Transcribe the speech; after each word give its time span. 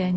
deň. 0.00 0.16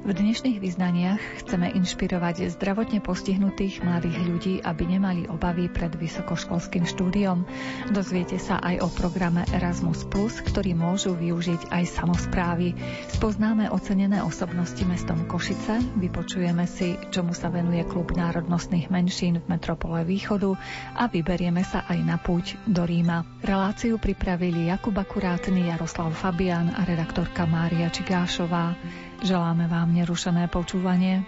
V 0.00 0.16
dnešných 0.16 0.64
vyznaniach 0.64 1.20
chceme 1.44 1.76
inšpirovať 1.76 2.48
zdravotne 2.56 3.04
postihnutých 3.04 3.84
mladých 3.84 4.16
ľudí, 4.24 4.54
aby 4.64 4.96
nemali 4.96 5.28
obavy 5.28 5.68
pred 5.68 5.92
vysokoškolským 5.92 6.88
štúdiom. 6.88 7.44
Dozviete 7.92 8.40
sa 8.40 8.56
aj 8.64 8.80
o 8.80 8.88
programe 8.88 9.44
Erasmus+, 9.52 10.08
ktorý 10.40 10.72
môžu 10.72 11.12
využiť 11.12 11.68
aj 11.68 11.84
samozprávy. 12.00 12.72
Spoznáme 13.12 13.68
ocenené 13.68 14.24
osobnosti 14.24 14.80
mestom 14.88 15.28
Košice, 15.28 15.84
vypočujeme 16.00 16.64
si, 16.64 16.96
čomu 17.12 17.36
sa 17.36 17.52
venuje 17.52 17.84
klub 17.84 18.16
národnostných 18.16 18.88
menšín 18.88 19.44
v 19.44 19.46
metropole 19.52 20.00
Východu 20.08 20.56
a 20.96 21.12
vyberieme 21.12 21.60
sa 21.60 21.84
aj 21.84 21.98
na 22.00 22.16
púť 22.16 22.56
do 22.64 22.88
Ríma. 22.88 23.28
Reláciu 23.44 24.00
pripravili 24.00 24.72
Jakub 24.72 24.96
Akurátny, 24.96 25.68
Jaroslav 25.68 26.16
Fabian 26.16 26.72
a 26.72 26.88
redaktorka 26.88 27.44
Mária 27.44 27.92
Čigášová. 27.92 28.72
Želáme 29.20 29.68
vám 29.68 29.92
nerušené 29.92 30.48
počúvanie. 30.48 31.20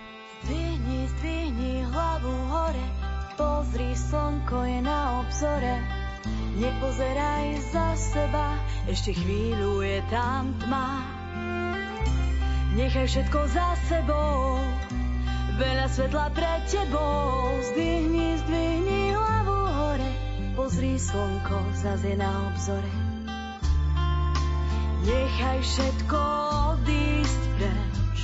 Zdvihni, 0.48 1.04
zdvihni 1.12 1.84
hlavu 1.92 2.32
hore, 2.48 2.86
pozri, 3.36 3.92
slnko 3.92 4.64
je 4.64 4.80
na 4.80 5.20
obzore. 5.20 5.76
Nepozeraj 6.56 7.60
za 7.68 7.92
seba, 7.92 8.56
ešte 8.88 9.12
chvíľu 9.12 9.84
je 9.84 10.00
tam 10.08 10.56
tma. 10.64 11.04
Nechaj 12.80 13.12
všetko 13.12 13.40
za 13.52 13.76
sebou, 13.92 14.56
veľa 15.60 15.86
svetla 15.92 16.32
pred 16.32 16.64
tebou. 16.72 17.60
Zdvihni, 17.60 18.40
zdvihni 18.40 19.12
hlavu 19.12 19.58
hore, 19.68 20.10
pozri, 20.56 20.96
slnko 20.96 21.60
zase 21.76 22.16
na 22.16 22.48
obzore. 22.48 23.01
Nechaj 25.02 25.58
všetko 25.66 26.20
odísť 26.78 27.42
preč. 27.58 28.18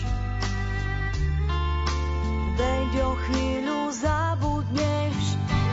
Veď 2.55 2.93
o 3.03 3.11
chvíľu 3.19 3.91
zabudneš. 3.91 5.19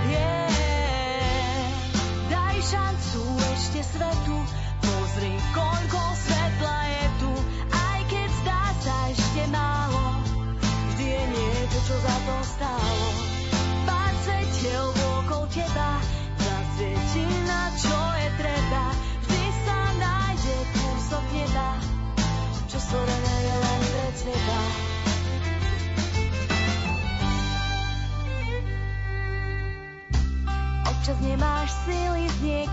Yeah. 0.09 0.50
Daj 2.26 2.58
šancu 2.58 3.22
ešte 3.53 3.81
svetu, 3.86 4.38
Nemáš 31.65 31.81
síly 31.89 32.26
z 32.30 32.70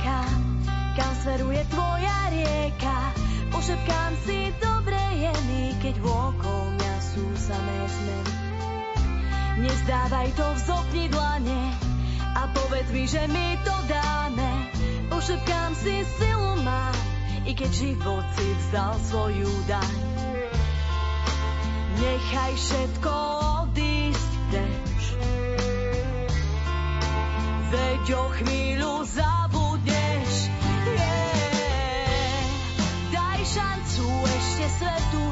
kam 1.00 1.12
smeruje 1.24 1.64
tvoja 1.72 2.28
rieka. 2.28 3.16
Pošepkám 3.48 4.12
si, 4.20 4.52
dobre 4.60 5.00
je 5.16 5.32
mi, 5.48 5.72
keď 5.80 5.96
vôkol 5.96 6.76
mňa 6.76 6.94
sú 7.00 7.24
samé 7.40 7.78
zmeny. 7.88 8.36
Nezdávaj 9.64 10.28
to, 10.36 10.44
vzopni 10.44 11.08
dlane 11.08 11.72
a 12.36 12.52
povedz 12.52 12.92
mi, 12.92 13.08
že 13.08 13.24
mi 13.32 13.56
to 13.64 13.72
dáme. 13.88 14.68
Pošepkám 15.08 15.72
si, 15.72 16.04
silu 16.20 16.60
mám, 16.60 16.92
i 17.48 17.56
keď 17.56 17.72
život 17.72 18.28
si 18.36 18.44
vzdal 18.44 18.92
svoju 19.08 19.52
daň. 19.72 19.92
Nechaj 21.96 22.52
všetko 22.60 23.51
Veď 27.72 28.04
o 28.20 28.28
chvíľu 28.36 29.00
zabudneš. 29.08 30.52
Yeah. 30.92 32.44
Daj 33.08 33.40
šancu 33.48 34.04
ešte 34.28 34.66
svetu, 34.76 35.31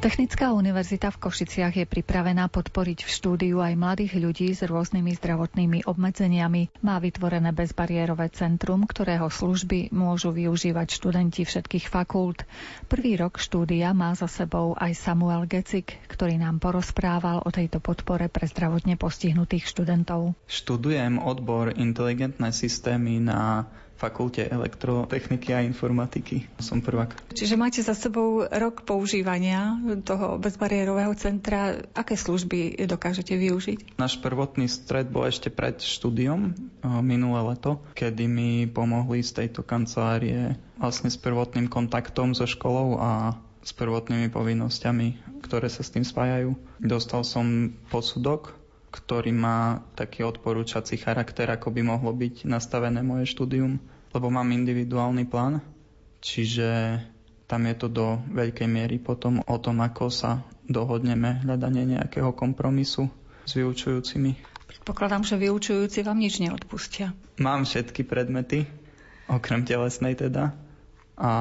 Technická 0.00 0.56
univerzita 0.56 1.12
v 1.12 1.20
Košiciach 1.28 1.76
je 1.76 1.84
pripravená 1.84 2.48
podporiť 2.48 3.04
v 3.04 3.10
štúdiu 3.12 3.60
aj 3.60 3.76
mladých 3.76 4.16
ľudí 4.16 4.48
s 4.56 4.64
rôznymi 4.64 5.12
zdravotnými 5.20 5.84
obmedzeniami. 5.84 6.72
Má 6.80 6.96
vytvorené 7.04 7.52
bezbariérové 7.52 8.32
centrum, 8.32 8.88
ktorého 8.88 9.28
služby 9.28 9.92
môžu 9.92 10.32
využívať 10.32 10.96
študenti 10.96 11.44
všetkých 11.44 11.92
fakult. 11.92 12.48
Prvý 12.88 13.20
rok 13.20 13.36
štúdia 13.36 13.92
má 13.92 14.16
za 14.16 14.24
sebou 14.24 14.72
aj 14.72 14.96
Samuel 14.96 15.44
Gecik, 15.44 16.00
ktorý 16.08 16.40
nám 16.40 16.64
porozprával 16.64 17.44
o 17.44 17.52
tejto 17.52 17.84
podpore 17.84 18.32
pre 18.32 18.48
zdravotne 18.48 18.96
postihnutých 18.96 19.68
študentov. 19.68 20.32
Študujem 20.48 21.20
odbor 21.20 21.76
inteligentné 21.76 22.56
systémy 22.56 23.20
na 23.20 23.68
fakulte 24.00 24.48
elektrotechniky 24.48 25.52
a 25.52 25.60
informatiky. 25.60 26.48
Som 26.56 26.80
prvák. 26.80 27.36
Čiže 27.36 27.60
máte 27.60 27.84
za 27.84 27.92
sebou 27.92 28.48
rok 28.48 28.88
používania 28.88 29.76
toho 30.08 30.40
bezbariérového 30.40 31.12
centra. 31.20 31.84
Aké 31.92 32.16
služby 32.16 32.80
dokážete 32.88 33.36
využiť? 33.36 34.00
Náš 34.00 34.16
prvotný 34.24 34.72
stred 34.72 35.12
bol 35.12 35.28
ešte 35.28 35.52
pred 35.52 35.76
štúdiom 35.76 36.56
minulé 37.04 37.40
leto, 37.44 37.84
kedy 37.92 38.24
mi 38.24 38.50
pomohli 38.64 39.20
z 39.20 39.44
tejto 39.44 39.60
kancelárie 39.60 40.56
vlastne 40.80 41.12
s 41.12 41.20
prvotným 41.20 41.68
kontaktom 41.68 42.32
so 42.32 42.48
školou 42.48 42.96
a 42.96 43.36
s 43.60 43.76
prvotnými 43.76 44.32
povinnosťami, 44.32 45.36
ktoré 45.44 45.68
sa 45.68 45.84
s 45.84 45.92
tým 45.92 46.00
spájajú. 46.00 46.56
Dostal 46.80 47.28
som 47.28 47.76
posudok, 47.92 48.56
ktorý 48.90 49.30
má 49.30 49.86
taký 49.94 50.26
odporúčací 50.26 50.98
charakter, 50.98 51.46
ako 51.50 51.70
by 51.70 51.82
mohlo 51.86 52.10
byť 52.10 52.46
nastavené 52.46 53.00
moje 53.06 53.30
štúdium, 53.30 53.78
lebo 54.10 54.26
mám 54.28 54.50
individuálny 54.50 55.30
plán, 55.30 55.62
čiže 56.18 56.98
tam 57.46 57.66
je 57.66 57.74
to 57.78 57.86
do 57.90 58.06
veľkej 58.30 58.66
miery 58.70 59.02
potom 59.02 59.42
o 59.42 59.56
tom, 59.58 59.82
ako 59.82 60.10
sa 60.10 60.42
dohodneme 60.66 61.42
hľadanie 61.42 61.98
nejakého 61.98 62.30
kompromisu 62.34 63.10
s 63.46 63.52
vyučujúcimi. 63.58 64.38
Predpokladám, 64.70 65.26
že 65.26 65.34
vyučujúci 65.34 66.06
vám 66.06 66.22
nič 66.22 66.38
neodpustia. 66.38 67.10
Mám 67.42 67.66
všetky 67.66 68.06
predmety, 68.06 68.70
okrem 69.26 69.66
telesnej 69.66 70.14
teda, 70.14 70.54
a 71.20 71.32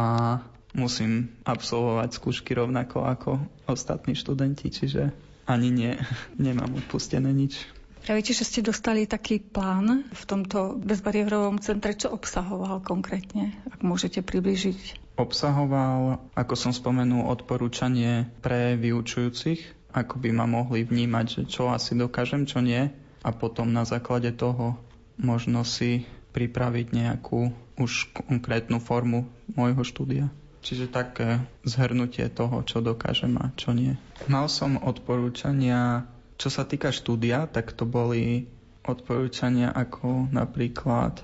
musím 0.76 1.40
absolvovať 1.48 2.10
skúšky 2.20 2.52
rovnako 2.52 3.08
ako 3.08 3.32
ostatní 3.70 4.18
študenti, 4.18 4.68
čiže 4.68 5.14
ani 5.50 5.74
nie, 5.74 5.94
nemám 6.38 6.78
odpustené 6.78 7.34
nič. 7.34 7.66
Pravíte, 8.00 8.32
že 8.32 8.48
ste 8.48 8.64
dostali 8.64 9.04
taký 9.04 9.44
plán 9.44 10.08
v 10.08 10.24
tomto 10.24 10.80
bezbariérovom 10.80 11.60
centre. 11.60 11.92
Čo 11.94 12.16
obsahoval 12.16 12.80
konkrétne, 12.80 13.54
ak 13.68 13.84
môžete 13.84 14.24
približiť? 14.24 15.14
Obsahoval, 15.20 16.24
ako 16.32 16.54
som 16.56 16.72
spomenul, 16.72 17.28
odporúčanie 17.28 18.32
pre 18.40 18.80
vyučujúcich, 18.80 19.92
ako 19.92 20.16
by 20.16 20.30
ma 20.32 20.48
mohli 20.48 20.88
vnímať, 20.88 21.26
že 21.28 21.42
čo 21.52 21.76
asi 21.76 21.92
dokážem, 22.00 22.48
čo 22.48 22.64
nie. 22.64 22.88
A 23.20 23.30
potom 23.36 23.76
na 23.76 23.84
základe 23.84 24.32
toho 24.32 24.80
možno 25.20 25.68
si 25.68 26.08
pripraviť 26.32 26.96
nejakú 26.96 27.52
už 27.76 28.16
konkrétnu 28.16 28.80
formu 28.80 29.28
môjho 29.52 29.84
štúdia. 29.84 30.32
Čiže 30.60 30.92
také 30.92 31.40
zhrnutie 31.64 32.28
toho, 32.28 32.62
čo 32.68 32.84
dokážem 32.84 33.40
a 33.40 33.56
čo 33.56 33.72
nie. 33.72 33.96
Mal 34.28 34.52
som 34.52 34.76
odporúčania, 34.76 36.04
čo 36.36 36.52
sa 36.52 36.68
týka 36.68 36.92
štúdia, 36.92 37.48
tak 37.48 37.72
to 37.72 37.88
boli 37.88 38.52
odporúčania 38.84 39.72
ako 39.72 40.28
napríklad 40.32 41.24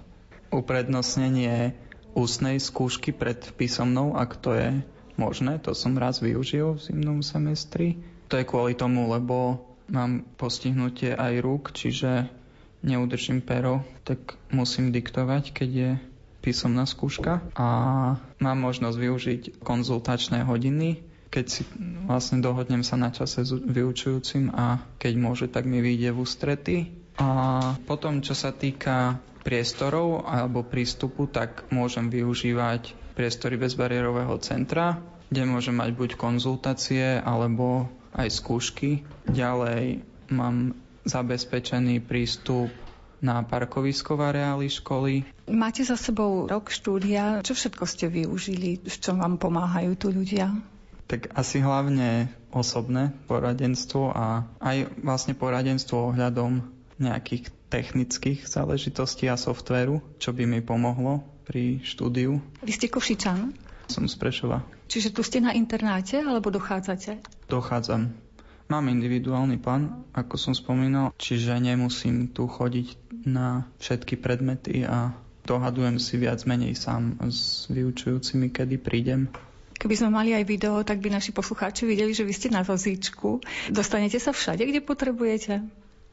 uprednostnenie 0.54 1.76
ústnej 2.16 2.64
skúšky 2.64 3.12
pred 3.12 3.44
písomnou, 3.60 4.16
ak 4.16 4.40
to 4.40 4.56
je 4.56 4.70
možné. 5.20 5.60
To 5.68 5.76
som 5.76 6.00
raz 6.00 6.24
využil 6.24 6.80
v 6.80 6.84
zimnom 6.84 7.20
semestri. 7.20 8.00
To 8.32 8.40
je 8.40 8.48
kvôli 8.48 8.74
tomu, 8.74 9.12
lebo 9.12 9.68
mám 9.92 10.24
postihnutie 10.40 11.12
aj 11.12 11.44
rúk, 11.44 11.76
čiže 11.76 12.32
neudržím 12.86 13.44
pero, 13.44 13.84
tak 14.08 14.40
musím 14.54 14.94
diktovať, 14.94 15.44
keď 15.52 15.70
je 15.70 15.92
písomná 16.46 16.86
skúška 16.86 17.42
a 17.58 17.68
mám 18.38 18.58
možnosť 18.62 18.98
využiť 19.02 19.42
konzultačné 19.66 20.46
hodiny, 20.46 21.02
keď 21.34 21.46
si 21.50 21.66
vlastne 22.06 22.40
dohodnem 22.40 22.86
sa 22.86 22.96
na 22.96 23.10
čase 23.10 23.42
s 23.42 23.52
vyučujúcim 23.52 24.54
a 24.54 24.86
keď 25.02 25.14
môže, 25.18 25.46
tak 25.50 25.66
mi 25.66 25.82
vyjde 25.82 26.14
v 26.14 26.22
ústrety. 26.22 26.78
A 27.18 27.30
potom, 27.90 28.22
čo 28.22 28.38
sa 28.38 28.54
týka 28.54 29.18
priestorov 29.42 30.24
alebo 30.30 30.62
prístupu, 30.62 31.26
tak 31.26 31.66
môžem 31.74 32.14
využívať 32.14 32.94
priestory 33.18 33.58
bezbariérového 33.58 34.38
centra, 34.40 35.02
kde 35.28 35.44
môžem 35.50 35.76
mať 35.76 35.92
buď 35.98 36.10
konzultácie 36.16 37.20
alebo 37.20 37.90
aj 38.16 38.32
skúšky. 38.32 39.04
Ďalej 39.28 40.06
mám 40.32 40.76
zabezpečený 41.04 42.02
prístup 42.04 42.72
na 43.26 43.42
parkovisko 43.42 44.14
v 44.14 44.22
areáli 44.30 44.70
školy. 44.70 45.26
Máte 45.50 45.82
za 45.82 45.98
sebou 45.98 46.46
rok 46.46 46.70
štúdia. 46.70 47.42
Čo 47.42 47.58
všetko 47.58 47.84
ste 47.90 48.06
využili? 48.06 48.86
V 48.86 48.96
čom 49.02 49.18
vám 49.18 49.42
pomáhajú 49.42 49.98
tu 49.98 50.14
ľudia? 50.14 50.54
Tak 51.10 51.34
asi 51.34 51.62
hlavne 51.62 52.30
osobné 52.54 53.14
poradenstvo 53.26 54.14
a 54.14 54.46
aj 54.62 54.94
vlastne 55.02 55.34
poradenstvo 55.34 56.14
ohľadom 56.14 56.62
nejakých 57.02 57.50
technických 57.68 58.46
záležitostí 58.48 59.28
a 59.28 59.36
softvéru, 59.36 60.00
čo 60.22 60.32
by 60.32 60.46
mi 60.48 60.62
pomohlo 60.62 61.26
pri 61.46 61.82
štúdiu. 61.84 62.40
Vy 62.64 62.72
ste 62.74 62.88
Košičan? 62.90 63.54
Som 63.86 64.10
z 64.10 64.18
Prešova. 64.18 64.66
Čiže 64.90 65.14
tu 65.14 65.22
ste 65.22 65.42
na 65.42 65.54
internáte 65.54 66.18
alebo 66.18 66.50
dochádzate? 66.50 67.22
Dochádzam. 67.50 68.25
Mám 68.66 68.90
individuálny 68.90 69.62
plán, 69.62 70.10
ako 70.18 70.42
som 70.42 70.54
spomínal, 70.58 71.14
čiže 71.22 71.54
nemusím 71.62 72.34
tu 72.34 72.50
chodiť 72.50 72.98
na 73.30 73.70
všetky 73.78 74.18
predmety 74.18 74.82
a 74.82 75.14
dohadujem 75.46 76.02
si 76.02 76.18
viac 76.18 76.42
menej 76.50 76.74
sám 76.74 77.22
s 77.30 77.70
vyučujúcimi, 77.70 78.50
kedy 78.50 78.82
prídem. 78.82 79.30
Keby 79.76 79.96
sme 80.02 80.10
mali 80.10 80.34
aj 80.34 80.50
video, 80.50 80.82
tak 80.82 80.98
by 80.98 81.14
naši 81.14 81.30
poslucháči 81.30 81.86
videli, 81.86 82.16
že 82.16 82.26
vy 82.26 82.34
ste 82.34 82.50
na 82.50 82.66
vozíčku. 82.66 83.44
Dostanete 83.70 84.18
sa 84.18 84.34
všade, 84.34 84.66
kde 84.66 84.82
potrebujete? 84.82 85.62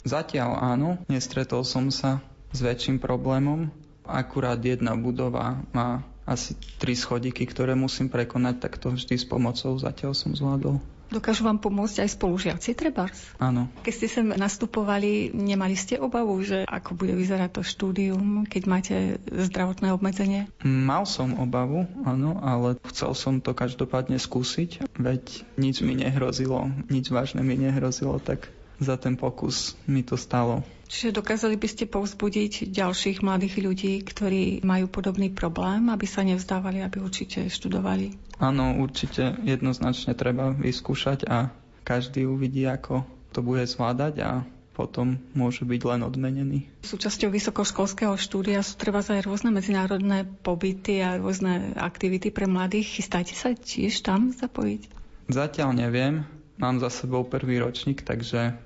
Zatiaľ 0.04 0.58
áno, 0.58 1.00
nestretol 1.08 1.64
som 1.64 1.88
sa 1.88 2.20
s 2.52 2.60
väčším 2.60 3.00
problémom. 3.00 3.72
Akurát 4.04 4.60
jedna 4.60 4.92
budova 4.98 5.62
má 5.72 6.04
asi 6.28 6.58
tri 6.76 6.98
schodiky, 6.98 7.48
ktoré 7.48 7.72
musím 7.78 8.12
prekonať, 8.12 8.54
tak 8.60 8.76
to 8.76 8.92
vždy 8.92 9.14
s 9.14 9.24
pomocou 9.24 9.72
zatiaľ 9.78 10.12
som 10.12 10.34
zvládol. 10.34 10.82
Dokážu 11.12 11.44
vám 11.44 11.60
pomôcť 11.60 12.08
aj 12.08 12.16
spolužiaci, 12.16 12.72
trebárs? 12.72 13.36
Áno. 13.36 13.68
Keď 13.84 13.92
ste 13.92 14.08
sem 14.08 14.26
nastupovali, 14.32 15.28
nemali 15.36 15.76
ste 15.76 16.00
obavu, 16.00 16.40
že 16.40 16.64
ako 16.64 16.96
bude 16.96 17.12
vyzerať 17.12 17.60
to 17.60 17.62
štúdium, 17.62 18.48
keď 18.48 18.62
máte 18.64 18.96
zdravotné 19.28 19.92
obmedzenie? 19.92 20.48
Mal 20.64 21.04
som 21.04 21.36
obavu, 21.36 21.84
áno, 22.08 22.40
ale 22.40 22.80
chcel 22.88 23.12
som 23.12 23.44
to 23.44 23.52
každopádne 23.52 24.16
skúsiť, 24.16 24.88
veď 24.96 25.44
nič 25.60 25.84
mi 25.84 25.92
nehrozilo, 25.92 26.72
nič 26.88 27.12
vážne 27.12 27.44
mi 27.44 27.60
nehrozilo, 27.60 28.16
tak 28.16 28.48
za 28.82 28.98
ten 28.98 29.14
pokus 29.16 29.78
mi 29.86 30.02
to 30.02 30.18
stalo. 30.18 30.66
Čiže 30.92 31.16
dokázali 31.16 31.56
by 31.56 31.68
ste 31.72 31.88
povzbudiť 31.88 32.68
ďalších 32.68 33.24
mladých 33.24 33.64
ľudí, 33.64 34.04
ktorí 34.04 34.60
majú 34.60 34.92
podobný 34.92 35.32
problém, 35.32 35.88
aby 35.88 36.04
sa 36.04 36.20
nevzdávali, 36.20 36.84
aby 36.84 37.00
určite 37.00 37.48
študovali? 37.48 38.12
Áno, 38.36 38.76
určite 38.76 39.40
jednoznačne 39.40 40.12
treba 40.12 40.52
vyskúšať 40.52 41.24
a 41.24 41.48
každý 41.80 42.28
uvidí, 42.28 42.68
ako 42.68 43.08
to 43.32 43.40
bude 43.40 43.64
zvládať 43.64 44.14
a 44.20 44.30
potom 44.72 45.20
môže 45.36 45.64
byť 45.64 45.80
len 45.84 46.00
odmenený. 46.04 46.58
Súčasťou 46.84 47.28
vysokoškolského 47.28 48.16
štúdia 48.16 48.60
sú 48.64 48.80
treba 48.80 49.04
aj 49.04 49.24
rôzne 49.24 49.52
medzinárodné 49.52 50.28
pobyty 50.44 51.04
a 51.04 51.20
rôzne 51.20 51.76
aktivity 51.76 52.32
pre 52.32 52.48
mladých. 52.48 53.00
Chystáte 53.00 53.36
sa 53.36 53.52
tiež 53.52 54.00
tam 54.04 54.32
zapojiť? 54.32 54.88
Zatiaľ 55.28 55.76
neviem. 55.76 56.24
Mám 56.60 56.84
za 56.84 56.92
sebou 56.92 57.24
prvý 57.24 57.58
ročník, 57.60 58.04
takže 58.04 58.56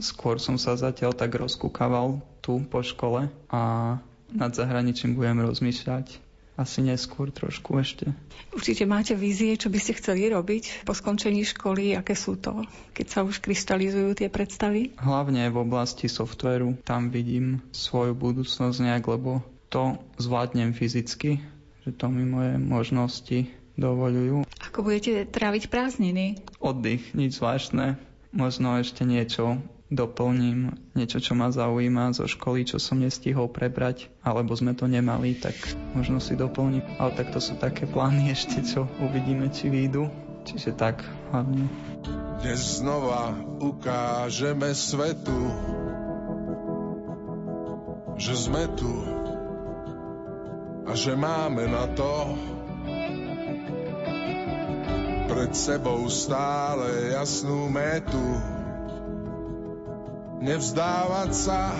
Skôr 0.00 0.40
som 0.42 0.56
sa 0.58 0.74
zatiaľ 0.74 1.14
tak 1.14 1.34
rozkúkaval 1.34 2.22
tu 2.40 2.60
po 2.66 2.80
škole 2.84 3.30
a 3.48 3.62
nad 4.34 4.50
zahraničím 4.50 5.14
budem 5.14 5.44
rozmýšľať 5.44 6.24
asi 6.54 6.86
neskôr 6.86 7.34
trošku 7.34 7.74
ešte. 7.82 8.14
Určite 8.54 8.86
máte 8.86 9.18
vízie, 9.18 9.58
čo 9.58 9.70
by 9.70 9.78
ste 9.82 9.98
chceli 9.98 10.30
robiť 10.30 10.86
po 10.86 10.94
skončení 10.94 11.42
školy, 11.42 11.98
aké 11.98 12.14
sú 12.14 12.38
to, 12.38 12.62
keď 12.94 13.06
sa 13.10 13.20
už 13.26 13.42
kryštalizujú 13.42 14.14
tie 14.14 14.30
predstavy? 14.30 14.94
Hlavne 15.02 15.50
v 15.50 15.56
oblasti 15.58 16.06
softveru, 16.06 16.78
tam 16.86 17.10
vidím 17.10 17.58
svoju 17.74 18.14
budúcnosť 18.14 18.78
nejak, 18.86 19.04
lebo 19.10 19.42
to 19.66 19.98
zvládnem 20.22 20.70
fyzicky, 20.70 21.42
že 21.82 21.90
to 21.90 22.06
mi 22.06 22.22
moje 22.22 22.54
možnosti 22.62 23.50
dovolujú. 23.74 24.46
Ako 24.70 24.86
budete 24.86 25.26
tráviť 25.26 25.66
prázdniny? 25.66 26.38
Oddych, 26.62 27.10
nič 27.18 27.42
zvláštne. 27.42 27.98
Možno 28.30 28.78
ešte 28.78 29.02
niečo 29.02 29.58
doplním 29.92 30.72
niečo, 30.96 31.20
čo 31.20 31.36
ma 31.36 31.52
zaujíma 31.52 32.16
zo 32.16 32.24
školy, 32.24 32.64
čo 32.64 32.80
som 32.80 33.00
nestihol 33.00 33.52
prebrať, 33.52 34.08
alebo 34.24 34.56
sme 34.56 34.72
to 34.72 34.88
nemali, 34.88 35.36
tak 35.36 35.54
možno 35.92 36.18
si 36.18 36.36
doplním. 36.36 36.84
Ale 36.96 37.12
tak 37.12 37.32
to 37.32 37.40
sú 37.40 37.56
také 37.60 37.84
plány 37.84 38.30
ešte, 38.36 38.64
čo 38.64 38.88
uvidíme, 39.00 39.52
či 39.52 39.68
výjdu. 39.68 40.08
Čiže 40.44 40.76
tak 40.76 41.00
hlavne. 41.32 41.64
Dnes 42.44 42.84
znova 42.84 43.32
ukážeme 43.64 44.76
svetu, 44.76 45.40
že 48.20 48.36
sme 48.36 48.68
tu 48.76 48.92
a 50.84 50.92
že 50.92 51.16
máme 51.16 51.64
na 51.64 51.88
to 51.96 52.36
pred 55.32 55.56
sebou 55.56 56.04
stále 56.12 57.16
jasnú 57.16 57.72
metu 57.72 58.36
Nevzdávať 60.44 61.32
sa 61.32 61.72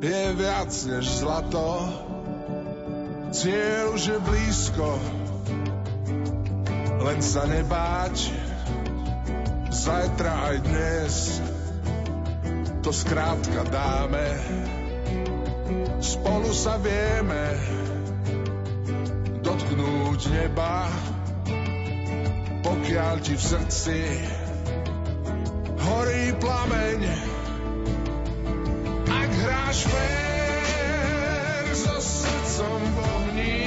je 0.00 0.20
viac 0.40 0.72
než 0.88 1.04
zlato. 1.20 1.84
Cieľ 3.28 3.92
už 3.92 4.02
je 4.08 4.18
blízko, 4.24 4.88
len 7.04 7.20
sa 7.20 7.44
nebáť. 7.44 8.32
Zajtra 9.68 10.32
aj 10.48 10.56
dnes 10.64 11.14
to 12.80 12.88
skrátka 12.88 13.68
dáme. 13.68 14.28
Spolu 16.00 16.56
sa 16.56 16.80
vieme 16.80 17.44
dotknúť 19.44 20.20
neba, 20.32 20.88
pokiaľ 22.64 23.14
ti 23.20 23.36
v 23.36 23.44
srdci 23.44 24.00
plameň. 26.40 27.00
Ak 29.10 29.30
hráš 29.30 29.78
fér 29.86 31.66
so 31.74 31.96
srdcom 32.00 32.80
v 32.80 32.96
ohni, 33.02 33.58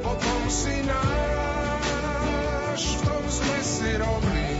potom 0.00 0.42
si 0.48 0.76
náš, 0.84 2.82
v 2.96 3.00
tom 3.08 3.24
sme 3.28 3.58
si 3.60 3.90
rovní. 3.96 4.50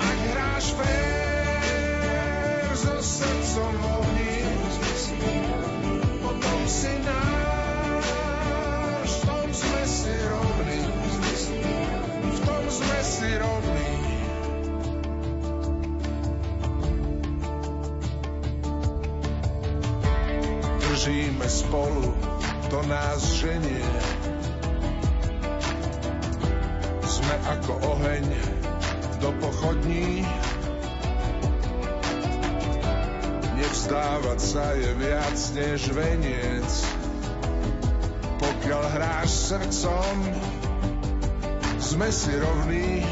Ak 0.00 0.18
hráš 0.32 0.66
fér 0.76 2.68
so 2.76 2.96
srdcom 3.00 3.72
v 3.72 3.84
potom 6.22 6.60
si 6.68 6.92
náš, 7.04 7.42
sme 9.52 9.82
si 9.84 10.14
rovní. 10.26 10.80
V 12.22 12.38
tom 12.42 12.64
sme 12.72 13.00
si 13.04 13.30
rovní. 13.36 14.01
Bežíme 21.02 21.50
spolu, 21.50 22.14
to 22.70 22.78
nás 22.86 23.34
ženie. 23.34 23.90
Sme 27.02 27.34
ako 27.42 27.74
oheň 27.90 28.22
do 29.18 29.34
pochodní, 29.42 30.22
nevzdávať 33.58 34.38
sa 34.38 34.78
je 34.78 34.90
viac 34.94 35.38
než 35.58 35.90
veniec. 35.90 36.70
Pokiaľ 38.38 38.82
hráš 38.94 39.50
srdcom, 39.50 40.14
sme 41.82 42.14
si 42.14 42.30
rovní, 42.30 43.02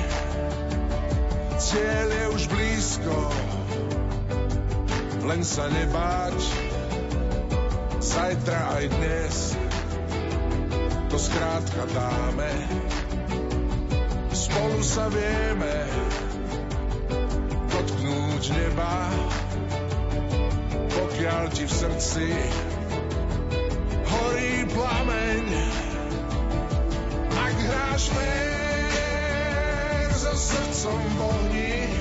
cieľ 1.58 2.06
je 2.06 2.24
už 2.38 2.42
blízko, 2.54 3.18
len 5.26 5.42
sa 5.42 5.66
nebáť, 5.66 6.69
zajtra 8.30 8.62
aj 8.78 8.84
dnes, 8.94 9.36
to 11.10 11.18
skrátka 11.18 11.82
dáme, 11.90 12.52
spolu 14.30 14.78
sa 14.86 15.10
vieme 15.10 15.76
dotknúť 17.74 18.42
neba, 18.54 18.94
pokiaľ 20.94 21.44
ti 21.50 21.66
v 21.66 21.72
srdci 21.74 22.30
horí 24.06 24.62
plameň, 24.78 25.46
ak 27.34 27.56
hráš 27.66 28.14
fér 28.14 30.06
so 30.14 30.32
srdcom 30.38 31.02
v 31.02 31.18
ohni, 31.18 31.99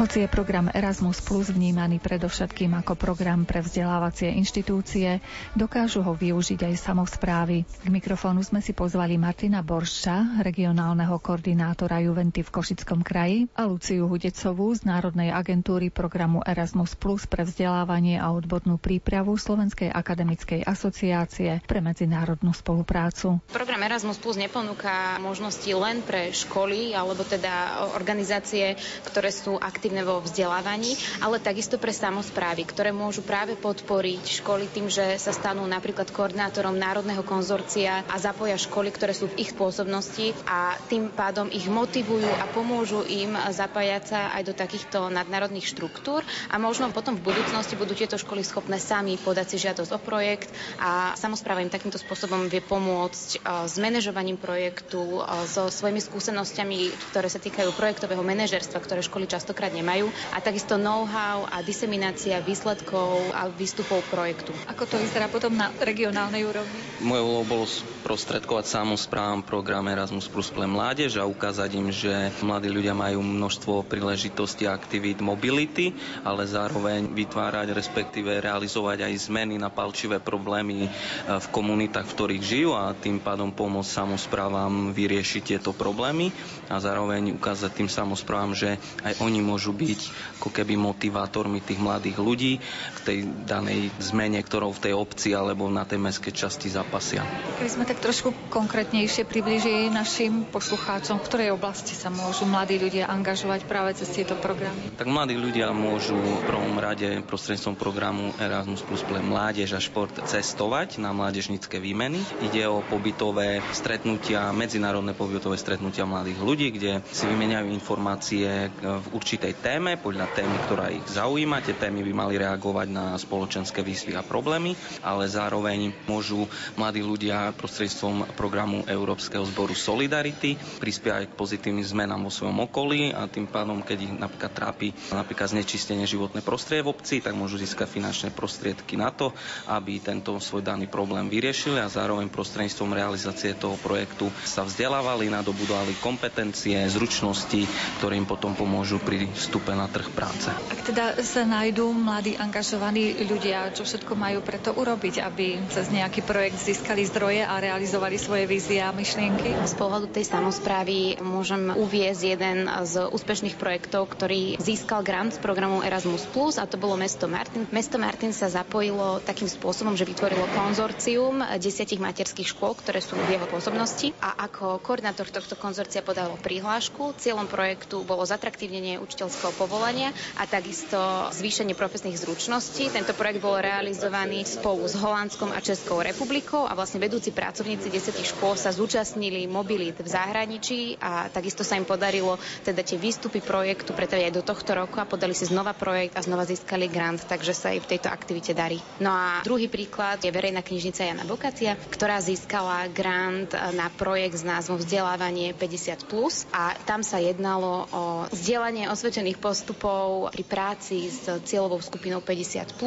Hoci 0.00 0.24
je 0.24 0.32
program 0.32 0.72
Erasmus 0.72 1.20
Plus 1.20 1.52
vnímaný 1.52 2.00
predovšetkým 2.00 2.72
ako 2.72 2.96
program 2.96 3.44
pre 3.44 3.60
vzdelávacie 3.60 4.32
inštitúcie, 4.32 5.20
dokážu 5.52 6.00
ho 6.00 6.16
využiť 6.16 6.72
aj 6.72 6.74
samozprávy. 6.80 7.68
K 7.68 7.88
mikrofónu 7.92 8.40
sme 8.40 8.64
si 8.64 8.72
pozvali 8.72 9.20
Martina 9.20 9.60
Boršča, 9.60 10.40
regionálneho 10.40 11.20
koordinátora 11.20 12.00
Juventy 12.00 12.40
v 12.40 12.48
Košickom 12.48 13.04
kraji 13.04 13.52
a 13.52 13.68
Luciu 13.68 14.08
Hudecovú 14.08 14.72
z 14.72 14.88
Národnej 14.88 15.36
agentúry 15.36 15.92
programu 15.92 16.40
Erasmus 16.48 16.96
Plus 16.96 17.28
pre 17.28 17.44
vzdelávanie 17.44 18.16
a 18.16 18.32
odbornú 18.32 18.80
prípravu 18.80 19.36
Slovenskej 19.36 19.92
akademickej 19.92 20.64
asociácie 20.64 21.60
pre 21.68 21.84
medzinárodnú 21.84 22.56
spoluprácu. 22.56 23.36
Program 23.52 23.84
Erasmus 23.84 24.16
Plus 24.16 24.40
neponúka 24.40 25.20
možnosti 25.20 25.68
len 25.68 26.00
pre 26.00 26.32
školy 26.32 26.96
alebo 26.96 27.20
teda 27.20 27.84
organizácie, 27.92 28.80
ktoré 29.04 29.28
sú 29.28 29.60
aktívne 29.60 29.89
aktívne 29.90 30.06
vo 30.06 30.22
vzdelávaní, 30.22 30.94
ale 31.18 31.42
takisto 31.42 31.74
pre 31.74 31.90
samozprávy, 31.90 32.62
ktoré 32.62 32.94
môžu 32.94 33.26
práve 33.26 33.58
podporiť 33.58 34.38
školy 34.38 34.70
tým, 34.70 34.86
že 34.86 35.18
sa 35.18 35.34
stanú 35.34 35.66
napríklad 35.66 36.14
koordinátorom 36.14 36.78
národného 36.78 37.26
konzorcia 37.26 38.06
a 38.06 38.14
zapoja 38.22 38.54
školy, 38.54 38.94
ktoré 38.94 39.10
sú 39.10 39.26
v 39.26 39.42
ich 39.42 39.50
pôsobnosti 39.50 40.30
a 40.46 40.78
tým 40.86 41.10
pádom 41.10 41.50
ich 41.50 41.66
motivujú 41.66 42.30
a 42.38 42.46
pomôžu 42.54 43.02
im 43.02 43.34
zapájať 43.34 44.02
sa 44.06 44.20
aj 44.38 44.42
do 44.46 44.54
takýchto 44.54 45.10
nadnárodných 45.10 45.66
štruktúr. 45.66 46.22
A 46.46 46.62
možno 46.62 46.94
potom 46.94 47.18
v 47.18 47.26
budúcnosti 47.26 47.74
budú 47.74 47.98
tieto 47.98 48.14
školy 48.14 48.46
schopné 48.46 48.78
sami 48.78 49.18
podať 49.18 49.58
si 49.58 49.66
žiadosť 49.66 49.90
o 49.90 49.98
projekt 49.98 50.54
a 50.78 51.18
samozpráva 51.18 51.66
im 51.66 51.72
takýmto 51.74 51.98
spôsobom 51.98 52.46
vie 52.46 52.62
pomôcť 52.62 53.42
e, 53.42 53.66
s 53.66 53.74
manažovaním 53.82 54.38
projektu, 54.38 55.02
e, 55.18 55.26
so 55.50 55.66
svojimi 55.66 55.98
skúsenosťami, 55.98 56.78
ktoré 57.10 57.26
sa 57.26 57.42
týkajú 57.42 57.74
projektového 57.74 58.22
manažerstva, 58.22 58.78
ktoré 58.78 59.00
školy 59.00 59.26
častokrát 59.26 59.72
nemajú 59.80 60.06
a 60.30 60.38
takisto 60.38 60.76
know-how 60.76 61.48
a 61.48 61.64
diseminácia 61.64 62.38
výsledkov 62.38 63.32
a 63.32 63.48
výstupov 63.48 64.04
projektu. 64.12 64.52
Ako 64.68 64.84
to 64.84 65.00
vyzerá 65.00 65.26
potom 65.26 65.56
na 65.56 65.72
regionálnej 65.80 66.44
úrovni? 66.44 66.78
Mojou 67.00 67.24
úlohou 67.26 67.46
bolo 67.48 67.64
sprostredkovať 67.66 68.68
samozprávam 68.68 69.40
program 69.40 69.88
Erasmus 69.88 70.28
Plus 70.28 70.52
pre 70.52 70.68
mládež 70.68 71.16
a 71.16 71.24
ukázať 71.24 71.70
im, 71.80 71.88
že 71.88 72.12
mladí 72.44 72.68
ľudia 72.68 72.92
majú 72.92 73.24
množstvo 73.24 73.88
príležitostí 73.88 74.68
a 74.68 74.76
aktivít 74.76 75.24
mobility, 75.24 75.96
ale 76.22 76.44
zároveň 76.44 77.08
vytvárať, 77.10 77.72
respektíve 77.72 78.40
realizovať 78.40 79.08
aj 79.08 79.30
zmeny 79.30 79.56
na 79.56 79.72
palčivé 79.72 80.20
problémy 80.20 80.86
e, 80.86 80.88
v 81.26 81.46
komunitách, 81.48 82.04
v 82.04 82.14
ktorých 82.14 82.42
žijú 82.44 82.70
a 82.76 82.92
tým 82.92 83.22
pádom 83.22 83.48
pomôcť 83.50 83.90
samozprávam 83.90 84.92
vyriešiť 84.92 85.42
tieto 85.56 85.72
problémy 85.72 86.28
a 86.70 86.78
zároveň 86.78 87.34
ukázať 87.34 87.82
tým 87.82 87.90
samozprávam, 87.90 88.54
že 88.54 88.78
aj 89.02 89.18
oni 89.18 89.42
môžu 89.42 89.74
byť 89.74 90.00
ako 90.38 90.48
keby 90.54 90.78
motivátormi 90.78 91.58
tých 91.58 91.82
mladých 91.82 92.16
ľudí 92.22 92.52
k 92.94 92.98
tej 93.02 93.18
danej 93.44 93.90
zmene, 93.98 94.38
ktorou 94.38 94.70
v 94.70 94.88
tej 94.88 94.94
obci 94.94 95.34
alebo 95.34 95.66
na 95.66 95.82
tej 95.82 95.98
mestskej 95.98 96.30
časti 96.30 96.70
zapasia. 96.70 97.26
Keby 97.58 97.70
sme 97.70 97.84
tak 97.84 97.98
trošku 97.98 98.30
konkrétnejšie 98.54 99.26
približili 99.26 99.90
našim 99.90 100.46
poslucháčom, 100.46 101.18
v 101.18 101.26
ktorej 101.26 101.48
oblasti 101.50 101.98
sa 101.98 102.08
môžu 102.08 102.46
mladí 102.46 102.78
ľudia 102.78 103.10
angažovať 103.10 103.66
práve 103.66 103.98
cez 103.98 104.06
tieto 104.14 104.38
programy? 104.38 104.94
Tak 104.94 105.10
mladí 105.10 105.34
ľudia 105.34 105.74
môžu 105.74 106.14
v 106.14 106.42
prvom 106.46 106.78
rade 106.78 107.18
prostredstvom 107.26 107.74
programu 107.74 108.30
Erasmus 108.38 108.86
Plus 108.86 109.02
pre 109.02 109.18
mládež 109.18 109.74
a 109.74 109.80
šport 109.82 110.12
cestovať 110.14 111.02
na 111.02 111.10
mládežnické 111.10 111.82
výmeny. 111.82 112.22
Ide 112.46 112.70
o 112.70 112.84
pobytové 112.84 113.58
stretnutia, 113.74 114.52
medzinárodné 114.54 115.16
pobytové 115.16 115.56
stretnutia 115.56 116.04
mladých 116.04 116.38
ľudí, 116.38 116.59
kde 116.68 117.00
si 117.08 117.24
vymeniajú 117.24 117.72
informácie 117.72 118.68
v 118.76 119.06
určitej 119.16 119.56
téme, 119.56 119.96
podľa 119.96 120.28
témy, 120.36 120.56
ktorá 120.68 120.92
ich 120.92 121.06
zaujíma. 121.08 121.64
Tie 121.64 121.72
témy 121.72 122.04
by 122.04 122.12
mali 122.12 122.34
reagovať 122.36 122.88
na 122.92 123.16
spoločenské 123.16 123.80
výzvy 123.80 124.12
a 124.12 124.20
problémy, 124.20 124.76
ale 125.00 125.24
zároveň 125.24 125.96
môžu 126.04 126.44
mladí 126.76 127.00
ľudia 127.00 127.56
prostredstvom 127.56 128.36
programu 128.36 128.84
Európskeho 128.84 129.48
zboru 129.48 129.72
Solidarity 129.72 130.60
prispievať 130.76 131.32
k 131.32 131.38
pozitívnym 131.38 131.86
zmenám 131.86 132.26
vo 132.26 132.32
svojom 132.34 132.60
okolí 132.60 133.14
a 133.14 133.24
tým 133.24 133.48
pádom, 133.48 133.80
keď 133.80 133.98
ich 134.02 134.12
napríklad 134.12 134.52
trápi 134.52 134.88
napríklad 135.14 135.54
znečistenie 135.54 136.04
životné 136.04 136.42
prostredie 136.42 136.82
v 136.82 136.90
obci, 136.90 137.22
tak 137.22 137.38
môžu 137.38 137.56
získať 137.56 137.86
finančné 137.86 138.28
prostriedky 138.34 138.98
na 138.98 139.14
to, 139.14 139.30
aby 139.70 140.02
tento 140.02 140.34
svoj 140.42 140.66
daný 140.66 140.90
problém 140.90 141.30
vyriešili 141.30 141.78
a 141.78 141.86
zároveň 141.86 142.26
prostredníctvom 142.26 142.90
realizácie 142.90 143.54
toho 143.54 143.78
projektu 143.78 144.26
sa 144.42 144.66
vzdelávali, 144.66 145.30
nadobudovali 145.30 145.94
kompetencie, 146.02 146.49
zručnosti, 146.90 147.66
ktoré 148.00 148.16
im 148.18 148.26
potom 148.26 148.56
pomôžu 148.56 148.98
pri 149.02 149.28
vstupe 149.36 149.74
na 149.74 149.86
trh 149.86 150.08
práce. 150.10 150.50
Ak 150.50 150.80
teda 150.82 151.20
sa 151.22 151.46
nájdú 151.46 151.92
mladí 151.92 152.34
angažovaní 152.34 153.14
ľudia, 153.24 153.70
čo 153.76 153.86
všetko 153.86 154.16
majú 154.16 154.40
preto 154.40 154.74
urobiť, 154.74 155.22
aby 155.22 155.60
cez 155.70 155.92
nejaký 155.92 156.24
projekt 156.24 156.62
získali 156.62 157.06
zdroje 157.06 157.44
a 157.44 157.60
realizovali 157.60 158.16
svoje 158.16 158.48
vízie 158.48 158.80
a 158.80 158.90
myšlienky? 158.90 159.54
Z 159.68 159.74
pohľadu 159.76 160.10
tej 160.10 160.26
samozprávy 160.26 161.20
môžem 161.20 161.70
uviezť 161.76 162.22
jeden 162.24 162.66
z 162.88 162.94
úspešných 163.06 163.60
projektov, 163.60 164.08
ktorý 164.08 164.56
získal 164.58 165.04
grant 165.04 165.36
z 165.36 165.42
programu 165.42 165.84
Erasmus+, 165.84 166.26
a 166.56 166.64
to 166.64 166.80
bolo 166.80 166.96
mesto 166.96 167.28
Martin. 167.28 167.68
Mesto 167.68 168.00
Martin 168.00 168.32
sa 168.32 168.48
zapojilo 168.48 169.20
takým 169.20 169.46
spôsobom, 169.46 169.92
že 169.94 170.08
vytvorilo 170.08 170.48
konzorcium 170.56 171.44
desiatich 171.60 172.00
materských 172.00 172.48
škôl, 172.48 172.72
ktoré 172.72 173.04
sú 173.04 173.14
v 173.20 173.36
jeho 173.36 173.44
pôsobnosti 173.44 174.16
a 174.24 174.48
ako 174.48 174.80
koordinátor 174.80 175.28
tohto 175.28 175.54
konzorcia 175.60 176.00
podalo 176.00 176.39
prihlášku. 176.40 177.14
Cieľom 177.20 177.46
projektu 177.46 178.02
bolo 178.02 178.24
zatraktívnenie 178.24 178.96
učiteľského 178.98 179.52
povolania 179.54 180.10
a 180.40 180.48
takisto 180.48 180.96
zvýšenie 181.30 181.76
profesných 181.76 182.18
zručností. 182.18 182.90
Tento 182.90 183.12
projekt 183.14 183.44
bol 183.44 183.60
realizovaný 183.60 184.42
spolu 184.48 184.88
s 184.88 184.96
Holandskom 184.96 185.52
a 185.52 185.60
Českou 185.60 186.00
republikou 186.00 186.64
a 186.64 186.72
vlastne 186.72 186.98
vedúci 186.98 187.30
pracovníci 187.30 187.92
10 187.92 188.16
škôl 188.34 188.56
sa 188.56 188.72
zúčastnili 188.72 189.44
mobilít 189.46 190.00
v 190.00 190.08
zahraničí 190.08 190.96
a 190.98 191.28
takisto 191.28 191.62
sa 191.62 191.76
im 191.76 191.84
podarilo 191.84 192.40
teda 192.64 192.80
tie 192.80 192.96
výstupy 192.96 193.44
projektu 193.44 193.92
pretaviť 193.92 194.32
aj 194.32 194.34
do 194.34 194.42
tohto 194.42 194.72
roku 194.72 194.96
a 194.98 195.08
podali 195.08 195.36
si 195.36 195.44
znova 195.46 195.76
projekt 195.76 196.16
a 196.16 196.24
znova 196.24 196.48
získali 196.48 196.88
grant, 196.88 197.22
takže 197.28 197.52
sa 197.52 197.76
aj 197.76 197.84
v 197.84 197.90
tejto 197.96 198.08
aktivite 198.08 198.56
darí. 198.56 198.80
No 199.02 199.12
a 199.12 199.44
druhý 199.44 199.68
príklad 199.68 200.22
je 200.24 200.32
verejná 200.32 200.64
knižnica 200.64 201.04
Jana 201.04 201.24
Bokacia, 201.28 201.76
ktorá 201.90 202.22
získala 202.22 202.88
grant 202.88 203.52
na 203.74 203.90
projekt 203.92 204.40
s 204.40 204.44
názvom 204.46 204.78
Vzdelávanie 204.80 205.52
50+, 205.52 206.06
a 206.50 206.74
tam 206.82 207.02
sa 207.02 207.18
jednalo 207.18 207.86
o 207.90 208.02
vzdelanie 208.30 208.86
osvedčených 208.86 209.38
postupov 209.38 210.30
pri 210.30 210.44
práci 210.46 211.10
s 211.10 211.26
cieľovou 211.44 211.82
skupinou 211.82 212.22
50+, 212.22 212.78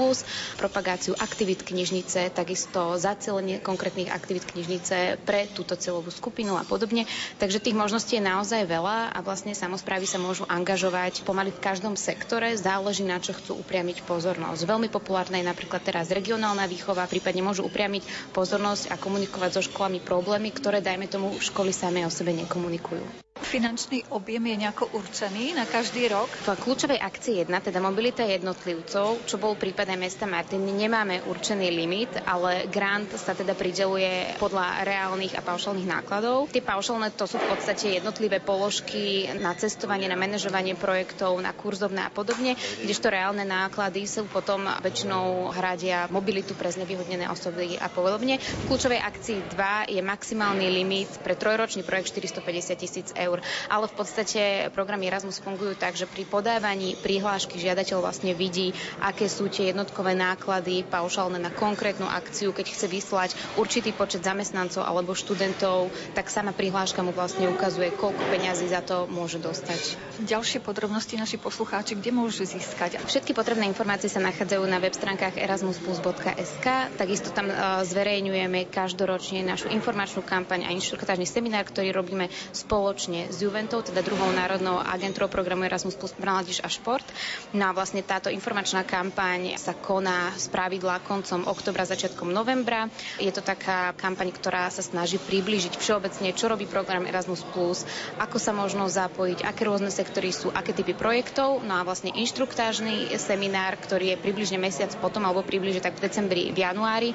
propagáciu 0.55 1.13
aktivít 1.19 1.61
knižnice, 1.61 2.31
takisto 2.31 2.95
zacelenie 2.95 3.59
konkrétnych 3.59 4.09
aktivít 4.09 4.47
knižnice 4.47 5.19
pre 5.21 5.45
túto 5.51 5.75
cieľovú 5.75 6.09
skupinu 6.09 6.55
a 6.55 6.63
podobne. 6.63 7.03
Takže 7.37 7.59
tých 7.59 7.75
možností 7.75 8.17
je 8.17 8.23
naozaj 8.23 8.63
veľa 8.63 9.11
a 9.11 9.19
vlastne 9.19 9.51
samozprávy 9.51 10.07
sa 10.07 10.17
môžu 10.17 10.47
angažovať 10.47 11.21
pomaly 11.23 11.51
v 11.51 11.63
každom 11.63 11.93
sektore, 11.93 12.55
záleží 12.55 13.03
na 13.03 13.19
čo 13.19 13.35
chcú 13.35 13.59
upriamiť 13.59 14.07
pozornosť. 14.07 14.63
Veľmi 14.63 14.87
populárna 14.87 15.37
je 15.37 15.49
napríklad 15.49 15.83
teraz 15.83 16.09
regionálna 16.09 16.63
výchova, 16.65 17.05
prípadne 17.05 17.43
môžu 17.43 17.67
upriamiť 17.67 18.03
pozornosť 18.31 18.89
a 18.89 18.95
komunikovať 18.95 19.49
so 19.57 19.61
školami 19.63 19.99
problémy, 19.99 20.53
ktoré, 20.53 20.79
dajme 20.79 21.05
tomu, 21.07 21.33
školy 21.37 21.73
samé 21.73 22.05
o 22.05 22.11
sebe 22.13 22.31
nekomunikujú. 22.31 23.32
Finančný 23.43 24.07
objem 24.09 24.39
je 24.49 24.55
nejako 24.65 24.89
určený 24.97 25.53
na 25.53 25.67
každý 25.67 26.09
rok? 26.09 26.31
V 26.47 26.57
kľúčovej 26.57 26.97
akcii 26.97 27.43
1, 27.45 27.51
teda 27.51 27.77
mobilita 27.83 28.23
jednotlivcov, 28.25 29.27
čo 29.27 29.35
bol 29.37 29.59
prípad 29.59 29.93
aj 29.93 29.99
mesta 29.99 30.25
Martiny, 30.25 30.73
nemáme 30.73 31.21
určený 31.27 31.67
limit, 31.69 32.09
ale 32.23 32.65
grant 32.71 33.11
sa 33.13 33.35
teda 33.35 33.53
prideluje 33.53 34.39
podľa 34.41 34.87
reálnych 34.87 35.35
a 35.37 35.45
paušálnych 35.45 35.85
nákladov. 35.85 36.49
Tie 36.49 36.63
paušálne 36.63 37.13
to 37.13 37.29
sú 37.29 37.37
v 37.37 37.51
podstate 37.51 37.99
jednotlivé 37.99 38.39
položky 38.41 39.29
na 39.37 39.53
cestovanie, 39.53 40.09
na 40.09 40.17
manažovanie 40.17 40.73
projektov, 40.73 41.37
na 41.37 41.53
kurzovné 41.53 42.07
a 42.07 42.11
podobne, 42.11 42.57
kdežto 42.81 43.13
reálne 43.13 43.45
náklady 43.45 44.07
sú 44.07 44.25
potom 44.25 44.65
väčšinou 44.81 45.53
hradia 45.53 46.09
mobilitu 46.09 46.55
pre 46.57 46.73
znevýhodnené 46.73 47.29
osoby 47.29 47.77
a 47.77 47.91
podobne. 47.91 48.39
V 48.39 48.63
kľúčovej 48.71 49.03
akcii 49.03 49.37
2 49.53 49.93
je 49.93 50.01
maximálny 50.01 50.67
limit 50.73 51.11
pre 51.21 51.37
trojročný 51.37 51.85
projekt 51.85 52.15
450 52.17 52.81
tisíc 52.81 53.07
eur 53.13 53.32
eur. 53.33 53.39
Ale 53.67 53.89
v 53.89 53.95
podstate 53.97 54.41
programy 54.69 55.09
Erasmus 55.09 55.41
fungujú 55.41 55.73
tak, 55.73 55.97
že 55.97 56.05
pri 56.05 56.29
podávaní 56.29 56.93
prihlášky 56.93 57.57
žiadateľ 57.57 58.05
vlastne 58.05 58.37
vidí, 58.37 58.71
aké 59.01 59.25
sú 59.25 59.49
tie 59.49 59.73
jednotkové 59.73 60.13
náklady 60.13 60.85
paušálne 60.85 61.41
na 61.41 61.49
konkrétnu 61.49 62.05
akciu. 62.05 62.53
Keď 62.53 62.65
chce 62.69 62.85
vyslať 62.85 63.29
určitý 63.57 63.89
počet 63.91 64.21
zamestnancov 64.21 64.85
alebo 64.85 65.17
študentov, 65.17 65.89
tak 66.13 66.29
sama 66.29 66.53
prihláška 66.53 67.01
mu 67.01 67.09
vlastne 67.09 67.49
ukazuje, 67.49 67.89
koľko 67.97 68.21
peňazí 68.29 68.69
za 68.69 68.85
to 68.85 69.09
môže 69.09 69.41
dostať. 69.41 69.97
Ďalšie 70.21 70.61
podrobnosti 70.61 71.17
naši 71.17 71.41
poslucháči, 71.41 71.97
kde 71.97 72.13
môžu 72.13 72.45
získať? 72.45 73.01
Všetky 73.01 73.33
potrebné 73.33 73.65
informácie 73.65 74.11
sa 74.11 74.21
nachádzajú 74.21 74.63
na 74.69 74.77
web 74.77 74.93
stránkach 74.93 75.39
erasmusplus.sk. 75.39 76.65
Takisto 76.99 77.33
tam 77.33 77.49
e, 77.49 77.55
zverejňujeme 77.87 78.69
každoročne 78.69 79.41
našu 79.41 79.71
informačnú 79.73 80.21
kampaň 80.21 80.67
a 80.67 80.73
inštruktážny 80.75 81.25
seminár, 81.25 81.65
ktorý 81.65 81.95
robíme 81.95 82.27
spoločne 82.51 83.12
spoločne 83.13 83.29
s 83.29 83.45
Juventou, 83.45 83.85
teda 83.85 84.01
druhou 84.01 84.33
národnou 84.33 84.81
agentúrou 84.81 85.29
programu 85.29 85.61
Erasmus 85.69 85.93
plus 85.93 86.17
mládež 86.17 86.65
a 86.65 86.69
šport. 86.69 87.05
No 87.53 87.69
a 87.69 87.75
vlastne 87.75 88.01
táto 88.01 88.33
informačná 88.33 88.81
kampaň 88.81 89.53
sa 89.61 89.77
koná 89.77 90.33
z 90.33 90.49
pravidla 90.49 90.97
koncom 91.05 91.45
oktobra, 91.45 91.85
začiatkom 91.85 92.33
novembra. 92.33 92.89
Je 93.21 93.29
to 93.29 93.45
taká 93.45 93.93
kampaň, 93.93 94.33
ktorá 94.33 94.65
sa 94.73 94.81
snaží 94.81 95.21
priblížiť 95.21 95.77
všeobecne, 95.77 96.33
čo 96.33 96.49
robí 96.49 96.65
program 96.65 97.05
Erasmus 97.05 97.45
plus, 97.53 97.85
ako 98.17 98.41
sa 98.41 98.49
možno 98.49 98.89
zapojiť, 98.89 99.45
aké 99.45 99.61
rôzne 99.69 99.93
sektory 99.93 100.33
sú, 100.33 100.49
aké 100.49 100.73
typy 100.73 100.97
projektov. 100.97 101.61
No 101.61 101.77
a 101.77 101.85
vlastne 101.85 102.09
inštruktážny 102.17 103.13
seminár, 103.21 103.77
ktorý 103.77 104.17
je 104.17 104.21
približne 104.25 104.57
mesiac 104.57 104.89
potom, 104.97 105.21
alebo 105.21 105.45
približne 105.45 105.85
tak 105.85 106.01
v 106.01 106.09
decembri, 106.09 106.49
v 106.49 106.65
januári, 106.65 107.13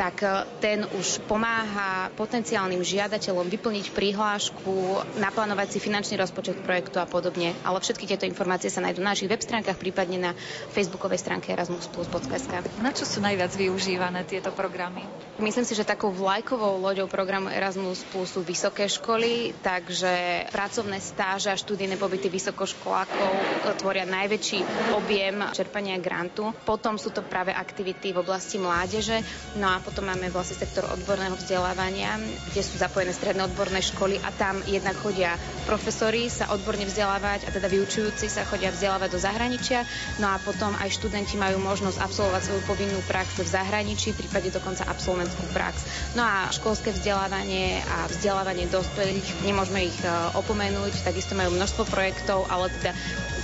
tak 0.00 0.24
e, 0.24 0.28
ten 0.64 0.88
už 0.88 1.20
pomáha 1.28 2.08
potenciálnym 2.16 2.80
žiadateľom 2.80 3.46
vyplniť 3.52 3.92
prihlášku 3.92 5.04
na 5.20 5.33
naplánovať 5.34 5.74
si 5.74 5.78
finančný 5.82 6.14
rozpočet 6.14 6.62
projektu 6.62 7.02
a 7.02 7.10
podobne. 7.10 7.58
Ale 7.66 7.82
všetky 7.82 8.06
tieto 8.06 8.22
informácie 8.22 8.70
sa 8.70 8.78
nájdú 8.78 9.02
na 9.02 9.18
našich 9.18 9.26
web 9.26 9.42
stránkach, 9.42 9.74
prípadne 9.74 10.30
na 10.30 10.32
facebookovej 10.70 11.18
stránke 11.18 11.50
erasmusplus.sk. 11.50 12.62
Na 12.78 12.94
čo 12.94 13.02
sú 13.02 13.18
najviac 13.18 13.50
využívané 13.50 14.22
tieto 14.22 14.54
programy? 14.54 15.02
Myslím 15.42 15.66
si, 15.66 15.74
že 15.74 15.82
takou 15.82 16.14
vlajkovou 16.14 16.78
loďou 16.78 17.10
programu 17.10 17.50
Erasmus 17.50 18.06
Plus 18.14 18.30
sú 18.30 18.46
vysoké 18.46 18.86
školy, 18.86 19.50
takže 19.58 20.46
pracovné 20.54 21.02
stáže 21.02 21.50
a 21.50 21.58
študijné 21.58 21.98
pobyty 21.98 22.30
vysokoškolákov 22.30 23.34
tvoria 23.82 24.06
najväčší 24.06 24.62
objem 24.94 25.42
čerpania 25.50 25.98
grantu. 25.98 26.54
Potom 26.62 26.94
sú 26.94 27.10
to 27.10 27.26
práve 27.26 27.50
aktivity 27.50 28.14
v 28.14 28.22
oblasti 28.22 28.62
mládeže, 28.62 29.18
no 29.58 29.74
a 29.74 29.82
potom 29.82 30.06
máme 30.06 30.30
vlastne 30.30 30.54
sektor 30.54 30.86
odborného 30.86 31.34
vzdelávania, 31.34 32.14
kde 32.54 32.62
sú 32.62 32.78
zapojené 32.78 33.10
stredné 33.10 33.42
odborné 33.42 33.82
školy 33.82 34.22
a 34.22 34.30
tam 34.30 34.62
jednak 34.70 34.94
chodia 35.02 35.23
chodia 35.24 35.40
profesori 35.64 36.28
sa 36.28 36.52
odborne 36.52 36.84
vzdelávať 36.84 37.48
a 37.48 37.50
teda 37.56 37.72
vyučujúci 37.72 38.28
sa 38.28 38.44
chodia 38.44 38.68
vzdelávať 38.68 39.08
do 39.08 39.16
zahraničia, 39.16 39.80
no 40.20 40.28
a 40.28 40.36
potom 40.36 40.76
aj 40.76 40.92
študenti 40.92 41.40
majú 41.40 41.56
možnosť 41.64 41.96
absolvovať 41.96 42.42
svoju 42.44 42.62
povinnú 42.68 43.00
prax 43.08 43.40
v 43.40 43.48
zahraničí, 43.48 44.12
prípade 44.12 44.52
dokonca 44.52 44.84
absolventskú 44.84 45.48
prax. 45.56 45.88
No 46.12 46.20
a 46.20 46.52
školské 46.52 46.92
vzdelávanie 46.92 47.80
a 47.88 48.04
vzdelávanie 48.12 48.68
dospelých, 48.68 49.24
nemôžeme 49.48 49.88
ich 49.88 49.96
e, 50.04 50.12
opomenúť, 50.36 50.92
takisto 51.00 51.32
majú 51.32 51.56
množstvo 51.56 51.88
projektov, 51.88 52.44
ale 52.52 52.68
teda 52.84 52.92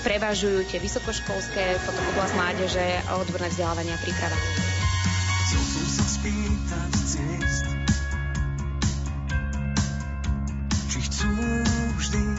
prevažujú 0.04 0.68
tie 0.68 0.84
vysokoškolské, 0.84 1.80
potom 1.88 2.04
oblasť 2.12 2.34
mládeže 2.36 2.84
odborné 3.16 3.48
vzdelávanie 3.48 3.96
a 3.96 4.02
príprava. 4.04 4.36
Chcel 5.48 5.64
som 5.64 5.86
sa 5.88 6.04
spýtať 6.04 6.92
cest, 7.08 7.69
vždy 12.00 12.18
Mladí 12.18 12.29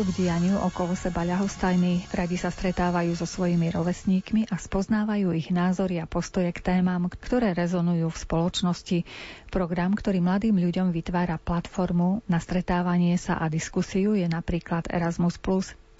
sú 0.00 0.08
k 0.16 0.24
dianiu 0.24 0.56
okolo 0.56 0.96
seba 0.96 1.28
ľahostajní, 1.28 2.08
radi 2.16 2.40
sa 2.40 2.48
stretávajú 2.48 3.12
so 3.12 3.28
svojimi 3.28 3.68
rovesníkmi 3.68 4.48
a 4.48 4.56
spoznávajú 4.56 5.28
ich 5.36 5.52
názory 5.52 6.00
a 6.00 6.08
postoje 6.08 6.48
k 6.56 6.64
témam, 6.72 7.04
ktoré 7.12 7.52
rezonujú 7.52 8.08
v 8.08 8.16
spoločnosti. 8.16 8.98
Program, 9.52 9.92
ktorý 9.92 10.24
mladým 10.24 10.56
ľuďom 10.56 10.88
vytvára 10.88 11.36
platformu 11.36 12.24
na 12.32 12.40
stretávanie 12.40 13.20
sa 13.20 13.44
a 13.44 13.52
diskusiu 13.52 14.16
je 14.16 14.24
napríklad 14.24 14.88
Erasmus+, 14.88 15.36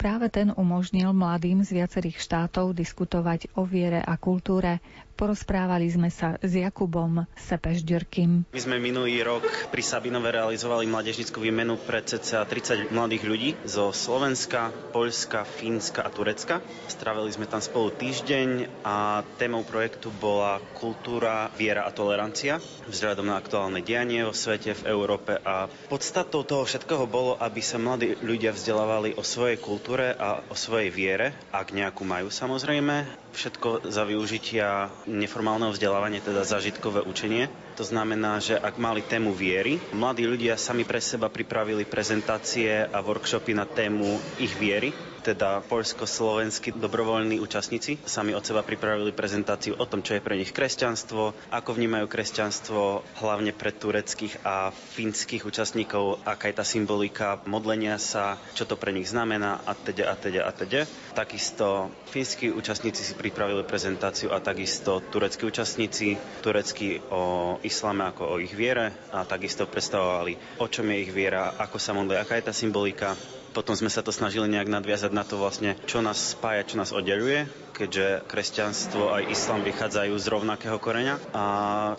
Práve 0.01 0.33
ten 0.33 0.49
umožnil 0.49 1.13
mladým 1.13 1.61
z 1.61 1.77
viacerých 1.77 2.17
štátov 2.17 2.73
diskutovať 2.73 3.53
o 3.53 3.69
viere 3.69 4.01
a 4.01 4.17
kultúre. 4.17 4.81
Porozprávali 5.13 5.85
sme 5.85 6.09
sa 6.09 6.41
s 6.41 6.57
Jakubom 6.57 7.29
Sepeš-Ďurkým. 7.37 8.49
My 8.49 8.57
sme 8.57 8.81
minulý 8.81 9.21
rok 9.21 9.45
pri 9.69 9.85
Sabinove 9.85 10.33
realizovali 10.33 10.89
mladežnickú 10.89 11.45
výmenu 11.45 11.77
pre 11.77 12.01
cca 12.01 12.41
30 12.41 12.89
mladých 12.89 13.29
ľudí 13.29 13.49
zo 13.61 13.93
Slovenska, 13.93 14.73
Poľska, 14.89 15.45
Fínska 15.45 16.01
a 16.01 16.09
Turecka. 16.09 16.65
Stravili 16.89 17.29
sme 17.29 17.45
tam 17.45 17.61
spolu 17.61 17.93
týždeň 17.93 18.81
a 18.81 19.21
témou 19.37 19.61
projektu 19.61 20.09
bola 20.09 20.57
kultúra, 20.73 21.53
viera 21.53 21.85
a 21.85 21.93
tolerancia 21.93 22.57
vzhľadom 22.89 23.29
na 23.29 23.37
aktuálne 23.37 23.85
dianie 23.85 24.25
vo 24.25 24.33
svete, 24.33 24.73
v 24.73 24.89
Európe 24.89 25.37
a 25.37 25.69
podstatou 25.85 26.41
toho 26.41 26.65
všetkého 26.65 27.05
bolo, 27.05 27.37
aby 27.37 27.61
sa 27.61 27.77
mladí 27.77 28.17
ľudia 28.25 28.49
vzdelávali 28.49 29.13
o 29.13 29.21
svojej 29.21 29.61
kultúre 29.61 29.90
a 29.99 30.39
o 30.47 30.55
svojej 30.55 30.87
viere, 30.87 31.35
ak 31.51 31.75
nejakú 31.75 32.07
majú 32.07 32.31
samozrejme, 32.31 33.03
všetko 33.35 33.91
za 33.91 34.07
využitia 34.07 34.87
neformálneho 35.03 35.75
vzdelávania, 35.75 36.23
teda 36.23 36.47
zažitkové 36.47 37.03
učenie. 37.03 37.51
To 37.75 37.83
znamená, 37.83 38.39
že 38.39 38.55
ak 38.55 38.79
mali 38.79 39.03
tému 39.03 39.35
viery, 39.35 39.83
mladí 39.91 40.23
ľudia 40.23 40.55
sami 40.55 40.87
pre 40.87 41.03
seba 41.03 41.27
pripravili 41.27 41.83
prezentácie 41.83 42.87
a 42.87 43.03
workshopy 43.03 43.51
na 43.51 43.67
tému 43.67 44.15
ich 44.39 44.55
viery 44.55 44.95
teda 45.21 45.61
poľsko-slovenskí 45.69 46.73
dobrovoľní 46.75 47.37
účastníci 47.37 48.01
sami 48.03 48.33
od 48.33 48.41
seba 48.41 48.65
pripravili 48.65 49.13
prezentáciu 49.13 49.77
o 49.77 49.85
tom, 49.85 50.01
čo 50.01 50.17
je 50.17 50.25
pre 50.25 50.35
nich 50.35 50.49
kresťanstvo, 50.49 51.37
ako 51.53 51.69
vnímajú 51.77 52.09
kresťanstvo 52.09 53.05
hlavne 53.21 53.53
pre 53.53 53.69
tureckých 53.69 54.41
a 54.41 54.73
fínskych 54.73 55.45
účastníkov, 55.45 56.25
aká 56.25 56.49
je 56.49 56.57
tá 56.57 56.65
symbolika 56.65 57.39
modlenia 57.45 58.01
sa, 58.01 58.41
čo 58.57 58.65
to 58.65 58.75
pre 58.75 58.89
nich 58.91 59.13
znamená 59.13 59.61
a 59.63 59.77
teda 59.77 60.09
a 60.11 60.15
teda 60.17 60.41
a 60.49 60.51
teda. 60.51 60.81
Takisto 61.13 61.93
fínsky 62.09 62.49
účastníci 62.49 63.05
si 63.05 63.13
pripravili 63.13 63.61
prezentáciu 63.61 64.33
a 64.33 64.41
takisto 64.41 64.99
tureckí 65.13 65.45
účastníci, 65.45 66.17
tureckí 66.41 66.97
o 67.13 67.55
islame 67.61 68.09
ako 68.09 68.23
o 68.25 68.35
ich 68.41 68.57
viere 68.57 68.91
a 69.13 69.23
takisto 69.23 69.69
predstavovali, 69.69 70.57
o 70.57 70.65
čom 70.65 70.89
je 70.89 70.97
ich 71.05 71.11
viera, 71.13 71.53
ako 71.61 71.77
sa 71.77 71.93
modlia, 71.93 72.25
aká 72.25 72.39
je 72.39 72.47
tá 72.49 72.53
symbolika 72.55 73.13
potom 73.51 73.75
sme 73.75 73.91
sa 73.91 73.99
to 74.01 74.15
snažili 74.15 74.47
nejak 74.47 74.71
nadviazať 74.71 75.11
na 75.11 75.27
to 75.27 75.35
vlastne, 75.39 75.75
čo 75.85 75.99
nás 75.99 76.35
spája, 76.35 76.67
čo 76.67 76.79
nás 76.79 76.95
oddeluje, 76.95 77.47
keďže 77.75 78.27
kresťanstvo 78.27 79.11
aj 79.11 79.23
islám 79.31 79.61
vychádzajú 79.67 80.13
z 80.15 80.25
rovnakého 80.31 80.77
koreňa. 80.79 81.15
A 81.35 81.43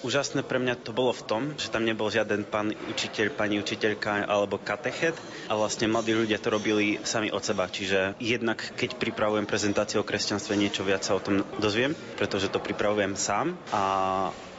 úžasné 0.00 0.44
pre 0.44 0.60
mňa 0.60 0.80
to 0.80 0.96
bolo 0.96 1.12
v 1.12 1.24
tom, 1.28 1.42
že 1.60 1.68
tam 1.68 1.84
nebol 1.84 2.08
žiaden 2.08 2.48
pán 2.48 2.72
učiteľ, 2.72 3.36
pani 3.36 3.60
učiteľka 3.60 4.24
alebo 4.24 4.60
katechet 4.60 5.16
a 5.48 5.56
vlastne 5.56 5.88
mladí 5.92 6.16
ľudia 6.16 6.40
to 6.40 6.52
robili 6.52 7.00
sami 7.04 7.28
od 7.28 7.44
seba. 7.44 7.68
Čiže 7.68 8.16
jednak, 8.22 8.62
keď 8.76 8.96
pripravujem 8.96 9.44
prezentáciu 9.48 10.00
o 10.00 10.08
kresťanstve, 10.08 10.56
niečo 10.56 10.86
viac 10.86 11.04
sa 11.04 11.16
o 11.16 11.24
tom 11.24 11.44
dozviem, 11.60 11.92
pretože 12.16 12.48
to 12.48 12.62
pripravujem 12.62 13.16
sám 13.18 13.58
a 13.74 13.82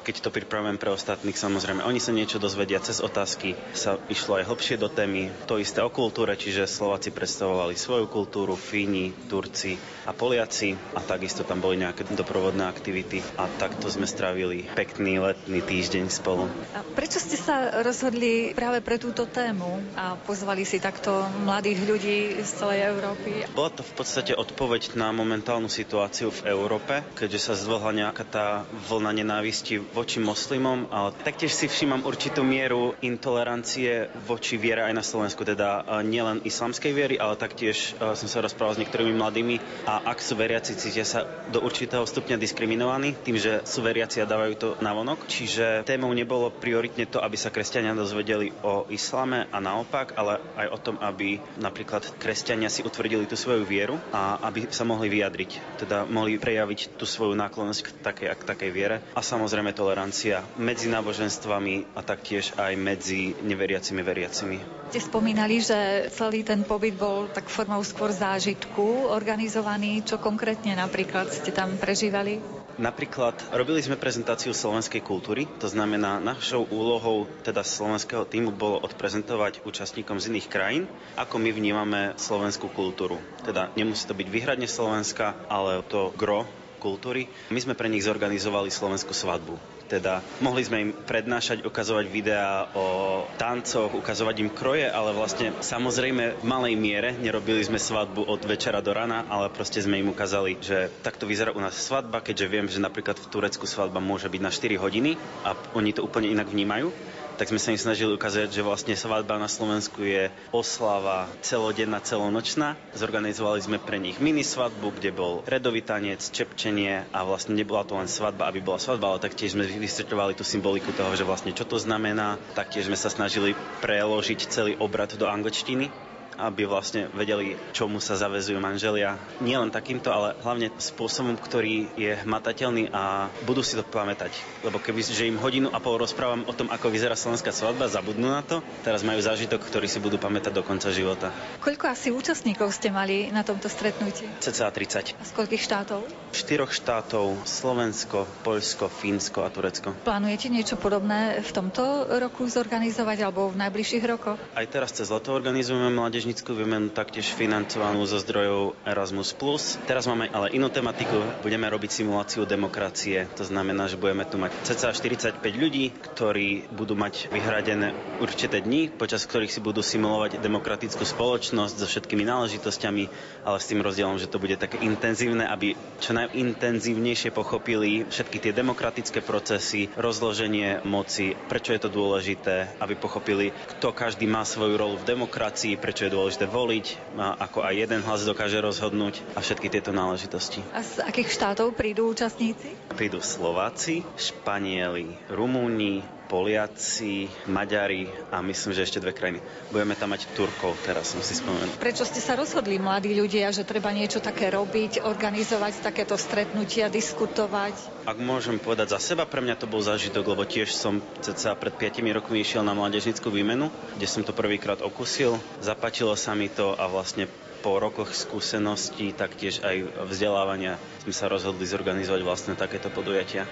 keď 0.04 0.20
to 0.20 0.30
pripravujem 0.30 0.76
pre 0.76 0.92
ostatných, 0.92 1.40
samozrejme, 1.40 1.88
oni 1.88 2.04
sa 2.04 2.12
niečo 2.12 2.38
dozvedia 2.38 2.84
cez 2.84 3.00
otázky, 3.00 3.56
sa 3.72 3.96
išlo 4.12 4.38
aj 4.38 4.52
hlbšie 4.52 4.76
do 4.76 4.92
témy, 4.92 5.32
to 5.48 5.56
isté 5.56 5.80
o 5.80 5.88
kultúre, 5.88 6.36
čiže 6.36 6.68
Slováci 6.68 7.16
predstavovali 7.16 7.80
svoju 7.80 8.12
kultúru, 8.12 8.60
Fíni, 8.60 9.16
Turci 9.32 9.80
a 10.04 10.12
Poliaci 10.12 10.76
a 10.92 11.00
takisto 11.00 11.48
tam 11.48 11.64
boli 11.64 11.80
nejaké 11.80 12.04
doprovodné 12.12 12.68
aktivity 12.68 13.24
a 13.40 13.48
takto 13.56 13.88
sme 13.88 14.04
strávili 14.04 14.68
pekný 14.76 15.24
letný 15.24 15.64
týždeň 15.64 16.12
spolu. 16.12 16.52
A 16.76 16.84
prečo 16.84 17.24
ste 17.24 17.40
sa 17.40 17.80
rozhodli 17.80 18.52
práve 18.52 18.84
pre 18.84 19.00
túto 19.00 19.24
tému 19.24 19.80
a 19.96 20.20
pozvali 20.20 20.68
si 20.68 20.84
takto 20.84 21.24
mladých 21.48 21.80
ľudí 21.88 22.18
z 22.44 22.50
celej 22.52 22.92
Európy? 22.92 23.48
Bola 23.56 23.72
to 23.72 23.88
v 23.88 23.94
podstate 23.96 24.36
odpoveď 24.36 25.00
na 25.00 25.16
momentálnu 25.16 25.72
situáciu 25.72 26.28
v 26.36 26.52
Európe, 26.52 27.00
keďže 27.16 27.40
sa 27.40 27.54
zdvihla 27.56 27.96
nejaká 27.96 28.26
tá 28.28 28.48
vlna 28.92 29.16
nenávisti 29.16 29.80
voči 29.94 30.18
moslimom, 30.18 30.90
ale 30.90 31.14
taktiež 31.22 31.54
si 31.54 31.70
všímam 31.70 32.04
určitú 32.04 32.42
mieru 32.42 32.98
intolerancie 33.06 34.10
voči 34.26 34.58
viere 34.58 34.82
aj 34.90 34.94
na 34.98 35.06
Slovensku, 35.06 35.46
teda 35.46 35.86
e, 35.86 36.10
nielen 36.10 36.42
islamskej 36.42 36.92
viery, 36.92 37.16
ale 37.22 37.38
taktiež 37.38 37.94
e, 38.02 38.18
som 38.18 38.26
sa 38.26 38.42
rozprával 38.42 38.76
s 38.76 38.82
niektorými 38.82 39.14
mladými 39.14 39.62
a 39.86 40.10
ak 40.10 40.20
sú 40.20 40.34
veriaci, 40.34 40.74
cítia 40.74 41.06
sa 41.06 41.30
do 41.54 41.62
určitého 41.62 42.02
stupňa 42.04 42.42
diskriminovaní 42.42 43.14
tým, 43.22 43.38
že 43.38 43.62
sú 43.70 43.86
veriaci 43.86 44.20
a 44.20 44.30
dávajú 44.30 44.54
to 44.58 44.70
navonok. 44.82 45.30
Čiže 45.30 45.86
témou 45.86 46.10
nebolo 46.12 46.50
prioritne 46.50 47.06
to, 47.06 47.22
aby 47.22 47.38
sa 47.38 47.54
kresťania 47.54 47.94
dozvedeli 47.94 48.50
o 48.66 48.90
islame 48.90 49.46
a 49.54 49.62
naopak, 49.62 50.18
ale 50.18 50.42
aj 50.58 50.68
o 50.74 50.78
tom, 50.82 50.96
aby 50.98 51.38
napríklad 51.62 52.18
kresťania 52.18 52.74
si 52.74 52.82
utvrdili 52.82 53.30
tú 53.30 53.38
svoju 53.38 53.62
vieru 53.62 54.02
a 54.10 54.42
aby 54.50 54.66
sa 54.74 54.82
mohli 54.82 55.14
vyjadriť, 55.14 55.78
teda 55.86 56.10
mohli 56.10 56.42
prejaviť 56.42 56.98
tú 56.98 57.06
svoju 57.06 57.38
náklonnosť 57.38 57.82
k 57.86 57.90
takej, 58.02 58.28
k 58.34 58.44
takej 58.50 58.72
viere. 58.74 58.98
A 59.14 59.22
samozrejme 59.22 59.76
to 59.76 59.83
tolerancia 59.84 60.48
medzi 60.56 60.88
náboženstvami 60.88 61.92
a 61.92 62.02
taktiež 62.08 62.56
aj 62.56 62.72
medzi 62.80 63.36
neveriacimi 63.44 64.00
veriacimi. 64.00 64.58
Ste 64.96 65.04
spomínali, 65.04 65.60
že 65.60 66.08
celý 66.16 66.48
ten 66.48 66.64
pobyt 66.64 66.96
bol 66.96 67.28
tak 67.28 67.52
formou 67.52 67.84
skôr 67.84 68.16
zážitku 68.16 69.12
organizovaný. 69.12 70.08
Čo 70.08 70.24
konkrétne 70.24 70.80
napríklad 70.80 71.28
ste 71.28 71.52
tam 71.52 71.76
prežívali? 71.76 72.40
Napríklad 72.74 73.38
robili 73.54 73.86
sme 73.86 74.02
prezentáciu 74.02 74.50
slovenskej 74.50 75.06
kultúry, 75.06 75.46
to 75.62 75.70
znamená 75.70 76.18
našou 76.18 76.66
úlohou 76.74 77.30
teda 77.46 77.62
slovenského 77.62 78.26
týmu 78.26 78.50
bolo 78.50 78.82
odprezentovať 78.82 79.62
účastníkom 79.62 80.18
z 80.18 80.34
iných 80.34 80.48
krajín, 80.50 80.84
ako 81.14 81.38
my 81.38 81.54
vnímame 81.54 82.18
slovenskú 82.18 82.74
kultúru. 82.74 83.22
Teda 83.46 83.70
nemusí 83.78 84.10
to 84.10 84.18
byť 84.18 84.26
výhradne 84.26 84.66
Slovenska, 84.66 85.38
ale 85.54 85.86
to 85.86 86.10
gro 86.18 86.50
kultúry. 86.82 87.32
My 87.48 87.64
sme 87.64 87.78
pre 87.80 87.88
nich 87.88 88.04
zorganizovali 88.04 88.68
slovenskú 88.68 89.16
svadbu. 89.16 89.73
Teda 89.94 90.26
mohli 90.42 90.66
sme 90.66 90.90
im 90.90 90.90
prednášať, 90.90 91.62
ukazovať 91.70 92.10
videá 92.10 92.66
o 92.74 93.22
tancoch, 93.38 93.94
ukazovať 93.94 94.42
im 94.42 94.50
kroje, 94.50 94.90
ale 94.90 95.14
vlastne 95.14 95.54
samozrejme 95.62 96.42
v 96.42 96.44
malej 96.50 96.74
miere. 96.74 97.14
Nerobili 97.14 97.62
sme 97.62 97.78
svadbu 97.78 98.26
od 98.26 98.42
večera 98.42 98.82
do 98.82 98.90
rana, 98.90 99.30
ale 99.30 99.54
proste 99.54 99.86
sme 99.86 100.02
im 100.02 100.10
ukázali, 100.10 100.58
že 100.58 100.90
takto 101.06 101.30
vyzerá 101.30 101.54
u 101.54 101.62
nás 101.62 101.78
svadba, 101.78 102.26
keďže 102.26 102.50
viem, 102.50 102.66
že 102.66 102.82
napríklad 102.82 103.22
v 103.22 103.30
Turecku 103.30 103.70
svadba 103.70 104.02
môže 104.02 104.26
byť 104.34 104.42
na 104.42 104.50
4 104.50 104.82
hodiny 104.82 105.14
a 105.46 105.54
oni 105.78 105.94
to 105.94 106.02
úplne 106.02 106.34
inak 106.34 106.50
vnímajú 106.50 106.90
tak 107.36 107.50
sme 107.50 107.60
sa 107.60 107.74
im 107.74 107.82
snažili 107.82 108.14
ukázať, 108.14 108.54
že 108.54 108.66
vlastne 108.66 108.94
svadba 108.94 109.42
na 109.42 109.50
Slovensku 109.50 110.06
je 110.06 110.30
oslava 110.54 111.28
celodenná, 111.42 112.00
celonočná. 112.00 112.78
Zorganizovali 112.94 113.60
sme 113.62 113.78
pre 113.82 113.98
nich 113.98 114.22
mini 114.22 114.46
svadbu, 114.46 114.96
kde 114.98 115.12
bol 115.12 115.42
redový 115.50 115.82
tanec, 115.82 116.22
čepčenie 116.22 117.10
a 117.10 117.20
vlastne 117.26 117.58
nebola 117.58 117.84
to 117.84 117.98
len 117.98 118.08
svadba, 118.08 118.48
aby 118.48 118.62
bola 118.62 118.78
svadba, 118.78 119.16
ale 119.16 119.26
taktiež 119.26 119.58
sme 119.58 119.66
vysvetľovali 119.66 120.38
tú 120.38 120.46
symboliku 120.46 120.94
toho, 120.94 121.14
že 121.18 121.26
vlastne 121.26 121.52
čo 121.52 121.66
to 121.66 121.82
znamená. 121.82 122.38
Taktiež 122.54 122.88
sme 122.88 122.98
sa 122.98 123.10
snažili 123.10 123.58
preložiť 123.82 124.40
celý 124.48 124.74
obrad 124.78 125.14
do 125.18 125.26
angličtiny 125.26 126.13
aby 126.38 126.66
vlastne 126.68 127.10
vedeli, 127.14 127.56
čomu 127.76 127.98
sa 127.98 128.18
zavezujú 128.18 128.58
manželia. 128.58 129.18
Nie 129.40 129.60
len 129.60 129.74
takýmto, 129.74 130.10
ale 130.10 130.38
hlavne 130.42 130.74
spôsobom, 130.78 131.38
ktorý 131.38 131.90
je 131.98 132.18
hmatateľný 132.26 132.90
a 132.94 133.30
budú 133.48 133.62
si 133.66 133.78
to 133.78 133.84
pamätať. 133.86 134.34
Lebo 134.66 134.80
keby 134.80 135.02
že 135.04 135.28
im 135.28 135.38
hodinu 135.38 135.68
a 135.70 135.84
pol 135.84 136.00
rozprávam 136.00 136.48
o 136.48 136.54
tom, 136.56 136.72
ako 136.72 136.90
vyzerá 136.90 137.14
slovenská 137.14 137.52
svadba, 137.52 137.92
zabudnú 137.92 138.32
na 138.32 138.42
to, 138.42 138.64
teraz 138.82 139.04
majú 139.04 139.20
zážitok, 139.20 139.60
ktorý 139.62 139.86
si 139.86 140.00
budú 140.00 140.16
pamätať 140.18 140.56
do 140.56 140.64
konca 140.64 140.90
života. 140.90 141.30
Koľko 141.60 141.86
asi 141.92 142.10
účastníkov 142.10 142.72
ste 142.72 142.90
mali 142.90 143.30
na 143.30 143.44
tomto 143.44 143.68
stretnutí? 143.68 144.26
Cca 144.40 144.72
30. 144.72 145.20
A 145.20 145.24
z 145.24 145.32
koľkých 145.36 145.64
štátov? 145.64 146.08
Štyroch 146.34 146.72
štátov, 146.72 147.44
Slovensko, 147.46 148.26
Poľsko, 148.42 148.90
Fínsko 148.90 149.44
a 149.46 149.50
Turecko. 149.52 149.94
Plánujete 150.08 150.48
niečo 150.50 150.80
podobné 150.80 151.44
v 151.44 151.52
tomto 151.52 152.10
roku 152.18 152.48
zorganizovať 152.48 153.18
alebo 153.28 153.52
v 153.52 153.60
najbližších 153.60 154.04
rokoch? 154.08 154.40
Aj 154.56 154.66
teraz 154.66 154.96
cez 154.96 155.12
leto 155.12 155.36
organizujeme 155.36 155.94
mládež 155.94 156.23
mládežnickú 156.24 156.56
výmenu 156.56 156.88
taktiež 156.88 157.36
financovanú 157.36 158.08
zo 158.08 158.16
zdrojov 158.16 158.80
Erasmus+. 158.88 159.36
Teraz 159.84 160.08
máme 160.08 160.32
ale 160.32 160.56
inú 160.56 160.72
tematiku. 160.72 161.20
Budeme 161.44 161.68
robiť 161.68 162.00
simuláciu 162.00 162.48
demokracie. 162.48 163.28
To 163.36 163.44
znamená, 163.44 163.92
že 163.92 164.00
budeme 164.00 164.24
tu 164.24 164.40
mať 164.40 164.56
cca 164.64 164.96
45 164.96 165.44
ľudí, 165.44 165.92
ktorí 165.92 166.72
budú 166.72 166.96
mať 166.96 167.28
vyhradené 167.28 167.92
určité 168.24 168.64
dni, 168.64 168.88
počas 168.88 169.28
ktorých 169.28 169.52
si 169.52 169.60
budú 169.60 169.84
simulovať 169.84 170.40
demokratickú 170.40 171.04
spoločnosť 171.04 171.76
so 171.76 171.92
všetkými 171.92 172.24
náležitosťami, 172.24 173.04
ale 173.44 173.58
s 173.60 173.68
tým 173.68 173.84
rozdielom, 173.84 174.16
že 174.16 174.32
to 174.32 174.40
bude 174.40 174.56
také 174.56 174.80
intenzívne, 174.80 175.44
aby 175.44 175.76
čo 176.00 176.16
najintenzívnejšie 176.16 177.36
pochopili 177.36 178.08
všetky 178.08 178.40
tie 178.40 178.56
demokratické 178.56 179.20
procesy, 179.20 179.92
rozloženie 180.00 180.88
moci, 180.88 181.36
prečo 181.52 181.76
je 181.76 181.84
to 181.84 181.92
dôležité, 181.92 182.80
aby 182.80 182.96
pochopili, 182.96 183.52
kto 183.76 183.92
každý 183.92 184.24
má 184.24 184.48
svoju 184.48 184.80
rolu 184.80 184.96
v 184.96 185.20
demokracii, 185.20 185.76
prečo 185.76 186.08
je 186.08 186.13
je 186.14 186.22
dôležité 186.22 186.46
voliť, 186.46 186.86
ako 187.18 187.66
aj 187.66 187.74
jeden 187.74 188.06
hlas 188.06 188.22
dokáže 188.22 188.62
rozhodnúť 188.62 189.26
a 189.34 189.42
všetky 189.42 189.74
tieto 189.74 189.90
náležitosti. 189.90 190.62
A 190.70 190.86
z 190.86 191.02
akých 191.02 191.34
štátov 191.34 191.74
prídu 191.74 192.14
účastníci? 192.14 192.78
Prídu 192.94 193.18
Slováci, 193.18 194.06
Španieli, 194.14 195.10
Rumúni, 195.34 196.06
Poliaci, 196.34 197.30
Maďari 197.46 198.10
a 198.34 198.42
myslím, 198.42 198.74
že 198.74 198.90
ešte 198.90 198.98
dve 198.98 199.14
krajiny. 199.14 199.38
Budeme 199.70 199.94
tam 199.94 200.18
mať 200.18 200.34
Turkov, 200.34 200.74
teraz 200.82 201.14
som 201.14 201.22
si 201.22 201.38
spomenul. 201.38 201.78
Prečo 201.78 202.10
ste 202.10 202.18
sa 202.18 202.34
rozhodli, 202.34 202.82
mladí 202.82 203.14
ľudia, 203.14 203.54
že 203.54 203.62
treba 203.62 203.94
niečo 203.94 204.18
také 204.18 204.50
robiť, 204.50 205.06
organizovať 205.06 205.86
takéto 205.86 206.18
stretnutia, 206.18 206.90
diskutovať? 206.90 207.78
Ak 208.10 208.18
môžem 208.18 208.58
povedať 208.58 208.98
za 208.98 209.14
seba, 209.14 209.30
pre 209.30 209.46
mňa 209.46 209.62
to 209.62 209.70
bol 209.70 209.86
zážitok, 209.86 210.34
lebo 210.34 210.42
tiež 210.42 210.74
som 210.74 211.06
cca 211.22 211.54
pred 211.54 211.78
5 211.78 212.02
rokmi 212.18 212.42
išiel 212.42 212.66
na 212.66 212.74
mládežnickú 212.74 213.30
výmenu, 213.30 213.70
kde 213.94 214.10
som 214.10 214.26
to 214.26 214.34
prvýkrát 214.34 214.82
okusil. 214.82 215.38
Zapáčilo 215.62 216.18
sa 216.18 216.34
mi 216.34 216.50
to 216.50 216.74
a 216.74 216.90
vlastne 216.90 217.30
po 217.62 217.78
rokoch 217.78 218.10
skúseností, 218.10 219.14
taktiež 219.14 219.62
aj 219.62 220.10
vzdelávania 220.10 220.82
sme 221.06 221.14
sa 221.14 221.30
rozhodli 221.30 221.70
zorganizovať 221.70 222.22
vlastne 222.26 222.54
takéto 222.58 222.90
podujatia. 222.90 223.46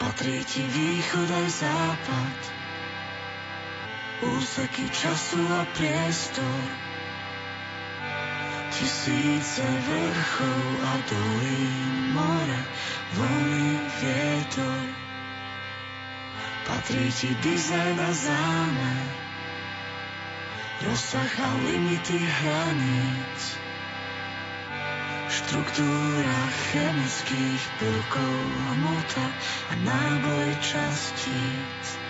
Patrí 0.00 0.40
ti 0.48 0.64
východ 0.64 1.28
aj 1.28 1.48
západ, 1.60 2.38
úseky 4.32 4.88
času 4.88 5.44
a 5.44 5.68
priestor, 5.76 6.64
tisíce 8.72 9.60
vrchov 9.60 10.64
a 10.88 10.94
dolín, 11.04 12.16
more, 12.16 12.60
voľný 13.12 13.76
vietor. 14.00 14.82
Patrí 16.64 17.12
ti 17.12 17.36
dizajn 17.44 17.96
a 18.00 18.10
zámer, 18.16 19.06
rozsah 20.80 21.34
a 21.44 21.50
limity 21.60 22.24
hraníc, 22.24 23.60
štruktúra 25.50 26.38
chemických 26.70 27.62
prvkov, 27.74 28.38
hmota 28.70 29.26
a 29.66 29.74
náboj 29.82 30.54
častíc. 30.62 32.09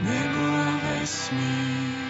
nebo 0.00 0.40
a 0.40 0.76
vesmír. 0.82 2.03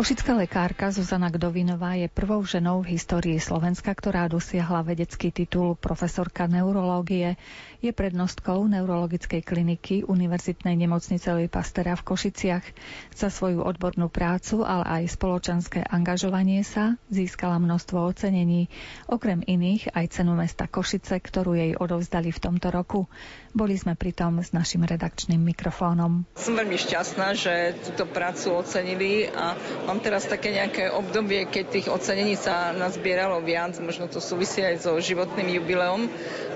Košická 0.00 0.32
lekárka 0.32 0.88
Zuzana 0.88 1.28
Gdovinová 1.28 1.92
je 1.92 2.08
prvou 2.08 2.40
ženou 2.40 2.80
v 2.80 2.96
histórii 2.96 3.36
Slovenska, 3.36 3.92
ktorá 3.92 4.32
dosiahla 4.32 4.80
vedecký 4.80 5.28
titul 5.28 5.76
profesorka 5.76 6.48
neurológie. 6.48 7.36
Je 7.84 7.92
prednostkou 7.92 8.64
neurologickej 8.64 9.44
kliniky 9.44 10.00
Univerzitnej 10.08 10.72
nemocnice 10.72 11.28
Louis 11.36 11.52
Pastera 11.52 12.00
v 12.00 12.16
Košiciach. 12.16 12.64
Za 13.12 13.28
svoju 13.28 13.60
odbornú 13.60 14.08
prácu, 14.08 14.64
ale 14.64 15.04
aj 15.04 15.20
spoločenské 15.20 15.84
angažovanie 15.84 16.64
sa 16.64 16.96
získala 17.12 17.60
množstvo 17.60 18.00
ocenení, 18.00 18.72
okrem 19.04 19.44
iných 19.44 19.92
aj 19.92 20.16
cenu 20.16 20.32
mesta 20.32 20.64
Košice, 20.64 21.20
ktorú 21.20 21.52
jej 21.52 21.76
odovzdali 21.76 22.32
v 22.32 22.40
tomto 22.40 22.72
roku. 22.72 23.04
Boli 23.52 23.76
sme 23.76 24.00
pritom 24.00 24.40
s 24.40 24.56
našim 24.56 24.80
redakčným 24.80 25.44
mikrofónom. 25.44 26.24
Som 26.40 26.56
veľmi 26.56 26.80
šťastná, 26.80 27.36
že 27.36 27.76
túto 27.84 28.08
prácu 28.08 28.64
ocenili 28.64 29.28
a 29.28 29.52
mám 29.90 29.98
teraz 29.98 30.22
také 30.22 30.54
nejaké 30.54 30.86
obdobie, 30.94 31.50
keď 31.50 31.64
tých 31.66 31.90
ocenení 31.90 32.38
sa 32.38 32.70
nazbieralo 32.70 33.42
viac, 33.42 33.74
možno 33.82 34.06
to 34.06 34.22
súvisí 34.22 34.62
aj 34.62 34.86
so 34.86 34.94
životným 35.02 35.58
jubileom, 35.58 36.06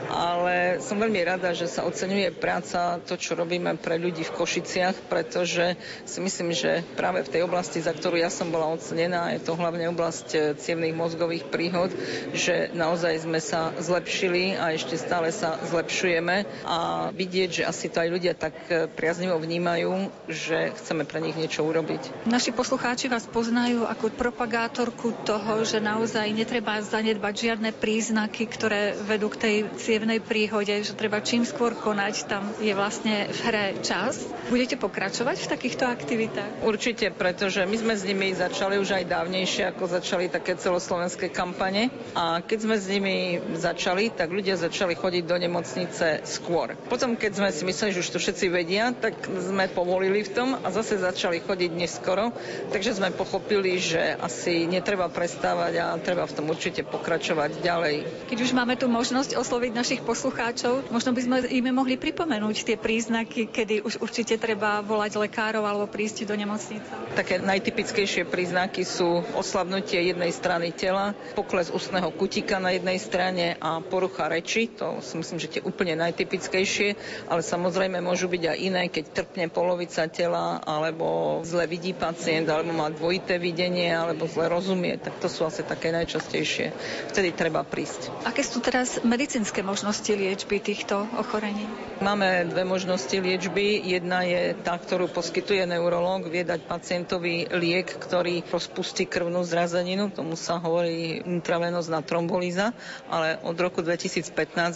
ale 0.07 0.79
som 0.79 0.95
veľmi 0.95 1.19
rada, 1.27 1.51
že 1.51 1.67
sa 1.67 1.83
oceňuje 1.83 2.39
práca, 2.39 3.03
to, 3.03 3.19
čo 3.19 3.35
robíme 3.35 3.75
pre 3.75 3.99
ľudí 3.99 4.23
v 4.23 4.35
Košiciach, 4.39 5.11
pretože 5.11 5.75
si 6.07 6.19
myslím, 6.23 6.55
že 6.55 6.87
práve 6.95 7.27
v 7.27 7.33
tej 7.35 7.43
oblasti, 7.43 7.83
za 7.83 7.91
ktorú 7.91 8.23
ja 8.23 8.31
som 8.31 8.55
bola 8.55 8.71
ocenená, 8.71 9.35
je 9.35 9.43
to 9.43 9.59
hlavne 9.59 9.91
oblasť 9.91 10.29
eh, 10.35 10.41
cievných 10.55 10.95
mozgových 10.95 11.51
príhod, 11.51 11.91
že 12.31 12.71
naozaj 12.71 13.27
sme 13.27 13.43
sa 13.43 13.75
zlepšili 13.83 14.55
a 14.55 14.79
ešte 14.79 14.95
stále 14.95 15.35
sa 15.35 15.59
zlepšujeme 15.67 16.47
a 16.63 17.11
vidieť, 17.11 17.51
že 17.51 17.67
asi 17.67 17.91
to 17.91 17.99
aj 17.99 18.11
ľudia 18.15 18.35
tak 18.37 18.55
e, 18.71 18.87
priaznivo 18.87 19.41
vnímajú, 19.41 20.13
že 20.29 20.75
chceme 20.79 21.09
pre 21.09 21.23
nich 21.23 21.35
niečo 21.35 21.65
urobiť. 21.65 22.29
Naši 22.29 22.53
poslucháči 22.53 23.09
vás 23.09 23.24
poznajú 23.31 23.87
ako 23.87 24.13
propagátorku 24.13 25.15
toho, 25.25 25.65
že 25.65 25.81
naozaj 25.81 26.29
netreba 26.35 26.83
zanedbať 26.83 27.35
žiadne 27.51 27.71
príznaky, 27.73 28.45
ktoré 28.45 28.93
vedú 28.93 29.33
k 29.33 29.41
tej 29.41 29.57
cievnej 29.81 30.21
príhode, 30.21 30.73
že 30.85 30.93
treba 30.93 31.25
čím 31.25 31.47
skôr 31.47 31.73
konať, 31.73 32.15
tam 32.27 32.51
je 32.61 32.75
vlastne 32.77 33.31
v 33.31 33.39
hre 33.47 33.67
čas. 33.81 34.21
Budete 34.53 34.77
pokračovať 34.77 35.37
v 35.41 35.51
takýchto 35.51 35.85
aktivitách? 35.89 36.67
Určite, 36.67 37.09
pretože 37.15 37.65
my 37.65 37.77
sme 37.79 37.95
s 37.97 38.03
nimi 38.05 38.29
začali 38.35 38.77
už 38.77 39.01
aj 39.01 39.05
dávnejšie, 39.09 39.63
ako 39.73 39.89
začali 39.89 40.29
také 40.29 40.59
celoslovenské 40.59 41.31
kampane. 41.31 41.89
A 42.13 42.43
keď 42.43 42.59
sme 42.67 42.77
s 42.77 42.87
nimi 42.91 43.17
začali, 43.55 44.11
tak 44.11 44.35
ľudia 44.35 44.59
začali 44.59 44.93
chodiť 44.93 45.25
do 45.25 45.37
nemocnice 45.39 46.27
skôr. 46.27 46.75
Potom, 46.91 47.15
keď 47.15 47.33
sme 47.39 47.49
si 47.55 47.63
mysleli, 47.65 47.95
že 47.95 48.03
už 48.03 48.11
to 48.13 48.19
všetci 48.21 48.47
vedia, 48.51 48.91
tak 48.93 49.15
sme 49.25 49.71
povolili 49.71 50.27
v 50.27 50.31
tom 50.35 50.49
a 50.59 50.69
zase 50.69 50.99
začali 50.99 51.39
chodiť 51.41 51.71
neskoro. 51.73 52.35
Takže 52.69 52.99
sme 52.99 53.14
pochopili, 53.15 53.79
že 53.79 54.19
asi 54.19 54.67
netreba 54.67 55.07
prestávať 55.09 55.73
a 55.81 55.95
treba 56.03 56.27
v 56.27 56.35
tom 56.35 56.51
určite 56.51 56.83
pokračovať 56.83 57.63
ďalej. 57.63 58.27
Keď 58.29 58.39
už 58.43 58.51
máme 58.53 58.75
tu 58.75 58.91
možnosť 58.91 59.39
osloviť 59.39 59.73
našich 59.73 60.01
poslucháčov, 60.03 60.91
možno 60.91 61.15
by 61.15 61.21
sme 61.23 61.37
im 61.49 61.67
mohli 61.71 61.95
pripomenúť 61.95 62.57
tie 62.67 62.77
príznaky, 62.77 63.49
kedy 63.49 63.87
už 63.87 64.03
určite 64.03 64.35
treba 64.37 64.83
volať 64.83 65.17
lekárov 65.17 65.63
alebo 65.63 65.87
prísť 65.87 66.27
do 66.27 66.35
nemocnice. 66.35 66.91
Také 67.15 67.39
najtypickejšie 67.39 68.27
príznaky 68.27 68.83
sú 68.83 69.23
oslabnutie 69.39 70.03
jednej 70.03 70.35
strany 70.35 70.75
tela, 70.75 71.15
pokles 71.39 71.71
ústneho 71.71 72.11
kutika 72.11 72.59
na 72.59 72.75
jednej 72.75 72.99
strane 72.99 73.55
a 73.63 73.79
porucha 73.81 74.27
reči. 74.27 74.67
To 74.77 74.99
si 74.99 75.15
myslím, 75.17 75.39
že 75.39 75.59
tie 75.59 75.63
úplne 75.63 75.95
najtypickejšie 75.95 77.05
ale 77.29 77.43
samozrejme 77.43 77.99
môžu 77.99 78.31
byť 78.31 78.43
aj 78.47 78.59
iné, 78.59 78.83
keď 78.89 79.05
trpne 79.11 79.47
polovica 79.51 80.07
tela, 80.11 80.61
alebo 80.63 81.41
zle 81.47 81.67
vidí 81.67 81.95
pacient, 81.97 82.49
alebo 82.49 82.75
má 82.75 82.91
dvojité 82.95 83.37
videnie 83.37 83.91
alebo 83.91 84.25
zle 84.31 84.47
rozumie, 84.49 84.97
tak 84.97 85.19
to 85.19 85.27
sú 85.27 85.45
asi 85.45 85.67
také 85.67 85.91
najčastejšie. 85.91 86.71
Vtedy 87.11 87.35
treba 87.35 87.67
prísť. 87.67 88.15
Aké 88.25 88.47
sú 88.47 88.63
teraz 88.63 89.03
medicínske 89.03 89.61
možnosti 89.61 90.09
liečby 90.09 90.63
týchto 90.63 91.05
ochorení? 91.19 91.67
Máme 91.99 92.47
dve 92.51 92.63
možnosti 92.67 93.15
liečby. 93.15 93.79
Jedna 93.83 94.27
je 94.27 94.55
tá, 94.63 94.79
ktorú 94.79 95.11
poskytuje 95.11 95.63
neurolog, 95.67 96.27
vie 96.27 96.43
dať 96.43 96.67
pacientovi 96.67 97.47
liek, 97.55 97.87
ktorý 97.87 98.43
rozpustí 98.47 99.07
krvnú 99.07 99.43
zrazeninu, 99.47 100.11
tomu 100.11 100.35
sa 100.39 100.59
hovorí 100.59 101.23
intravenozná 101.23 102.03
trombolíza, 102.03 102.75
ale 103.11 103.39
od 103.43 103.55
roku 103.59 103.83
2015 103.83 104.31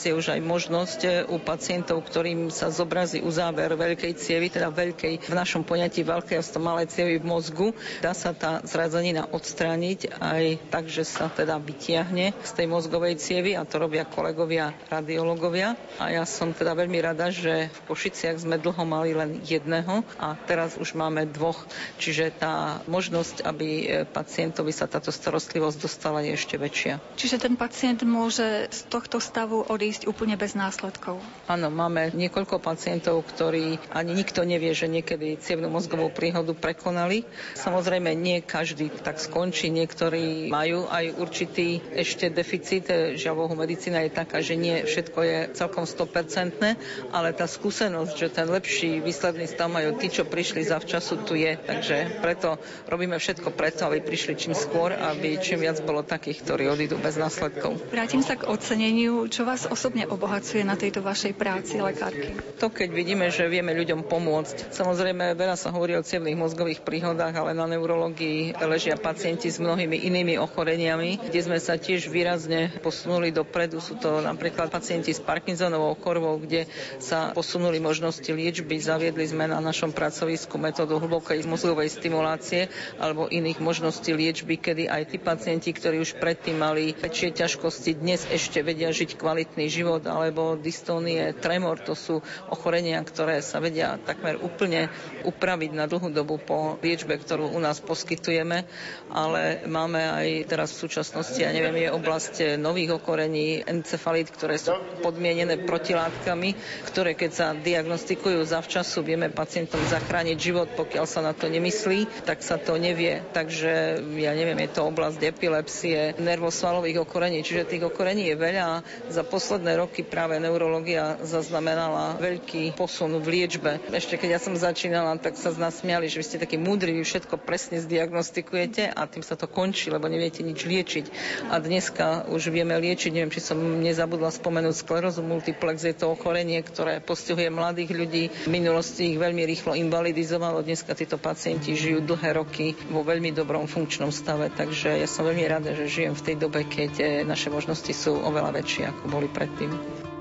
je 0.09 0.12
už 0.14 0.35
aj 0.35 0.40
možnosť 0.42 1.00
u 1.31 1.37
pacientov, 1.42 2.02
ktorým 2.07 2.50
sa 2.50 2.70
zobrazí 2.70 3.22
uzáver 3.22 3.74
veľkej 3.74 4.12
cievy, 4.18 4.50
teda 4.50 4.70
veľkej 4.70 5.26
v 5.26 5.35
našom 5.35 5.62
poňatí 5.62 6.02
veľkej 6.02 6.38
a 6.38 6.44
malé 6.59 6.88
cievy 6.90 7.20
v 7.20 7.28
mozgu, 7.28 7.68
dá 8.09 8.16
sa 8.16 8.33
tá 8.33 8.64
zrazenina 8.64 9.29
odstrániť 9.29 10.16
aj 10.16 10.73
tak, 10.73 10.88
že 10.88 11.05
sa 11.05 11.29
teda 11.29 11.61
vytiahne 11.61 12.33
z 12.40 12.51
tej 12.57 12.64
mozgovej 12.64 13.21
cievy 13.21 13.53
a 13.53 13.68
to 13.68 13.77
robia 13.77 14.09
kolegovia 14.09 14.73
radiológovia. 14.88 15.77
A 16.01 16.09
ja 16.16 16.25
som 16.25 16.57
teda 16.57 16.73
veľmi 16.73 16.97
rada, 17.05 17.29
že 17.29 17.68
v 17.68 17.79
Košiciach 17.85 18.40
sme 18.40 18.57
dlho 18.57 18.81
mali 18.88 19.12
len 19.12 19.44
jedného 19.44 20.09
a 20.16 20.40
teraz 20.49 20.81
už 20.81 20.97
máme 20.97 21.29
dvoch. 21.29 21.68
Čiže 22.01 22.33
tá 22.40 22.81
možnosť, 22.88 23.44
aby 23.44 23.68
pacientovi 24.09 24.73
sa 24.73 24.88
táto 24.88 25.12
starostlivosť 25.12 25.77
dostala, 25.77 26.25
je 26.25 26.33
ešte 26.33 26.57
väčšia. 26.57 27.05
Čiže 27.21 27.44
ten 27.44 27.61
pacient 27.61 28.01
môže 28.09 28.73
z 28.73 28.81
tohto 28.88 29.21
stavu 29.21 29.68
odísť 29.68 30.09
úplne 30.09 30.40
bez 30.40 30.57
následkov? 30.57 31.21
Áno, 31.44 31.68
máme 31.68 32.09
niekoľko 32.16 32.57
pacientov, 32.57 33.21
ktorí 33.37 33.77
ani 33.92 34.16
nikto 34.16 34.49
nevie, 34.49 34.73
že 34.73 34.88
niekedy 34.88 35.37
cievnú 35.37 35.68
mozgovú 35.68 36.09
príhodu 36.09 36.57
prekonali. 36.57 37.29
Samozrejme, 37.59 37.98
nie 38.03 38.39
každý 38.45 38.91
tak 39.03 39.19
skončí. 39.19 39.73
Niektorí 39.73 40.47
majú 40.53 40.87
aj 40.87 41.19
určitý 41.19 41.83
ešte 41.93 42.31
deficit. 42.31 42.87
Žiavohu 43.19 43.59
medicína 43.59 44.07
je 44.07 44.13
taká, 44.15 44.39
že 44.39 44.55
nie 44.55 44.87
všetko 44.87 45.19
je 45.25 45.39
celkom 45.57 45.85
100%, 45.85 47.11
ale 47.11 47.29
tá 47.35 47.47
skúsenosť, 47.51 48.15
že 48.15 48.29
ten 48.31 48.47
lepší 48.47 49.03
výsledný 49.03 49.49
stav 49.49 49.73
majú 49.73 49.99
tí, 49.99 50.13
čo 50.13 50.29
prišli 50.29 50.63
zavčasu, 50.63 51.27
tu 51.27 51.35
je. 51.35 51.59
Takže 51.59 52.23
preto 52.23 52.61
robíme 52.87 53.19
všetko 53.19 53.51
preto, 53.53 53.89
aby 53.89 54.05
prišli 54.05 54.39
čím 54.39 54.55
skôr, 54.55 54.95
aby 54.95 55.41
čím 55.43 55.65
viac 55.65 55.81
bolo 55.83 56.05
takých, 56.07 56.45
ktorí 56.45 56.69
odídu 56.69 57.01
bez 57.01 57.19
následkov. 57.19 57.81
Vrátim 57.91 58.23
sa 58.23 58.37
k 58.37 58.47
oceneniu. 58.47 59.27
Čo 59.27 59.49
vás 59.49 59.67
osobne 59.67 60.05
obohacuje 60.07 60.63
na 60.63 60.79
tejto 60.79 61.01
vašej 61.01 61.35
práci 61.35 61.81
lekárky? 61.81 62.37
To, 62.63 62.69
keď 62.69 62.89
vidíme, 62.93 63.27
že 63.33 63.49
vieme 63.49 63.75
ľuďom 63.75 64.07
pomôcť. 64.07 64.71
Samozrejme, 64.71 65.35
veľa 65.35 65.57
sa 65.57 65.73
hovorí 65.73 65.97
o 65.97 66.05
cievných 66.05 66.39
mozgových 66.39 66.83
príhodách, 66.83 67.35
ale 67.35 67.57
na 67.57 67.67
neurológii 67.88 68.53
ležia 68.68 69.01
pacienti 69.01 69.48
s 69.48 69.57
mnohými 69.57 69.96
inými 70.05 70.37
ochoreniami, 70.37 71.24
kde 71.33 71.40
sme 71.40 71.57
sa 71.57 71.81
tiež 71.81 72.12
výrazne 72.12 72.68
posunuli 72.85 73.33
dopredu. 73.33 73.81
Sú 73.81 73.96
to 73.96 74.20
napríklad 74.20 74.68
pacienti 74.68 75.16
s 75.16 75.24
Parkinsonovou 75.24 75.96
chorobou, 75.96 76.37
kde 76.37 76.68
sa 77.01 77.33
posunuli 77.33 77.81
možnosti 77.81 78.29
liečby. 78.29 78.77
Zaviedli 78.77 79.24
sme 79.24 79.48
na 79.48 79.57
našom 79.64 79.96
pracovisku 79.96 80.61
metódu 80.61 81.01
hlbokej 81.01 81.48
mozgovej 81.48 81.88
stimulácie 81.88 82.68
alebo 83.01 83.24
iných 83.24 83.57
možností 83.57 84.12
liečby, 84.12 84.61
kedy 84.61 84.85
aj 84.85 85.09
tí 85.09 85.16
pacienti, 85.16 85.72
ktorí 85.72 86.05
už 86.05 86.20
predtým 86.20 86.61
mali 86.61 86.92
väčšie 86.92 87.40
ťažkosti, 87.40 87.96
dnes 87.96 88.29
ešte 88.29 88.61
vedia 88.61 88.92
žiť 88.92 89.16
kvalitný 89.16 89.64
život 89.72 90.05
alebo 90.05 90.61
dystónie, 90.61 91.33
tremor, 91.33 91.81
to 91.81 91.96
sú 91.96 92.20
ochorenia, 92.53 93.01
ktoré 93.01 93.40
sa 93.40 93.64
vedia 93.64 93.96
takmer 93.96 94.37
úplne 94.37 94.92
upraviť 95.24 95.70
na 95.72 95.88
dlhú 95.88 96.12
dobu 96.12 96.37
po 96.37 96.77
liečbe, 96.85 97.16
ktorú 97.16 97.48
u 97.48 97.61
nás 97.62 97.78
poskytujeme, 97.83 98.64
ale 99.12 99.64
máme 99.67 100.01
aj 100.01 100.29
teraz 100.49 100.75
v 100.75 100.88
súčasnosti, 100.88 101.38
ja 101.38 101.53
neviem, 101.53 101.87
je 101.87 101.95
oblasť 101.95 102.35
nových 102.57 102.97
okorení, 102.97 103.62
encefalit, 103.64 104.33
ktoré 104.33 104.57
sú 104.57 104.75
podmienené 105.05 105.61
protilátkami, 105.62 106.57
ktoré 106.88 107.12
keď 107.12 107.31
sa 107.31 107.47
diagnostikujú 107.53 108.43
zavčasu, 108.49 109.05
vieme 109.05 109.29
pacientom 109.29 109.81
zachrániť 109.93 110.37
život, 110.41 110.69
pokiaľ 110.73 111.05
sa 111.05 111.21
na 111.21 111.37
to 111.37 111.53
nemyslí, 111.53 112.25
tak 112.25 112.41
sa 112.41 112.57
to 112.57 112.81
nevie. 112.81 113.21
Takže 113.37 114.01
ja 114.17 114.33
neviem, 114.33 114.59
je 114.64 114.71
to 114.73 114.88
oblasť 114.88 115.21
epilepsie, 115.29 116.17
nervosvalových 116.17 117.05
okorení, 117.05 117.45
čiže 117.45 117.69
tých 117.69 117.85
okorení 117.85 118.33
je 118.33 118.37
veľa 118.41 118.81
za 119.12 119.23
posledné 119.29 119.77
roky 119.77 120.01
práve 120.01 120.41
neurológia 120.41 121.21
zaznamenala 121.21 122.17
veľký 122.17 122.73
posun 122.73 123.21
v 123.21 123.27
liečbe. 123.29 123.77
Ešte 123.93 124.17
keď 124.17 124.38
ja 124.38 124.41
som 124.41 124.57
začínala, 124.57 125.21
tak 125.21 125.37
sa 125.37 125.53
z 125.53 125.61
nás 125.61 125.77
smiali, 125.85 126.09
že 126.09 126.17
vy 126.17 126.25
ste 126.25 126.41
takí 126.41 126.57
múdri, 126.57 126.97
vy 126.97 127.05
všetko 127.05 127.37
presne 127.45 127.67
zdiagnostikujete 127.76 128.88
a 128.88 129.04
tým 129.04 129.20
sa 129.20 129.37
to 129.37 129.44
končí, 129.44 129.92
lebo 129.92 130.09
neviete 130.09 130.40
nič 130.40 130.64
liečiť. 130.64 131.04
A 131.52 131.61
dneska 131.61 132.24
už 132.33 132.48
vieme 132.48 132.72
liečiť, 132.72 133.12
neviem, 133.12 133.28
či 133.28 133.44
som 133.44 133.61
nezabudla 133.61 134.33
spomenúť 134.33 134.81
sklerózu 134.81 135.20
multiplex, 135.20 135.85
je 135.85 135.92
to 135.92 136.09
ochorenie, 136.16 136.64
ktoré 136.64 137.04
postihuje 137.04 137.52
mladých 137.52 137.92
ľudí. 137.92 138.24
V 138.48 138.50
minulosti 138.50 139.12
ich 139.12 139.20
veľmi 139.20 139.44
rýchlo 139.44 139.76
invalidizovalo, 139.76 140.64
dneska 140.64 140.96
títo 140.96 141.20
pacienti 141.20 141.76
žijú 141.76 142.00
dlhé 142.00 142.40
roky 142.40 142.72
vo 142.88 143.04
veľmi 143.04 143.37
dobrom 143.37 143.68
funkčnom 143.68 144.09
stave, 144.09 144.48
takže 144.48 145.04
ja 145.04 145.09
som 145.11 145.28
veľmi 145.28 145.44
rada, 145.44 145.76
že 145.76 145.85
žijem 145.85 146.16
v 146.16 146.24
tej 146.24 146.37
dobe, 146.40 146.64
keď 146.64 146.92
eh, 147.02 147.09
naše 147.28 147.52
možnosti 147.52 147.92
sú 147.92 148.16
oveľa 148.16 148.57
väčšie, 148.57 148.88
ako 148.88 149.04
boli 149.12 149.28
predtým. 149.28 149.74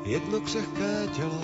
Jedno 0.07 0.39
křehké 0.39 1.11
tělo 1.15 1.43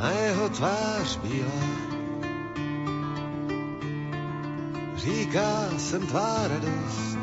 a 0.00 0.10
jeho 0.10 0.48
tvář 0.48 1.16
bílá. 1.16 1.89
Říká 5.00 5.78
jsem 5.78 6.06
tvá 6.06 6.48
radost, 6.48 7.18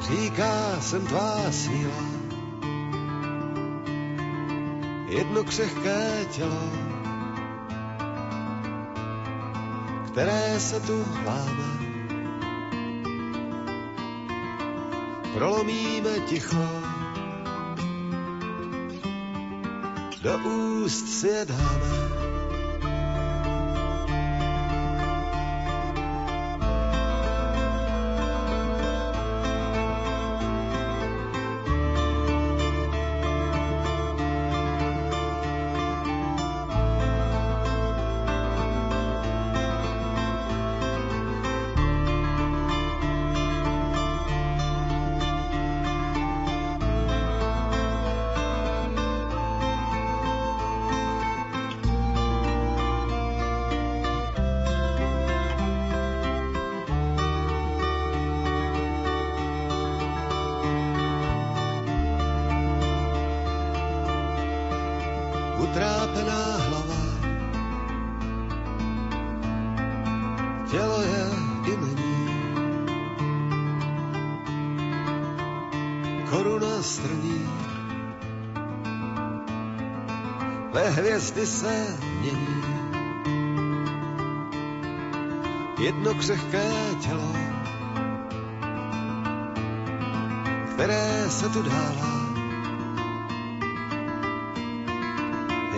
říká 0.00 0.80
jsem 0.80 1.06
tvá 1.06 1.52
síla. 1.52 2.04
Jedno 5.08 5.44
křehké 5.44 6.24
tělo, 6.30 6.70
které 10.06 10.60
se 10.60 10.80
tu 10.80 11.04
hláme. 11.04 11.78
Prolomíme 15.34 16.20
ticho, 16.26 16.68
do 20.22 20.38
úst 20.38 21.08
si 21.08 21.28
je 21.28 21.44
dáme. 21.44 22.17
Hvězdy 80.98 81.46
se 81.46 81.98
mění. 82.20 82.62
Jedno 85.78 86.14
křehké 86.14 86.70
tělo, 87.00 87.32
které 90.74 91.30
se 91.30 91.48
tu 91.48 91.62
dává 91.62 92.18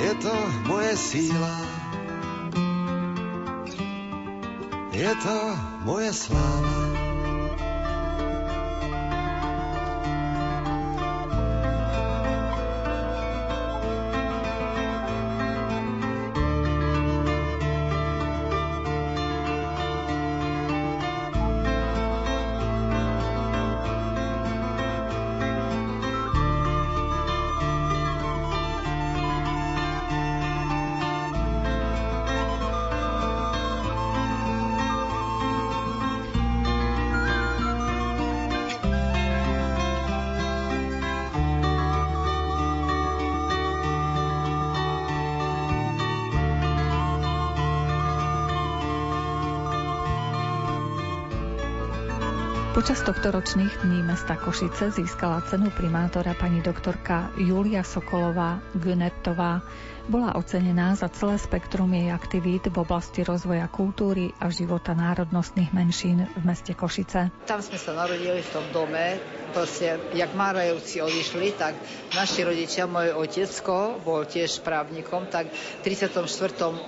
je 0.00 0.14
to 0.14 0.32
moje 0.66 0.96
síla, 0.96 1.60
je 4.92 5.14
to 5.22 5.58
moje 5.84 6.12
sláva. 6.12 6.79
Počas 52.80 53.04
tohto 53.04 53.28
ročných 53.28 53.84
dní 53.84 54.00
mesta 54.00 54.40
Košice 54.40 54.88
získala 54.88 55.44
cenu 55.44 55.68
primátora 55.68 56.32
pani 56.32 56.64
doktorka 56.64 57.28
Julia 57.36 57.84
Sokolová 57.84 58.56
Günertová. 58.72 59.60
Bola 60.08 60.32
ocenená 60.32 60.96
za 60.96 61.12
celé 61.12 61.36
spektrum 61.36 61.92
jej 61.92 62.08
aktivít 62.08 62.72
v 62.72 62.80
oblasti 62.80 63.20
rozvoja 63.20 63.68
kultúry 63.68 64.32
a 64.40 64.48
života 64.48 64.96
národnostných 64.96 65.76
menšín 65.76 66.24
v 66.24 66.40
meste 66.40 66.72
Košice. 66.72 67.28
Tam 67.44 67.60
sme 67.60 67.76
sa 67.76 67.92
narodili 67.92 68.40
v 68.40 68.48
tom 68.48 68.64
dome, 68.72 69.20
proste, 69.50 69.98
jak 70.14 70.34
Márajovci 70.34 71.02
odišli, 71.02 71.54
tak 71.58 71.74
naši 72.14 72.46
rodičia, 72.46 72.90
môj 72.90 73.14
otecko 73.14 73.98
bol 74.02 74.26
tiež 74.26 74.62
právnikom, 74.62 75.26
tak 75.30 75.50
v 75.50 75.80
34. 75.82 76.26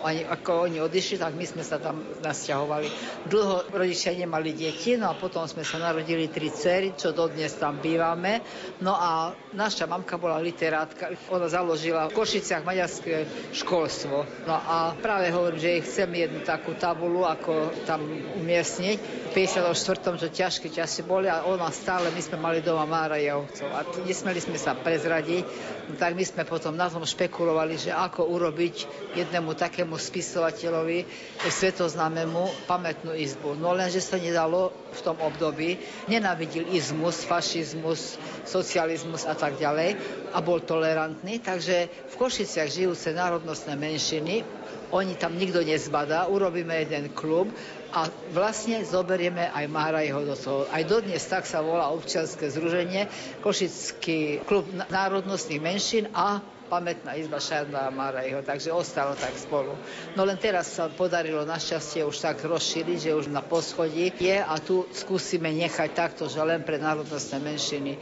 Oni, 0.02 0.22
ako 0.26 0.70
oni 0.70 0.78
odišli, 0.82 1.18
tak 1.18 1.34
my 1.34 1.44
sme 1.46 1.62
sa 1.66 1.78
tam 1.78 2.02
nasťahovali. 2.22 2.88
Dlho 3.30 3.70
rodičia 3.70 4.14
nemali 4.14 4.54
deti, 4.54 4.98
no 4.98 5.12
a 5.12 5.18
potom 5.18 5.46
sme 5.46 5.62
sa 5.62 5.78
narodili 5.78 6.30
tri 6.30 6.50
cery, 6.50 6.94
čo 6.94 7.14
dodnes 7.14 7.54
tam 7.58 7.78
bývame. 7.82 8.42
No 8.82 8.94
a 8.94 9.34
naša 9.54 9.86
mamka 9.86 10.18
bola 10.18 10.38
literátka, 10.42 11.14
ona 11.30 11.46
založila 11.46 12.08
v 12.08 12.16
Košiciach 12.16 12.66
maďarské 12.66 13.14
školstvo. 13.56 14.46
No 14.46 14.54
a 14.54 14.94
práve 14.98 15.30
hovorím, 15.30 15.60
že 15.60 15.84
chcem 15.84 16.10
jednu 16.10 16.40
takú 16.44 16.74
tabulu, 16.78 17.24
ako 17.24 17.72
tam 17.88 18.04
umiestniť. 18.42 18.98
V 19.32 19.40
54. 19.48 20.20
čo 20.20 20.28
ťažké 20.28 20.68
časy 20.68 21.00
boli 21.08 21.30
a 21.30 21.48
ona 21.48 21.72
stále, 21.72 22.12
my 22.12 22.20
sme 22.20 22.36
mali 22.36 22.51
doma 22.61 22.84
Mára 22.84 23.16
Jovcov 23.16 23.70
a 23.72 23.80
nesmeli 24.05 24.42
sme 24.42 24.61
sa 24.61 24.76
prezradiť, 24.76 25.46
no 25.88 25.94
tak 25.96 26.12
my 26.12 26.20
sme 26.20 26.42
potom 26.44 26.76
na 26.76 26.90
tom 26.90 27.07
špekulovali, 27.07 27.78
že 27.78 27.94
ako 27.94 28.28
urobiť 28.28 28.76
jednému 29.16 29.57
takému 29.57 29.96
spisovateľovi 29.96 31.07
svetoznámemu 31.46 32.66
pamätnú 32.66 33.16
izbu. 33.16 33.57
No 33.57 33.72
lenže 33.72 34.03
sa 34.03 34.18
nedalo 34.18 34.74
v 34.92 35.00
tom 35.00 35.16
období. 35.22 35.80
Nenávidil 36.11 36.68
izmus, 36.74 37.24
fašizmus, 37.24 38.20
socializmus 38.44 39.24
a 39.24 39.32
tak 39.32 39.57
ďalej 39.57 39.96
a 40.34 40.38
bol 40.42 40.61
tolerantný, 40.61 41.40
takže 41.40 41.88
v 42.11 42.14
Košiciach 42.18 42.68
žijúce 42.68 43.14
národnostné 43.14 43.78
menšiny 43.78 44.44
oni 44.92 45.16
tam 45.16 45.32
nikto 45.40 45.64
nezbadá, 45.64 46.28
urobíme 46.28 46.76
jeden 46.84 47.09
klub 47.16 47.48
a 47.93 48.09
vlastne 48.32 48.80
zoberieme 48.82 49.53
aj 49.53 49.64
Mára 49.68 50.01
jeho 50.01 50.24
do 50.24 50.32
toho. 50.32 50.64
Aj 50.72 50.80
dodnes 50.82 51.20
tak 51.28 51.45
sa 51.45 51.61
volá 51.61 51.93
občianske 51.93 52.49
združenie, 52.49 53.07
Košický 53.45 54.43
klub 54.49 54.64
národnostných 54.88 55.61
menšín 55.61 56.09
a 56.16 56.40
pamätná 56.72 57.12
izba 57.20 57.36
Šarda 57.36 57.84
a 57.84 57.93
Marajho, 57.93 58.40
takže 58.40 58.72
ostalo 58.72 59.12
tak 59.12 59.36
spolu. 59.36 59.76
No 60.16 60.24
len 60.24 60.40
teraz 60.40 60.72
sa 60.72 60.88
podarilo 60.88 61.45
našťastie 61.45 62.01
už 62.01 62.16
tak 62.16 62.40
rozšíriť, 62.40 62.97
že 62.97 63.12
už 63.12 63.28
na 63.28 63.45
poschodí 63.45 64.09
je 64.16 64.40
a 64.40 64.57
tu 64.57 64.88
skúsime 64.97 65.53
nechať 65.53 65.93
takto, 65.93 66.32
že 66.32 66.40
len 66.40 66.64
pre 66.64 66.80
národnostné 66.80 67.45
menšiny 67.45 67.93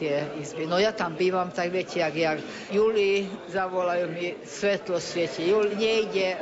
tie 0.00 0.24
izby. 0.40 0.64
No 0.64 0.80
ja 0.80 0.96
tam 0.96 1.12
bývam, 1.12 1.52
tak 1.52 1.68
viete, 1.68 2.00
jak, 2.00 2.16
jak 2.16 2.38
Juli 2.72 3.28
zavolajú 3.52 4.08
mi 4.08 4.32
svetlo 4.40 4.96
svieti. 4.96 5.44
Juli, 5.44 5.76
nejde 5.76 6.28
e, 6.32 6.38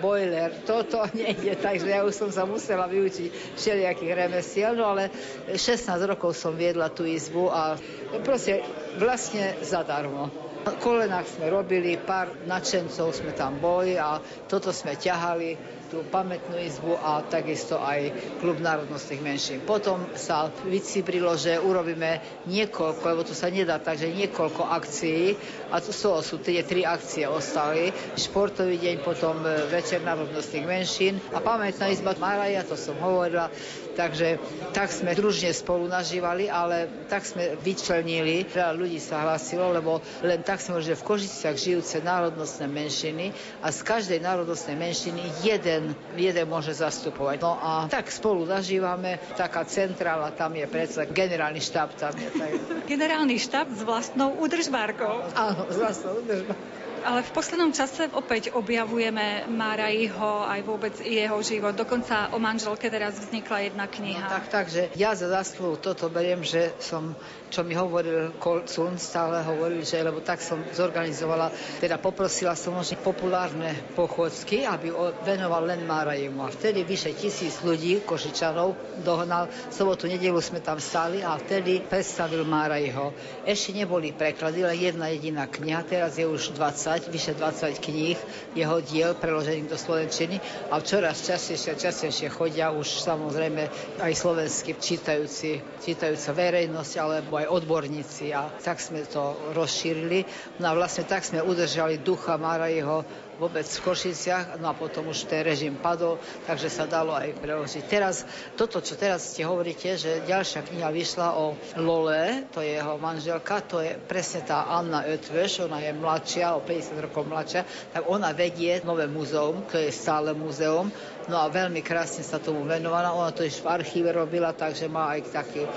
boiler, 0.00 0.64
toto 0.64 1.04
nejde, 1.12 1.60
takže 1.60 1.92
ja 1.92 2.00
už 2.08 2.16
som 2.16 2.30
sa 2.32 2.48
musela 2.48 2.88
vyučiť 2.88 3.60
všelijakých 3.60 4.12
remesiel, 4.16 4.72
no 4.72 4.96
ale 4.96 5.12
16 5.52 5.84
rokov 6.08 6.32
som 6.32 6.56
viedla 6.56 6.88
tú 6.88 7.04
izbu 7.04 7.52
a 7.52 7.76
proste 8.24 8.64
vlastne 8.96 9.60
zadarmo. 9.60 10.32
Na 10.62 10.78
kolenách 10.78 11.26
sme 11.26 11.50
robili, 11.50 11.98
pár 11.98 12.38
nadšencov 12.46 13.10
sme 13.12 13.34
tam 13.34 13.58
boli 13.58 13.98
a 13.98 14.22
toto 14.46 14.70
sme 14.70 14.94
ťahali 14.94 15.81
tú 15.92 16.00
pamätnú 16.08 16.56
izbu 16.56 16.96
a 16.96 17.20
takisto 17.20 17.76
aj 17.76 18.08
klub 18.40 18.56
národnostných 18.64 19.20
menšín. 19.20 19.58
Potom 19.60 20.08
sa 20.16 20.48
vycibrilo, 20.64 21.36
že 21.36 21.60
urobíme 21.60 22.16
niekoľko, 22.48 23.04
lebo 23.04 23.20
to 23.28 23.36
sa 23.36 23.52
nedá 23.52 23.76
tak, 23.76 24.00
že 24.00 24.08
niekoľko 24.08 24.72
akcií 24.72 25.36
a 25.68 25.84
to 25.84 25.92
sú, 25.92 26.16
sú 26.24 26.40
tie 26.40 26.64
tri 26.64 26.88
akcie 26.88 27.28
ostali. 27.28 27.92
Športový 28.16 28.80
deň, 28.80 28.96
potom 29.04 29.44
e, 29.44 29.68
večer 29.68 30.00
národnostných 30.00 30.64
menšín 30.64 31.20
a 31.36 31.44
pamätná 31.44 31.92
izba 31.92 32.16
Maraja, 32.16 32.64
to 32.64 32.72
som 32.72 32.96
hovorila, 32.96 33.52
takže 33.92 34.40
tak 34.72 34.88
sme 34.88 35.12
družne 35.12 35.52
spolu 35.52 35.92
nažívali, 35.92 36.48
ale 36.48 36.88
tak 37.12 37.28
sme 37.28 37.60
vyčlenili, 37.60 38.48
veľa 38.48 38.72
ľudí 38.72 38.96
sa 38.96 39.28
hlasilo, 39.28 39.68
lebo 39.76 40.00
len 40.24 40.40
tak 40.40 40.64
sme, 40.64 40.80
že 40.80 40.96
v 40.96 41.04
Kožiciach 41.04 41.60
žijúce 41.60 42.00
národnostné 42.00 42.64
menšiny 42.64 43.36
a 43.60 43.68
z 43.68 43.80
každej 43.84 44.24
národnostnej 44.24 44.78
menšiny 44.78 45.22
jeden 45.44 45.81
jeden, 45.82 45.94
jeden 46.14 46.46
môže 46.46 46.72
zastupovať. 46.72 47.36
No 47.42 47.58
a 47.58 47.72
tak 47.90 48.08
spolu 48.14 48.46
zažívame, 48.46 49.18
taká 49.34 49.66
centrála, 49.66 50.30
tam 50.30 50.54
je 50.54 50.66
predsa 50.70 51.04
generálny 51.04 51.58
štáb. 51.58 51.90
Tam 51.98 52.14
je, 52.14 52.28
tak... 52.30 52.50
Generálny 52.86 53.36
štáb 53.38 53.66
s 53.74 53.82
vlastnou 53.82 54.38
udržbárkou. 54.38 55.26
Áno, 55.34 55.66
s 55.68 55.76
vlastnou 55.76 56.22
udržbárkou. 56.22 56.81
Ale 57.02 57.26
v 57.26 57.30
poslednom 57.34 57.74
čase 57.74 58.06
opäť 58.14 58.54
objavujeme 58.54 59.50
Márajho, 59.50 60.46
aj 60.46 60.60
vôbec 60.62 60.94
jeho 61.02 61.38
život. 61.42 61.74
Dokonca 61.74 62.30
o 62.30 62.38
manželke 62.38 62.86
teraz 62.86 63.18
vznikla 63.18 63.70
jedna 63.70 63.86
kniha. 63.90 64.26
No, 64.26 64.34
tak, 64.38 64.46
takže 64.48 64.94
ja 64.94 65.12
za 65.18 65.26
zásluhu 65.26 65.78
toto 65.82 66.06
beriem, 66.08 66.46
že 66.46 66.72
som 66.78 67.18
čo 67.52 67.60
mi 67.68 67.76
hovoril 67.76 68.32
Kolcun, 68.40 68.96
stále 68.96 69.44
hovoril, 69.44 69.84
že 69.84 70.00
lebo 70.00 70.24
tak 70.24 70.40
som 70.40 70.64
zorganizovala, 70.72 71.52
teda 71.84 72.00
poprosila 72.00 72.56
som 72.56 72.72
možno 72.72 72.96
populárne 73.04 73.76
pochodzky, 73.92 74.64
aby 74.64 74.88
venoval 75.20 75.68
len 75.68 75.84
Márajemu. 75.84 76.40
A 76.40 76.48
vtedy 76.48 76.80
vyše 76.88 77.12
tisíc 77.12 77.60
ľudí, 77.60 78.00
Košičanov, 78.08 79.04
dohnal. 79.04 79.52
Sobotu, 79.68 80.08
nedelu 80.08 80.40
sme 80.40 80.64
tam 80.64 80.80
stáli 80.80 81.20
a 81.20 81.36
vtedy 81.36 81.84
predstavil 81.84 82.48
Márajho. 82.48 83.12
Ešte 83.44 83.76
neboli 83.76 84.16
preklady, 84.16 84.64
len 84.64 84.80
jedna 84.80 85.12
jediná 85.12 85.44
kniha, 85.44 85.84
teraz 85.84 86.16
je 86.16 86.24
už 86.24 86.56
20, 86.56 86.91
vyše 87.08 87.32
20 87.34 87.78
kníh 87.80 88.18
jeho 88.52 88.76
diel 88.84 89.16
preložených 89.16 89.70
do 89.70 89.78
Slovenčiny 89.80 90.36
a 90.68 90.80
čoraz 90.84 91.24
častejšie 91.24 91.72
a 91.72 91.80
častejšie 91.80 92.28
chodia 92.28 92.68
už 92.68 92.84
samozrejme 92.84 93.62
aj 94.04 94.12
slovenskí 94.12 94.76
čítajúci, 94.76 95.62
čítajúca 95.80 96.30
verejnosť 96.36 96.92
alebo 97.00 97.40
aj 97.40 97.48
odborníci 97.48 98.36
a 98.36 98.52
tak 98.60 98.82
sme 98.82 99.06
to 99.08 99.32
rozšírili. 99.56 100.24
No 100.60 100.72
a 100.72 100.76
vlastne 100.76 101.08
tak 101.08 101.24
sme 101.24 101.40
udržali 101.40 102.04
ducha 102.04 102.36
jeho 102.68 103.04
vôbec 103.42 103.66
v 103.66 103.82
Košiciach, 103.82 104.62
no 104.62 104.70
a 104.70 104.78
potom 104.78 105.10
už 105.10 105.26
ten 105.26 105.42
režim 105.42 105.74
padol, 105.74 106.22
takže 106.46 106.70
sa 106.70 106.86
dalo 106.86 107.10
aj 107.10 107.34
preložiť. 107.42 107.82
Teraz, 107.90 108.22
toto, 108.54 108.78
čo 108.78 108.94
teraz 108.94 109.34
ste 109.34 109.42
hovoríte, 109.42 109.98
že 109.98 110.22
ďalšia 110.22 110.62
kniha 110.62 110.86
vyšla 110.94 111.34
o 111.34 111.58
Lole, 111.82 112.46
to 112.54 112.62
je 112.62 112.78
jeho 112.78 112.94
manželka, 113.02 113.58
to 113.66 113.82
je 113.82 113.98
presne 113.98 114.46
tá 114.46 114.70
Anna 114.70 115.02
Ötveš, 115.10 115.66
ona 115.66 115.82
je 115.82 115.90
mladšia, 115.90 116.54
o 116.54 116.62
50 116.62 117.02
rokov 117.02 117.26
mladšia, 117.26 117.66
tak 117.90 118.06
ona 118.06 118.30
vedie 118.30 118.78
nové 118.86 119.10
múzeum, 119.10 119.66
to 119.66 119.74
je 119.74 119.90
stále 119.90 120.30
múzeum, 120.38 120.86
no 121.26 121.36
a 121.42 121.50
veľmi 121.50 121.82
krásne 121.82 122.22
sa 122.22 122.38
tomu 122.38 122.62
venovala, 122.62 123.10
ona 123.10 123.34
to 123.34 123.42
už 123.42 123.58
v 123.58 123.74
archíve 123.74 124.14
robila, 124.14 124.54
takže 124.54 124.86
má 124.86 125.18
aj 125.18 125.34
taký 125.34 125.66
e, 125.66 125.70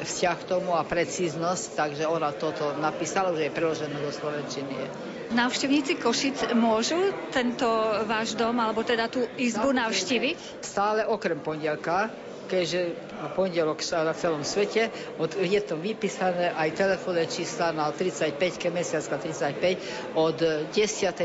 vzťah 0.00 0.36
k 0.40 0.48
tomu 0.48 0.72
a 0.72 0.80
precíznosť, 0.80 1.76
takže 1.76 2.08
ona 2.08 2.32
toto 2.32 2.72
napísala, 2.80 3.36
už 3.36 3.44
je 3.44 3.52
preložené 3.52 4.00
do 4.00 4.08
Slovenčiny. 4.08 5.11
Návštevníci 5.30 6.02
Košic 6.02 6.50
môžu 6.58 7.14
tento 7.30 7.66
váš 8.10 8.34
dom, 8.34 8.58
alebo 8.58 8.82
teda 8.82 9.06
tú 9.06 9.22
izbu 9.38 9.70
navštíviť? 9.70 10.64
Stále 10.66 11.06
okrem 11.06 11.38
pondelka, 11.38 12.10
keďže 12.52 12.92
pondelok 13.32 13.80
sa 13.80 14.04
na 14.04 14.12
celom 14.12 14.44
svete. 14.44 14.92
Od, 15.16 15.32
je 15.40 15.60
to 15.64 15.80
vypísané 15.80 16.52
aj 16.52 16.76
telefónne 16.76 17.24
čísla 17.24 17.72
na 17.72 17.88
35 17.88 18.36
mesiacka 18.68 19.16
35 19.16 20.20
od 20.20 20.36
10. 20.68 20.76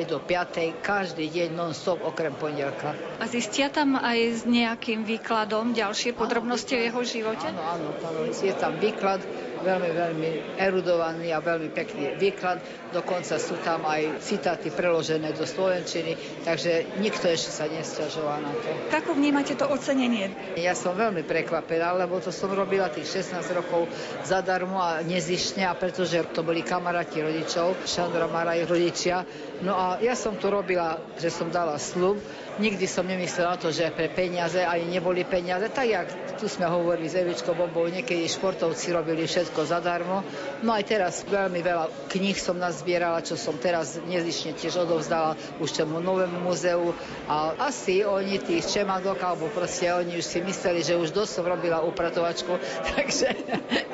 do 0.07 0.17
5. 0.23 0.79
každý 0.79 1.27
deň 1.27 1.49
non-stop 1.51 1.99
okrem 2.05 2.31
pondelka. 2.31 2.95
A 3.19 3.27
zistia 3.27 3.67
tam 3.67 3.99
aj 3.99 4.19
s 4.39 4.41
nejakým 4.47 5.03
výkladom 5.03 5.75
ďalšie 5.75 6.15
podrobnosti 6.15 6.71
o 6.71 6.79
jeho 6.79 7.01
živote? 7.03 7.51
Áno, 7.51 7.65
áno, 7.75 7.89
áno, 8.07 8.19
je 8.31 8.53
tam 8.55 8.79
výklad 8.79 9.19
veľmi, 9.61 9.89
veľmi 9.93 10.29
erudovaný 10.57 11.33
a 11.33 11.39
veľmi 11.43 11.69
pekný 11.73 12.17
výklad. 12.17 12.61
Dokonca 12.93 13.37
sú 13.37 13.59
tam 13.61 13.83
aj 13.85 14.21
citáty 14.23 14.71
preložené 14.71 15.33
do 15.33 15.43
Slovenčiny, 15.43 16.43
takže 16.43 16.99
nikto 17.01 17.27
ešte 17.27 17.51
sa 17.51 17.65
nestiažoval 17.67 18.41
na 18.41 18.53
to. 18.53 18.69
Ako 18.93 19.13
vnímate 19.13 19.53
to 19.53 19.67
ocenenie? 19.67 20.31
Ja 20.57 20.73
som 20.73 20.95
veľmi 20.97 21.23
prekvapená, 21.27 21.93
lebo 21.95 22.17
to 22.23 22.33
som 22.33 22.49
robila 22.49 22.89
tých 22.89 23.21
16 23.21 23.43
rokov 23.53 23.87
zadarmo 24.23 24.79
a 24.79 25.03
nezišne 25.03 25.67
a 25.67 25.73
pretože 25.77 26.23
to 26.33 26.41
boli 26.41 26.63
kamaráti 26.63 27.21
rodičov, 27.21 27.85
Šandra 27.85 28.25
Maraj 28.27 28.65
rodičia, 28.65 29.23
No 29.61 29.73
a 29.73 29.97
ja 29.97 30.13
som 30.13 30.37
to 30.37 30.53
robila, 30.53 31.01
že 31.17 31.33
som 31.33 31.49
dala 31.49 31.81
slub. 31.81 32.21
Nikdy 32.57 32.89
som 32.89 33.05
nemyslela 33.05 33.57
to, 33.61 33.69
že 33.69 33.93
pre 33.93 34.09
peniaze 34.09 34.57
ani 34.61 34.89
neboli 34.89 35.21
peniaze. 35.21 35.69
Tak 35.69 35.85
jak 35.85 36.07
tu 36.41 36.49
sme 36.49 36.65
hovorili 36.65 37.05
s 37.05 37.17
Evičkou 37.17 37.53
Bobou, 37.53 37.85
niekedy 37.85 38.25
športovci 38.25 38.93
robili 38.93 39.29
všetko 39.29 39.65
zadarmo. 39.65 40.25
No 40.65 40.73
aj 40.73 40.83
teraz 40.85 41.13
veľmi 41.25 41.61
veľa 41.61 42.09
kníh 42.09 42.37
som 42.37 42.57
nazbierala, 42.57 43.21
čo 43.25 43.37
som 43.37 43.57
teraz 43.57 43.97
nezišne 44.01 44.57
tiež 44.57 44.85
odovzdala 44.89 45.37
už 45.61 45.69
tomu 45.73 46.01
novému 46.01 46.41
muzeu. 46.41 46.93
A 47.29 47.57
asi 47.61 48.01
oni 48.01 48.41
tých 48.41 48.65
čemadok, 48.69 49.21
alebo 49.21 49.49
proste 49.53 49.89
oni 49.93 50.17
už 50.17 50.25
si 50.25 50.41
mysleli, 50.41 50.81
že 50.81 50.97
už 50.97 51.13
dosť 51.13 51.41
som 51.41 51.45
robila 51.45 51.85
upratovačku, 51.85 52.57
takže 52.93 53.37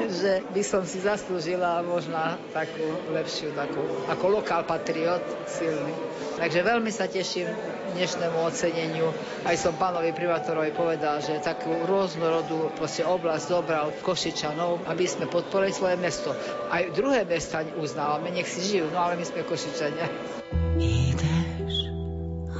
že 0.07 0.43
by 0.51 0.64
som 0.64 0.84
si 0.88 1.03
zaslúžila 1.03 1.84
možno 1.84 2.16
takú 2.51 2.84
lepšiu, 3.11 3.55
takú, 3.55 3.84
ako 4.07 4.26
lokál 4.39 4.64
patriot 4.68 5.24
silný. 5.54 5.93
Takže 6.41 6.60
veľmi 6.66 6.89
sa 6.89 7.06
teším 7.06 7.45
dnešnému 7.93 8.38
oceneniu. 8.41 9.14
Aj 9.45 9.54
som 9.54 9.78
pánovi 9.78 10.10
privátorovi 10.12 10.74
povedal, 10.74 11.22
že 11.22 11.38
takú 11.45 11.70
rôznorodú 11.86 12.74
proste 12.74 13.06
oblasť 13.06 13.43
zobral 13.45 13.93
Košičanov, 14.01 14.89
aby 14.89 15.06
sme 15.06 15.30
podporili 15.30 15.70
svoje 15.70 15.95
mesto. 16.01 16.34
Aj 16.74 16.82
druhé 16.89 17.22
mesta 17.30 17.62
uznávame, 17.78 18.34
nech 18.34 18.49
si 18.49 18.66
žijú, 18.66 18.89
no 18.89 18.97
ale 18.97 19.16
my 19.22 19.26
sme 19.26 19.45
Košičania. 19.45 20.10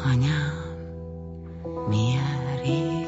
Anyám, 0.04 0.52
milyen 1.88 2.44
régen 2.62 3.03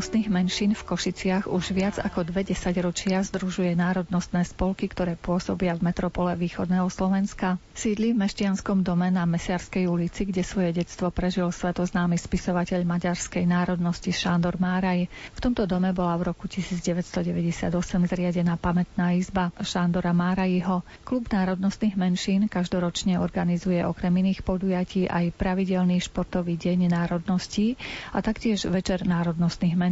národnostných 0.00 0.32
menšín 0.32 0.72
v 0.72 0.80
Košiciach 0.80 1.44
už 1.44 1.76
viac 1.76 2.00
ako 2.00 2.24
dve 2.24 2.40
desaťročia 2.40 3.20
združuje 3.20 3.76
národnostné 3.76 4.48
spolky, 4.48 4.88
ktoré 4.88 5.12
pôsobia 5.12 5.76
v 5.76 5.92
metropole 5.92 6.32
východného 6.40 6.88
Slovenska. 6.88 7.60
Sídli 7.76 8.16
v 8.16 8.24
Meštianskom 8.24 8.80
dome 8.80 9.12
na 9.12 9.28
Mesiarskej 9.28 9.84
ulici, 9.92 10.24
kde 10.24 10.40
svoje 10.40 10.72
detstvo 10.72 11.12
prežil 11.12 11.52
svetoznámy 11.52 12.16
spisovateľ 12.16 12.80
maďarskej 12.88 13.44
národnosti 13.44 14.08
Šándor 14.08 14.56
Máraj. 14.56 15.04
V 15.36 15.40
tomto 15.44 15.68
dome 15.68 15.92
bola 15.92 16.16
v 16.16 16.32
roku 16.32 16.48
1998 16.48 17.68
zriadená 18.08 18.56
pamätná 18.56 19.12
izba 19.12 19.52
Šándora 19.60 20.16
Márajiho. 20.16 20.80
Klub 21.04 21.28
národnostných 21.28 22.00
menšín 22.00 22.48
každoročne 22.48 23.20
organizuje 23.20 23.84
okrem 23.84 24.16
iných 24.16 24.48
podujatí 24.48 25.12
aj 25.12 25.36
pravidelný 25.36 26.00
športový 26.00 26.56
deň 26.56 26.88
národností 26.88 27.76
a 28.16 28.24
taktiež 28.24 28.64
večer 28.64 29.04
národnostných 29.04 29.76
menšín. 29.76 29.89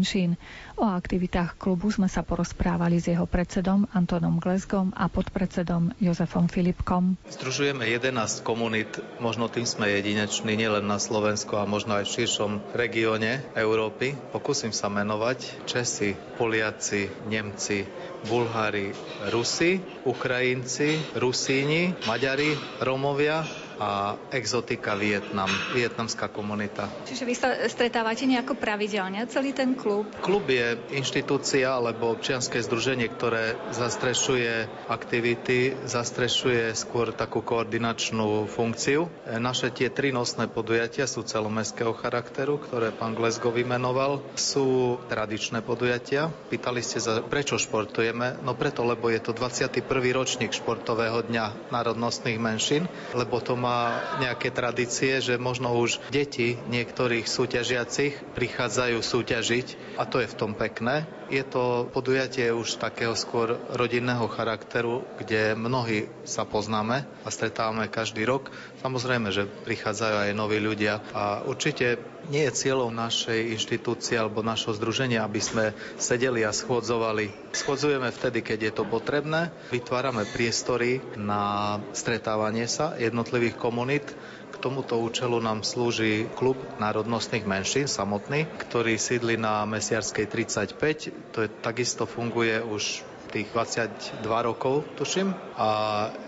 O 0.79 0.85
aktivitách 0.87 1.59
klubu 1.59 1.91
sme 1.91 2.07
sa 2.07 2.23
porozprávali 2.23 3.03
s 3.03 3.11
jeho 3.11 3.27
predsedom 3.27 3.91
Antonom 3.91 4.39
Glezgom 4.39 4.95
a 4.95 5.11
podpredsedom 5.11 5.97
Jozefom 5.99 6.47
Filipkom. 6.47 7.19
Združujeme 7.29 7.87
11 7.87 8.47
komunít, 8.47 9.03
možno 9.19 9.51
tým 9.51 9.67
sme 9.67 9.91
jedineční 9.91 10.55
nielen 10.55 10.87
na 10.87 11.03
Slovensku 11.03 11.59
a 11.59 11.67
možno 11.67 11.99
aj 11.99 12.07
v 12.07 12.15
širšom 12.23 12.53
regióne 12.79 13.43
Európy. 13.59 14.15
Pokúsim 14.31 14.71
sa 14.71 14.87
menovať 14.87 15.67
Česi, 15.67 16.15
Poliaci, 16.39 17.11
Nemci, 17.27 17.83
Bulhári, 18.27 18.95
Rusi, 19.31 19.79
Ukrajinci, 20.07 21.19
Rusíni, 21.19 21.95
Maďari, 22.07 22.55
Romovia 22.83 23.68
a 23.79 24.19
exotika 24.35 24.99
Vietnam, 24.99 25.47
vietnamská 25.71 26.27
komunita. 26.29 26.91
Čiže 27.07 27.25
vy 27.25 27.35
sa 27.39 27.49
stretávate 27.71 28.27
nejako 28.27 28.59
pravidelne, 28.59 29.23
celý 29.31 29.55
ten 29.55 29.79
klub? 29.79 30.11
Klub 30.19 30.45
je 30.51 30.75
inštitúcia 30.99 31.79
alebo 31.79 32.11
občianske 32.11 32.59
združenie, 32.59 33.07
ktoré 33.07 33.55
zastrešuje 33.71 34.67
aktivity, 34.91 35.79
zastrešuje 35.87 36.75
skôr 36.75 37.15
takú 37.15 37.41
koordinačnú 37.41 38.51
funkciu. 38.51 39.07
Naše 39.31 39.71
tie 39.71 39.89
tri 39.95 40.11
nosné 40.11 40.51
podujatia 40.51 41.07
sú 41.07 41.23
celomestského 41.23 41.95
charakteru, 41.95 42.59
ktoré 42.59 42.91
pán 42.91 43.15
Glezgo 43.15 43.55
vymenoval. 43.55 44.27
Sú 44.35 44.99
tradičné 45.07 45.63
podujatia. 45.63 46.35
Pýtali 46.51 46.83
ste 46.83 46.99
sa, 46.99 47.23
prečo 47.23 47.55
športujeme? 47.61 48.43
No 48.43 48.59
preto, 48.59 48.83
lebo 48.83 49.07
je 49.07 49.23
to 49.23 49.31
21. 49.31 49.87
ročník 50.11 50.51
športového 50.51 51.23
dňa 51.31 51.71
národnostných 51.71 52.43
menšín, 52.43 52.91
lebo 53.15 53.39
to 53.39 53.55
má 53.55 53.68
má 53.69 54.01
nejaké 54.17 54.49
tradície, 54.49 55.21
že 55.21 55.37
možno 55.37 55.77
už 55.77 56.01
deti 56.09 56.57
niektorých 56.73 57.29
súťažiacich 57.29 58.17
prichádzajú 58.33 58.97
súťažiť 59.05 60.01
a 60.01 60.09
to 60.09 60.25
je 60.25 60.31
v 60.33 60.39
tom 60.41 60.57
pekné. 60.57 61.05
Je 61.29 61.45
to 61.45 61.85
podujatie 61.93 62.49
už 62.49 62.81
takého 62.81 63.13
skôr 63.13 63.61
rodinného 63.77 64.25
charakteru, 64.33 65.05
kde 65.21 65.53
mnohí 65.53 66.09
sa 66.25 66.49
poznáme 66.49 67.05
a 67.05 67.29
stretávame 67.29 67.93
každý 67.93 68.25
rok. 68.25 68.49
Samozrejme, 68.81 69.29
že 69.29 69.45
prichádzajú 69.45 70.17
aj 70.25 70.33
noví 70.33 70.57
ľudia 70.57 71.05
a 71.13 71.45
určite 71.45 72.01
nie 72.29 72.45
je 72.49 72.57
cieľom 72.65 72.93
našej 72.93 73.57
inštitúcie 73.57 74.21
alebo 74.21 74.45
našho 74.45 74.77
združenia, 74.77 75.25
aby 75.25 75.41
sme 75.41 75.65
sedeli 75.97 76.45
a 76.45 76.53
schôdzovali. 76.53 77.33
Schodzujeme 77.57 78.13
vtedy, 78.13 78.45
keď 78.45 78.59
je 78.69 78.73
to 78.73 78.85
potrebné. 78.85 79.53
Vytvárame 79.73 80.29
priestory 80.29 81.01
na 81.17 81.77
stretávanie 81.97 82.69
sa 82.69 82.95
jednotlivých 83.01 83.57
komunít. 83.57 84.07
K 84.49 84.57
tomuto 84.61 84.99
účelu 85.01 85.39
nám 85.41 85.65
slúži 85.65 86.29
klub 86.37 86.59
národnostných 86.83 87.47
menšín 87.47 87.87
samotný, 87.87 88.49
ktorý 88.69 89.01
sídli 89.01 89.41
na 89.41 89.65
Mesiarskej 89.65 90.27
35. 90.29 91.35
To 91.37 91.39
je, 91.45 91.49
takisto 91.63 92.05
funguje 92.05 92.59
už 92.61 93.07
tých 93.29 93.53
22 93.53 94.25
rokov, 94.25 94.89
tuším. 94.97 95.37
A 95.61 95.69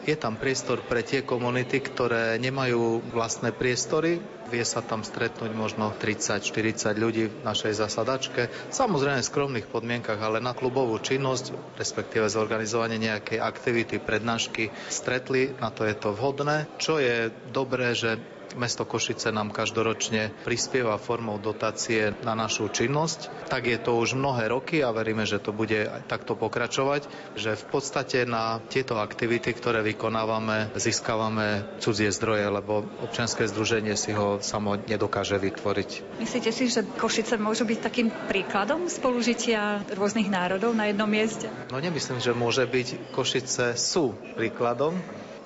je 0.04 0.14
tam 0.20 0.36
priestor 0.36 0.84
pre 0.84 1.00
tie 1.00 1.24
komunity, 1.24 1.80
ktoré 1.80 2.36
nemajú 2.36 3.00
vlastné 3.10 3.56
priestory. 3.56 4.20
Vie 4.50 4.66
sa 4.66 4.82
tam 4.82 5.06
stretnúť 5.06 5.54
možno 5.54 5.94
30-40 5.94 6.98
ľudí 6.98 7.30
v 7.30 7.34
našej 7.46 7.78
zasadačke. 7.78 8.50
Samozrejme 8.74 9.22
v 9.22 9.30
skromných 9.30 9.70
podmienkach, 9.70 10.18
ale 10.18 10.42
na 10.42 10.58
klubovú 10.58 10.98
činnosť, 10.98 11.78
respektíve 11.78 12.26
zorganizovanie 12.26 12.98
nejakej 12.98 13.38
aktivity, 13.38 14.02
prednášky, 14.02 14.74
stretli, 14.90 15.54
na 15.62 15.70
to 15.70 15.86
je 15.86 15.94
to 15.94 16.10
vhodné. 16.10 16.66
Čo 16.82 16.98
je 16.98 17.30
dobré, 17.54 17.94
že 17.94 18.18
mesto 18.58 18.82
Košice 18.82 19.30
nám 19.30 19.54
každoročne 19.54 20.34
prispieva 20.42 20.98
formou 20.98 21.38
dotácie 21.38 22.14
na 22.26 22.34
našu 22.34 22.70
činnosť. 22.70 23.46
Tak 23.50 23.62
je 23.66 23.78
to 23.78 23.98
už 23.98 24.18
mnohé 24.18 24.50
roky 24.50 24.82
a 24.82 24.94
veríme, 24.94 25.26
že 25.26 25.42
to 25.42 25.54
bude 25.54 25.86
takto 26.10 26.34
pokračovať, 26.34 27.06
že 27.38 27.54
v 27.54 27.64
podstate 27.70 28.26
na 28.26 28.58
tieto 28.70 28.98
aktivity, 28.98 29.54
ktoré 29.54 29.84
vykonávame, 29.84 30.74
získavame 30.74 31.78
cudzie 31.78 32.10
zdroje, 32.10 32.46
lebo 32.50 32.86
občianske 33.04 33.46
združenie 33.46 33.94
si 33.94 34.14
ho 34.14 34.39
samo 34.40 34.76
nedokáže 34.76 35.38
vytvoriť. 35.38 36.20
Myslíte 36.20 36.50
si, 36.50 36.68
že 36.68 36.84
Košice 36.84 37.36
môžu 37.40 37.64
byť 37.64 37.78
takým 37.80 38.08
príkladom 38.28 38.88
spolužitia 38.90 39.84
rôznych 39.94 40.28
národov 40.28 40.74
na 40.74 40.90
jednom 40.90 41.08
mieste? 41.08 41.48
No 41.70 41.78
nemyslím, 41.78 42.18
že 42.20 42.36
môže 42.36 42.64
byť. 42.66 43.12
Košice 43.14 43.78
sú 43.78 44.16
príkladom 44.36 44.96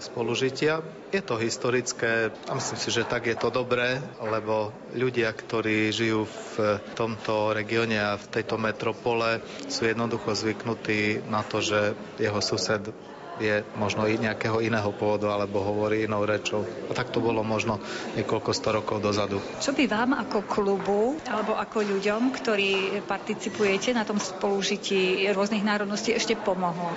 spolužitia. 0.05 0.83
Je 1.15 1.23
to 1.23 1.39
historické 1.39 2.35
a 2.51 2.53
myslím 2.59 2.79
si, 2.79 2.91
že 2.91 3.07
tak 3.07 3.31
je 3.31 3.37
to 3.39 3.49
dobré, 3.49 4.03
lebo 4.19 4.75
ľudia, 4.93 5.31
ktorí 5.31 5.95
žijú 5.95 6.27
v 6.27 6.79
tomto 6.99 7.55
regióne 7.55 7.97
a 8.03 8.19
v 8.19 8.27
tejto 8.29 8.59
metropole, 8.59 9.39
sú 9.71 9.87
jednoducho 9.87 10.35
zvyknutí 10.35 11.25
na 11.31 11.47
to, 11.47 11.63
že 11.63 11.95
jeho 12.19 12.41
sused 12.43 12.91
je 13.39 13.67
možno 13.79 14.07
i 14.07 14.15
nejakého 14.19 14.63
iného 14.63 14.91
pôvodu 14.95 15.31
alebo 15.35 15.63
hovorí 15.63 16.07
inou 16.07 16.23
rečou. 16.23 16.63
A 16.91 16.93
tak 16.95 17.11
to 17.11 17.19
bolo 17.19 17.43
možno 17.43 17.83
niekoľko 18.15 18.51
sto 18.55 18.71
rokov 18.75 19.03
dozadu. 19.03 19.43
Čo 19.59 19.75
by 19.75 19.85
vám 19.91 20.11
ako 20.15 20.39
klubu 20.47 21.19
alebo 21.27 21.59
ako 21.59 21.83
ľuďom, 21.83 22.31
ktorí 22.31 23.03
participujete 23.05 23.95
na 23.95 24.07
tom 24.07 24.23
spolužití 24.23 25.27
rôznych 25.35 25.67
národností 25.67 26.15
ešte 26.15 26.39
pomohlo? 26.39 26.95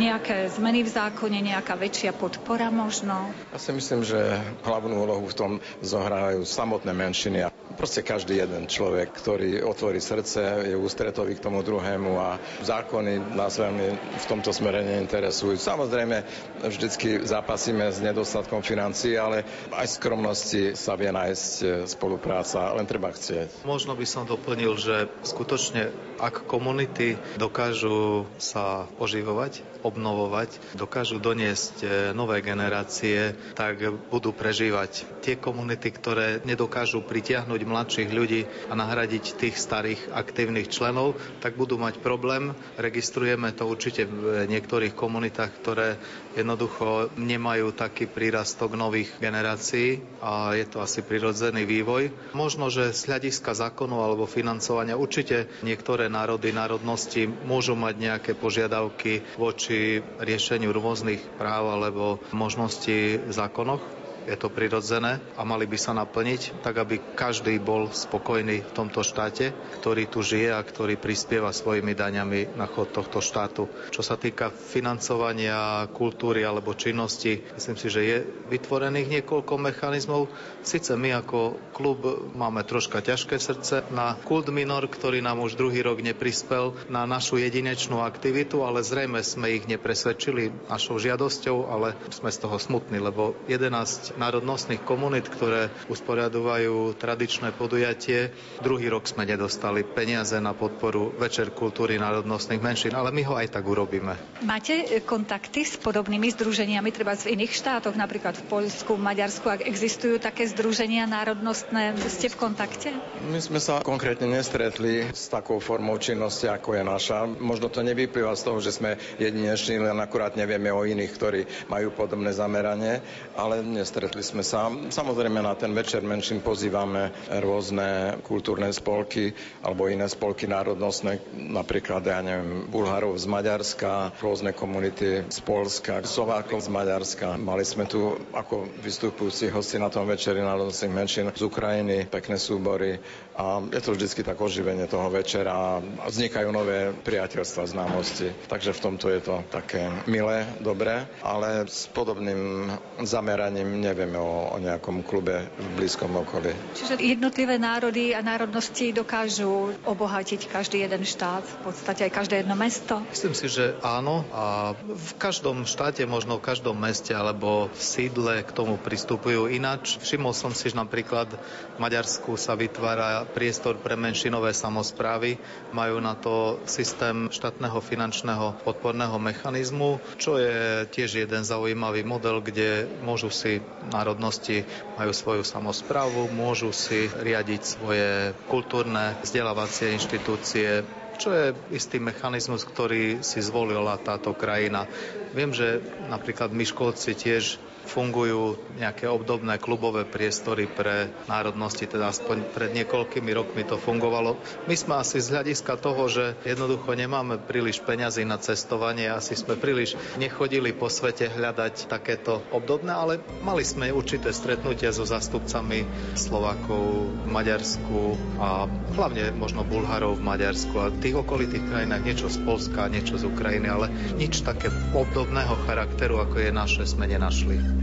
Nejaké 0.00 0.48
zmeny 0.54 0.84
v 0.84 0.90
zákone, 0.90 1.38
nejaká 1.40 1.76
väčšia 1.76 2.16
podpora 2.16 2.72
možno? 2.72 3.32
Ja 3.52 3.60
si 3.60 3.70
myslím, 3.76 4.02
že 4.06 4.40
hlavnú 4.64 5.04
úlohu 5.04 5.26
v 5.28 5.36
tom 5.36 5.52
zohrávajú 5.84 6.46
samotné 6.46 6.92
menšiny 6.92 7.38
a 7.44 7.52
proste 7.74 8.06
každý 8.06 8.38
jeden 8.38 8.70
človek, 8.70 9.10
ktorý 9.10 9.66
otvorí 9.66 9.98
srdce, 9.98 10.70
je 10.70 10.76
ústretový 10.78 11.36
k 11.36 11.44
tomu 11.44 11.60
druhému 11.60 12.12
a 12.16 12.38
zákony 12.62 13.34
nás 13.34 13.58
veľmi 13.58 13.86
v 14.20 14.24
tomto 14.30 14.54
smere 14.54 14.86
neinteresujú. 14.86 15.58
Samozrejme, 15.74 16.22
vždycky 16.70 17.26
zápasíme 17.26 17.90
s 17.90 17.98
nedostatkom 17.98 18.62
financií, 18.62 19.18
ale 19.18 19.42
aj 19.74 19.98
skromnosti 19.98 20.78
sa 20.78 20.94
vie 20.94 21.10
nájsť 21.10 21.50
e, 21.58 21.66
spolupráca, 21.90 22.78
len 22.78 22.86
treba 22.86 23.10
chcieť. 23.10 23.66
Možno 23.66 23.98
by 23.98 24.06
som 24.06 24.22
doplnil, 24.22 24.78
že 24.78 25.10
skutočne 25.26 25.90
ak 26.18 26.46
komunity 26.46 27.18
dokážu 27.36 28.26
sa 28.38 28.86
oživovať, 28.98 29.64
obnovovať, 29.84 30.56
dokážu 30.78 31.20
doniesť 31.20 31.74
e, 31.80 31.86
nové 32.16 32.40
generácie, 32.40 33.36
tak 33.52 33.84
budú 34.08 34.32
prežívať 34.32 35.04
tie 35.20 35.36
komunity, 35.36 35.92
ktoré 35.92 36.40
nedokážu 36.42 37.04
pritiahnuť 37.04 37.60
mladších 37.64 38.10
ľudí 38.10 38.48
a 38.70 38.74
nahradiť 38.74 39.24
tých 39.36 39.56
starých 39.60 40.12
aktívnych 40.12 40.72
členov, 40.72 41.20
tak 41.44 41.54
budú 41.60 41.76
mať 41.76 42.00
problém. 42.00 42.56
Registrujeme 42.80 43.52
to 43.52 43.68
určite 43.68 44.08
v 44.08 44.48
niektorých 44.48 44.96
komunitách, 44.96 45.50
ktoré 45.60 45.88
jednoducho 46.34 47.14
nemajú 47.14 47.70
taký 47.74 48.10
prírastok 48.10 48.74
nových 48.74 49.10
generácií 49.22 50.02
a 50.20 50.54
je 50.58 50.66
to 50.66 50.82
asi 50.82 51.00
prirodzený 51.00 51.64
vývoj. 51.64 52.34
Možno, 52.34 52.68
že 52.68 52.90
z 52.90 53.10
hľadiska 53.10 53.54
zákonu 53.54 54.02
alebo 54.02 54.26
financovania 54.26 54.98
určite 54.98 55.46
niektoré 55.62 56.10
národy, 56.10 56.50
národnosti 56.50 57.26
môžu 57.26 57.78
mať 57.78 57.94
nejaké 57.96 58.32
požiadavky 58.34 59.22
voči 59.38 60.02
riešeniu 60.18 60.74
rôznych 60.74 61.22
práv 61.38 61.70
alebo 61.70 62.18
možností 62.34 63.18
v 63.18 63.32
zákonoch 63.32 64.03
je 64.24 64.36
to 64.40 64.48
prirodzené 64.48 65.20
a 65.36 65.42
mali 65.44 65.68
by 65.68 65.76
sa 65.76 65.92
naplniť, 65.92 66.64
tak 66.64 66.80
aby 66.80 67.00
každý 67.14 67.60
bol 67.60 67.92
spokojný 67.92 68.64
v 68.64 68.74
tomto 68.74 69.04
štáte, 69.04 69.52
ktorý 69.80 70.08
tu 70.08 70.24
žije 70.24 70.52
a 70.52 70.64
ktorý 70.64 70.96
prispieva 70.96 71.52
svojimi 71.52 71.92
daňami 71.92 72.56
na 72.56 72.64
chod 72.64 72.90
tohto 72.90 73.20
štátu. 73.20 73.68
Čo 73.92 74.00
sa 74.00 74.16
týka 74.16 74.48
financovania 74.48 75.86
kultúry 75.92 76.42
alebo 76.42 76.72
činnosti, 76.72 77.44
myslím 77.54 77.76
si, 77.76 77.88
že 77.92 78.02
je 78.02 78.16
vytvorených 78.48 79.20
niekoľko 79.20 79.54
mechanizmov. 79.60 80.32
Sice 80.64 80.96
my 80.96 81.20
ako 81.20 81.60
klub 81.76 82.32
máme 82.32 82.64
troška 82.64 83.04
ťažké 83.04 83.36
srdce 83.36 83.84
na 83.92 84.16
kult 84.24 84.48
minor, 84.48 84.88
ktorý 84.88 85.20
nám 85.20 85.44
už 85.44 85.60
druhý 85.60 85.84
rok 85.84 86.00
neprispel 86.00 86.72
na 86.88 87.04
našu 87.04 87.36
jedinečnú 87.36 88.00
aktivitu, 88.00 88.64
ale 88.64 88.80
zrejme 88.80 89.20
sme 89.20 89.52
ich 89.52 89.68
nepresvedčili 89.68 90.72
našou 90.72 90.96
žiadosťou, 90.96 91.56
ale 91.68 91.92
sme 92.08 92.32
z 92.32 92.38
toho 92.40 92.56
smutní, 92.56 92.98
lebo 93.02 93.36
11 93.46 94.13
národnostných 94.16 94.80
komunít, 94.86 95.26
ktoré 95.26 95.68
usporiadovajú 95.90 96.94
tradičné 96.94 97.50
podujatie. 97.56 98.30
Druhý 98.62 98.86
rok 98.88 99.10
sme 99.10 99.26
nedostali 99.26 99.82
peniaze 99.82 100.38
na 100.38 100.54
podporu 100.54 101.10
Večer 101.18 101.50
kultúry 101.50 101.98
národnostných 101.98 102.62
menšín, 102.62 102.94
ale 102.94 103.10
my 103.10 103.22
ho 103.26 103.34
aj 103.34 103.58
tak 103.58 103.64
urobíme. 103.66 104.14
Máte 104.46 105.02
kontakty 105.02 105.66
s 105.66 105.74
podobnými 105.80 106.30
združeniami, 106.30 106.94
treba 106.94 107.18
v 107.18 107.34
iných 107.34 107.52
štátoch, 107.52 107.98
napríklad 107.98 108.38
v 108.38 108.44
Poľsku, 108.46 108.94
Maďarsku, 108.94 109.50
ak 109.50 109.66
existujú 109.66 110.22
také 110.22 110.46
združenia 110.46 111.10
národnostné, 111.10 111.98
ste 112.06 112.30
v 112.30 112.36
kontakte? 112.38 112.88
My 113.26 113.42
sme 113.42 113.58
sa 113.58 113.82
konkrétne 113.82 114.30
nestretli 114.30 115.10
s 115.10 115.26
takou 115.26 115.58
formou 115.58 115.98
činnosti, 115.98 116.46
ako 116.46 116.78
je 116.78 116.82
naša. 116.86 117.18
Možno 117.26 117.66
to 117.72 117.82
nevyplýva 117.82 118.36
z 118.38 118.42
toho, 118.46 118.58
že 118.62 118.70
sme 118.70 118.96
jedineční, 119.18 119.82
len 119.82 119.98
akurát 119.98 120.38
nevieme 120.38 120.70
o 120.70 120.86
iných, 120.86 121.12
ktorí 121.16 121.40
majú 121.66 121.90
podobné 121.96 122.30
zameranie, 122.30 123.02
ale 123.34 123.64
nestretli 123.64 124.03
stretli 124.04 124.20
sme 124.20 124.44
sa. 124.44 124.68
Samozrejme 124.68 125.40
na 125.40 125.56
ten 125.56 125.72
večer 125.72 126.04
menším 126.04 126.44
pozývame 126.44 127.08
rôzne 127.40 128.20
kultúrne 128.20 128.68
spolky 128.68 129.32
alebo 129.64 129.88
iné 129.88 130.04
spolky 130.12 130.44
národnostné, 130.44 131.24
napríklad, 131.32 132.04
ja 132.04 132.20
neviem, 132.20 132.68
Bulharov 132.68 133.16
z 133.16 133.24
Maďarska, 133.24 134.12
rôzne 134.20 134.52
komunity 134.52 135.24
z 135.24 135.38
Polska, 135.40 136.04
Slovákov 136.04 136.68
z 136.68 136.68
Maďarska. 136.68 137.40
Mali 137.40 137.64
sme 137.64 137.88
tu 137.88 138.12
ako 138.36 138.68
vystupujúci 138.84 139.48
hosti 139.48 139.80
na 139.80 139.88
tom 139.88 140.04
večeri 140.04 140.44
národnostných 140.44 140.92
menšín 140.92 141.32
z 141.32 141.40
Ukrajiny, 141.40 142.04
pekné 142.04 142.36
súbory 142.36 143.00
a 143.40 143.64
je 143.72 143.80
to 143.80 143.96
vždy 143.96 144.20
tak 144.20 144.36
oživenie 144.36 144.84
toho 144.84 145.08
večera 145.08 145.80
a 145.80 145.80
vznikajú 146.12 146.52
nové 146.52 146.92
priateľstva, 146.92 147.72
známosti. 147.72 148.28
Takže 148.52 148.76
v 148.76 148.82
tomto 148.84 149.08
je 149.08 149.20
to 149.24 149.40
také 149.48 149.88
milé, 150.04 150.44
dobré, 150.60 151.08
ale 151.24 151.64
s 151.64 151.88
podobným 151.88 152.68
zameraním 153.00 153.80
nevieme 153.94 154.18
o, 154.18 154.50
o 154.50 154.58
nejakom 154.58 155.06
klube 155.06 155.46
v 155.54 155.66
blízkom 155.78 156.10
okolí. 156.18 156.50
Čiže 156.74 156.98
jednotlivé 156.98 157.62
národy 157.62 158.10
a 158.10 158.26
národnosti 158.26 158.90
dokážu 158.90 159.70
obohatiť 159.86 160.50
každý 160.50 160.82
jeden 160.82 161.06
štát, 161.06 161.46
v 161.46 161.58
podstate 161.70 162.10
aj 162.10 162.12
každé 162.12 162.34
jedno 162.42 162.58
mesto? 162.58 162.98
Myslím 163.14 163.38
si, 163.38 163.46
že 163.46 163.78
áno 163.86 164.26
a 164.34 164.74
v 164.82 165.10
každom 165.14 165.62
štáte, 165.62 166.02
možno 166.10 166.42
v 166.42 166.46
každom 166.50 166.74
meste 166.74 167.14
alebo 167.14 167.70
v 167.70 167.80
sídle 167.80 168.42
k 168.42 168.50
tomu 168.50 168.74
pristupujú 168.74 169.46
ináč. 169.46 170.02
Všimol 170.02 170.34
som 170.34 170.50
si, 170.50 170.74
že 170.74 170.76
napríklad 170.76 171.30
v 171.30 171.78
Maďarsku 171.78 172.34
sa 172.34 172.58
vytvára 172.58 173.30
priestor 173.30 173.78
pre 173.78 173.94
menšinové 173.94 174.50
samozprávy. 174.50 175.38
Majú 175.70 176.02
na 176.02 176.18
to 176.18 176.58
systém 176.66 177.30
štátneho 177.30 177.78
finančného 177.78 178.58
podporného 178.66 179.22
mechanizmu, 179.22 180.02
čo 180.18 180.34
je 180.42 180.90
tiež 180.90 181.22
jeden 181.22 181.46
zaujímavý 181.46 182.02
model, 182.02 182.42
kde 182.42 182.90
môžu 183.06 183.30
si 183.30 183.62
národnosti 183.90 184.64
majú 184.96 185.12
svoju 185.12 185.42
samozprávu, 185.42 186.30
môžu 186.32 186.72
si 186.72 187.08
riadiť 187.10 187.62
svoje 187.62 188.32
kultúrne 188.48 189.16
vzdelávacie 189.20 189.96
inštitúcie, 189.96 190.84
čo 191.18 191.30
je 191.30 191.54
istý 191.70 192.02
mechanizmus, 192.02 192.66
ktorý 192.66 193.22
si 193.22 193.38
zvolila 193.38 194.00
táto 194.02 194.34
krajina. 194.34 194.86
Viem, 195.34 195.54
že 195.54 195.82
napríklad 196.10 196.50
Myškolci 196.50 197.14
tiež 197.14 197.58
fungujú 197.86 198.56
nejaké 198.80 199.06
obdobné 199.06 199.60
klubové 199.60 200.02
priestory 200.08 200.66
pre 200.66 201.12
národnosti, 201.30 201.86
teda 201.86 202.10
aspoň 202.10 202.50
pred 202.52 202.70
niekoľkými 202.72 203.30
rokmi 203.30 203.62
to 203.64 203.76
fungovalo. 203.78 204.36
My 204.66 204.74
sme 204.74 204.98
asi 205.00 205.20
z 205.20 205.36
hľadiska 205.36 205.76
toho, 205.78 206.08
že 206.08 206.34
jednoducho 206.42 206.96
nemáme 206.96 207.38
príliš 207.38 207.84
peňazí 207.84 208.24
na 208.24 208.40
cestovanie, 208.40 209.08
asi 209.12 209.36
sme 209.36 209.54
príliš 209.58 209.94
nechodili 210.16 210.72
po 210.72 210.88
svete 210.88 211.28
hľadať 211.30 211.86
takéto 211.86 212.40
obdobné, 212.50 212.92
ale 212.92 213.12
mali 213.44 213.62
sme 213.62 213.92
určité 213.92 214.32
stretnutia 214.32 214.90
so 214.90 215.04
zastupcami 215.04 215.84
Slovákov 216.16 217.12
v 217.24 217.28
Maďarsku 217.28 217.98
a 218.40 218.66
hlavne 218.96 219.34
možno 219.36 219.66
Bulharov 219.66 220.18
v 220.18 220.26
Maďarsku 220.26 220.74
a 220.80 220.92
tých 220.94 221.20
okolitých 221.20 221.66
krajinách, 221.68 222.06
niečo 222.06 222.28
z 222.30 222.38
Polska, 222.42 222.90
niečo 222.90 223.18
z 223.20 223.28
Ukrajiny, 223.28 223.68
ale 223.68 223.86
nič 224.16 224.46
také 224.46 224.70
obdobného 224.94 225.54
charakteru, 225.66 226.22
ako 226.22 226.36
je 226.40 226.50
naše, 226.54 226.82
sme 226.86 227.10
nenašli 227.10 227.73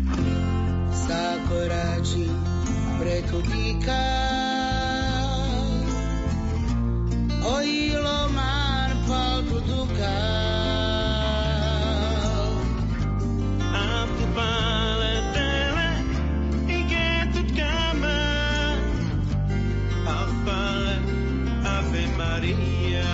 sa 0.92 1.38
koráči 1.50 2.28
prekutýka. 3.02 4.06
Oilo 7.42 8.30
mar 8.38 8.94
palpu 9.10 9.58
dukal. 9.66 10.12
Ampu 13.74 14.26
Maria. 22.18 23.12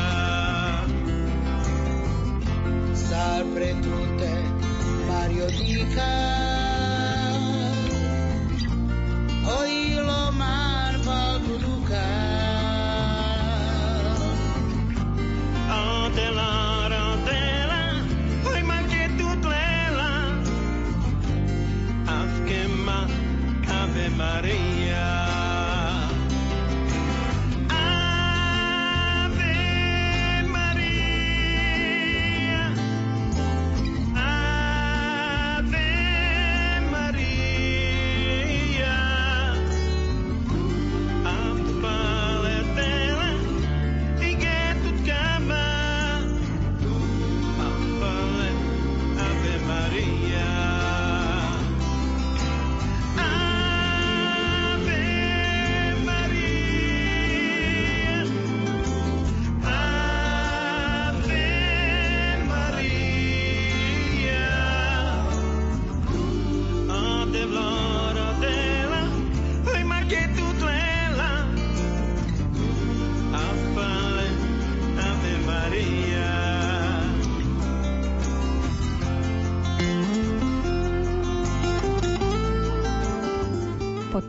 Sar 2.91 3.43
pretute, 3.55 4.34
Mario 5.07 5.47
dikal. 5.55 6.36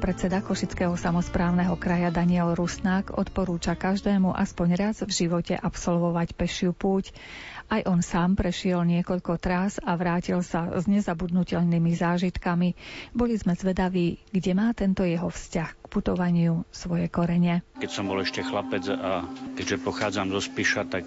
Predseda 0.08 0.40
Košického 0.40 0.96
samozprávneho 0.96 1.76
kraja 1.76 2.08
Daniel 2.08 2.56
Rusnák 2.56 3.12
odporúča 3.20 3.76
každému 3.76 4.32
aspoň 4.32 4.68
raz 4.72 4.96
v 5.04 5.12
živote 5.12 5.52
absolvovať 5.52 6.32
pešiu 6.32 6.72
púť. 6.72 7.12
Aj 7.68 7.84
on 7.84 8.00
sám 8.00 8.32
prešiel 8.32 8.88
niekoľko 8.88 9.36
trás 9.36 9.76
a 9.76 9.92
vrátil 10.00 10.40
sa 10.40 10.72
s 10.80 10.88
nezabudnutelnými 10.88 11.92
zážitkami. 11.92 12.72
Boli 13.12 13.36
sme 13.36 13.52
zvedaví, 13.52 14.16
kde 14.32 14.56
má 14.56 14.72
tento 14.72 15.04
jeho 15.04 15.28
vzťah 15.28 15.76
k 15.76 15.86
putovaniu 15.92 16.64
svoje 16.72 17.12
korene. 17.12 17.60
Keď 17.76 17.90
som 17.92 18.08
bol 18.08 18.24
ešte 18.24 18.40
chlapec 18.40 18.88
a 18.88 19.28
keďže 19.60 19.84
pochádzam 19.84 20.32
zo 20.32 20.40
Spiša, 20.40 20.88
tak 20.88 21.04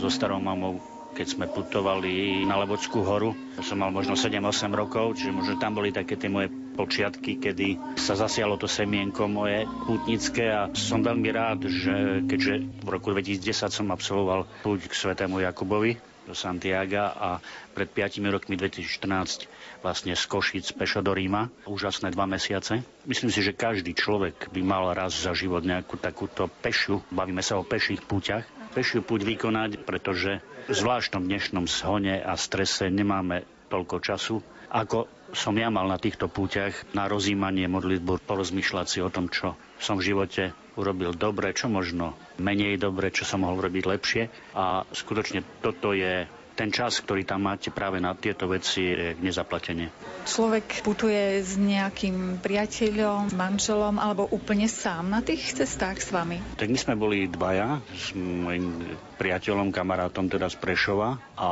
so 0.00 0.08
starou 0.08 0.40
mamou 0.40 0.80
keď 1.14 1.30
sme 1.30 1.46
putovali 1.46 2.42
na 2.42 2.58
Lebockú 2.58 3.06
horu. 3.06 3.38
Som 3.62 3.86
mal 3.86 3.94
možno 3.94 4.18
7-8 4.18 4.66
rokov, 4.74 5.14
čiže 5.14 5.30
možno 5.30 5.62
tam 5.62 5.78
boli 5.78 5.94
také 5.94 6.18
tie 6.18 6.26
moje 6.26 6.63
počiatky, 6.74 7.38
kedy 7.38 7.96
sa 7.96 8.18
zasialo 8.18 8.58
to 8.58 8.66
semienko 8.66 9.30
moje 9.30 9.64
pútnické 9.86 10.50
a 10.50 10.68
som 10.74 11.00
veľmi 11.00 11.30
rád, 11.30 11.70
že 11.70 12.26
keďže 12.26 12.54
v 12.82 12.88
roku 12.90 13.14
2010 13.14 13.70
som 13.70 13.86
absolvoval 13.94 14.50
púť 14.66 14.90
k 14.90 14.94
svetému 14.94 15.40
Jakubovi 15.46 15.96
do 16.24 16.32
Santiaga 16.32 17.12
a 17.14 17.30
pred 17.76 17.86
5 17.86 18.18
rokmi 18.32 18.56
2014 18.56 19.46
vlastne 19.84 20.16
z 20.16 20.24
Košic 20.24 20.72
pešo 20.72 21.04
do 21.04 21.12
Ríma. 21.12 21.52
Úžasné 21.68 22.08
dva 22.08 22.24
mesiace. 22.24 22.80
Myslím 23.04 23.28
si, 23.28 23.44
že 23.44 23.52
každý 23.52 23.92
človek 23.92 24.48
by 24.48 24.60
mal 24.64 24.88
raz 24.96 25.12
za 25.12 25.36
život 25.36 25.60
nejakú 25.60 26.00
takúto 26.00 26.48
pešiu, 26.48 27.04
bavíme 27.12 27.44
sa 27.44 27.60
o 27.60 27.68
peších 27.68 28.00
púťach, 28.00 28.48
pešiu 28.72 29.04
púť 29.04 29.28
vykonať, 29.28 29.84
pretože 29.84 30.40
v 30.64 30.72
zvláštnom 30.72 31.28
dnešnom 31.28 31.68
zhone 31.68 32.16
a 32.24 32.32
strese 32.40 32.88
nemáme 32.88 33.44
toľko 33.68 33.96
času, 34.00 34.40
ako 34.72 35.04
som 35.34 35.54
ja 35.58 35.68
mal 35.68 35.90
na 35.90 35.98
týchto 35.98 36.30
púťach 36.30 36.72
na 36.94 37.10
rozímanie 37.10 37.66
modlitbu, 37.66 38.24
porozmýšľať 38.24 38.86
si 38.88 38.98
o 39.02 39.10
tom, 39.10 39.28
čo 39.28 39.58
som 39.76 39.98
v 40.00 40.14
živote 40.14 40.54
urobil 40.74 41.14
dobre, 41.14 41.54
čo 41.54 41.70
možno 41.70 42.14
menej 42.38 42.78
dobre, 42.78 43.10
čo 43.10 43.26
som 43.26 43.42
mohol 43.42 43.62
robiť 43.62 43.84
lepšie. 43.84 44.22
A 44.54 44.86
skutočne 44.90 45.42
toto 45.62 45.94
je 45.94 46.26
ten 46.54 46.70
čas, 46.70 47.02
ktorý 47.02 47.26
tam 47.26 47.50
máte 47.50 47.74
práve 47.74 47.98
na 47.98 48.14
tieto 48.14 48.46
veci, 48.46 48.94
je 48.94 49.18
nezaplatenie. 49.18 49.90
Človek 50.24 50.86
putuje 50.86 51.42
s 51.42 51.58
nejakým 51.58 52.40
priateľom, 52.40 53.34
manželom 53.34 53.98
alebo 53.98 54.24
úplne 54.30 54.70
sám 54.70 55.10
na 55.10 55.20
tých 55.20 55.52
cestách 55.52 56.00
s 56.00 56.14
vami? 56.14 56.38
Tak 56.56 56.70
my 56.70 56.78
sme 56.78 56.94
boli 56.94 57.26
dvaja 57.26 57.82
s 57.90 58.14
mojim 58.14 58.96
priateľom, 59.18 59.74
kamarátom 59.74 60.30
teda 60.30 60.50
z 60.50 60.56
Prešova 60.58 61.18
a 61.38 61.48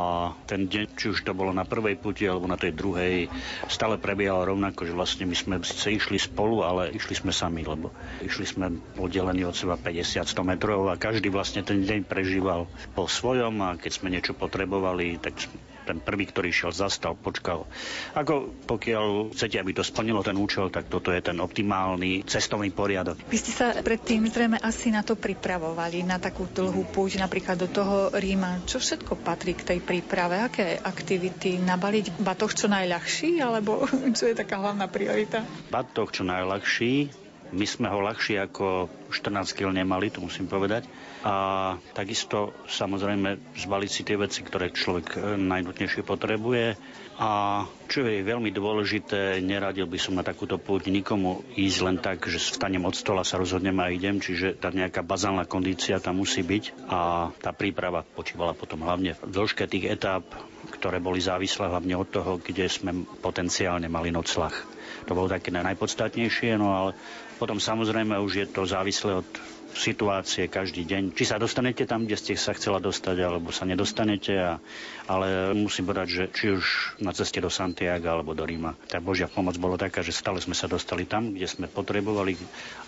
ten 0.47 0.67
deň, 0.67 0.99
či 0.99 1.11
už 1.11 1.23
to 1.23 1.35
bolo 1.35 1.51
na 1.55 1.67
prvej 1.67 1.99
puti 1.99 2.27
alebo 2.27 2.47
na 2.47 2.59
tej 2.59 2.75
druhej, 2.75 3.31
stále 3.67 3.99
prebiehalo 3.99 4.55
rovnako, 4.55 4.87
že 4.87 4.95
vlastne 4.95 5.25
my 5.27 5.37
sme 5.37 5.55
síce 5.63 5.95
išli 5.95 6.19
spolu, 6.19 6.63
ale 6.67 6.95
išli 6.95 7.19
sme 7.19 7.31
sami, 7.35 7.63
lebo 7.67 7.91
išli 8.23 8.47
sme 8.47 8.79
oddelení 8.99 9.47
od 9.47 9.55
seba 9.55 9.79
50-100 9.79 10.31
metrov 10.43 10.91
a 10.91 10.99
každý 10.99 11.31
vlastne 11.31 11.63
ten 11.63 11.83
deň 11.83 12.07
prežíval 12.07 12.67
po 12.95 13.07
svojom 13.07 13.63
a 13.63 13.79
keď 13.79 13.91
sme 13.91 14.13
niečo 14.13 14.35
potrebovali, 14.37 14.92
tak 15.21 15.35
ten 15.83 15.99
prvý, 15.99 16.31
ktorý 16.31 16.55
šiel, 16.55 16.73
zastal, 16.73 17.19
počkal. 17.19 17.67
Ako 18.15 18.55
pokiaľ 18.71 19.35
chcete, 19.35 19.59
aby 19.59 19.75
to 19.75 19.83
splnilo 19.83 20.23
ten 20.23 20.39
účel, 20.39 20.71
tak 20.71 20.87
toto 20.87 21.11
je 21.11 21.21
ten 21.21 21.37
optimálny 21.43 22.23
cestovný 22.25 22.71
poriadok. 22.71 23.19
Vy 23.29 23.37
ste 23.37 23.53
sa 23.53 23.75
predtým 23.75 24.31
zrejme 24.31 24.63
asi 24.63 24.95
na 24.95 25.03
to 25.03 25.19
pripravovali, 25.19 26.07
na 26.07 26.23
takú 26.23 26.47
dlhú 26.47 26.87
púť, 26.95 27.19
napríklad 27.19 27.59
do 27.59 27.69
toho 27.69 28.15
Ríma. 28.15 28.63
Čo 28.65 28.79
všetko 28.79 29.19
patrí 29.21 29.59
k 29.59 29.75
tej 29.75 29.79
príprave? 29.83 30.39
Aké 30.39 30.79
aktivity? 30.79 31.59
Nabaliť 31.59 32.23
batoh 32.23 32.55
čo 32.55 32.71
najľahší, 32.71 33.43
alebo 33.43 33.85
čo 34.19 34.31
je 34.31 34.35
taká 34.39 34.63
hlavná 34.63 34.87
priorita? 34.87 35.43
Batoh 35.69 36.09
čo 36.15 36.23
najľahší, 36.23 37.22
my 37.53 37.67
sme 37.69 37.93
ho 37.93 38.01
ľahšie 38.01 38.41
ako 38.41 38.89
14 39.13 39.53
kg 39.53 39.77
nemali, 39.77 40.09
to 40.09 40.25
musím 40.25 40.49
povedať. 40.49 40.89
A 41.23 41.77
takisto 41.93 42.57
samozrejme 42.67 43.55
zbaliť 43.55 43.91
si 43.93 44.03
tie 44.03 44.17
veci, 44.19 44.41
ktoré 44.43 44.73
človek 44.73 45.07
e, 45.15 45.19
najnutnejšie 45.37 46.03
potrebuje. 46.03 46.75
A 47.23 47.63
čo 47.87 48.09
je 48.09 48.25
veľmi 48.25 48.51
dôležité, 48.51 49.39
neradil 49.45 49.87
by 49.87 50.01
som 50.01 50.17
na 50.17 50.25
takúto 50.25 50.57
púť 50.57 50.89
nikomu 50.89 51.45
ísť 51.55 51.79
len 51.85 51.97
tak, 52.01 52.25
že 52.27 52.41
vstanem 52.41 52.83
od 52.83 52.97
stola, 52.97 53.23
sa 53.23 53.39
rozhodnem 53.39 53.77
a 53.79 53.93
idem, 53.93 54.19
čiže 54.19 54.57
tá 54.59 54.73
nejaká 54.73 55.05
bazálna 55.05 55.45
kondícia 55.45 56.03
tam 56.03 56.25
musí 56.25 56.41
byť 56.41 56.89
a 56.89 57.31
tá 57.37 57.53
príprava 57.53 58.03
počívala 58.03 58.57
potom 58.57 58.83
hlavne 58.83 59.15
v 59.21 59.31
dĺžke 59.31 59.69
tých 59.69 59.93
etáp, 59.93 60.25
ktoré 60.73 60.99
boli 60.99 61.21
závislé 61.21 61.69
hlavne 61.69 61.95
od 61.95 62.09
toho, 62.09 62.41
kde 62.41 62.67
sme 62.67 63.05
potenciálne 63.21 63.87
mali 63.87 64.09
noclach. 64.09 64.57
To 65.07 65.15
bolo 65.15 65.31
také 65.31 65.53
najpodstatnejšie, 65.53 66.59
no 66.59 66.75
ale 66.75 66.91
potom 67.37 67.61
samozrejme 67.61 68.17
už 68.19 68.33
je 68.43 68.47
to 68.49 68.67
závislé 68.67 69.23
od 69.23 69.29
situácie 69.73 70.53
každý 70.53 70.85
deň. 70.85 71.17
Či 71.17 71.25
sa 71.33 71.41
dostanete 71.41 71.89
tam, 71.89 72.05
kde 72.05 72.17
ste 72.21 72.37
sa 72.37 72.53
chcela 72.53 72.79
dostať, 72.79 73.17
alebo 73.25 73.49
sa 73.51 73.65
nedostanete. 73.65 74.37
A, 74.37 74.61
ale 75.09 75.57
musím 75.57 75.89
povedať, 75.89 76.09
že 76.09 76.25
či 76.33 76.45
už 76.53 76.65
na 77.01 77.17
ceste 77.17 77.41
do 77.41 77.49
Santiago 77.49 78.13
alebo 78.13 78.37
do 78.37 78.45
Ríma, 78.45 78.77
tá 78.89 79.01
Božia 79.01 79.29
pomoc 79.29 79.57
bolo 79.57 79.81
taká, 79.81 80.05
že 80.05 80.13
stále 80.13 80.39
sme 80.45 80.53
sa 80.53 80.69
dostali 80.69 81.09
tam, 81.09 81.33
kde 81.33 81.49
sme 81.49 81.67
potrebovali. 81.69 82.37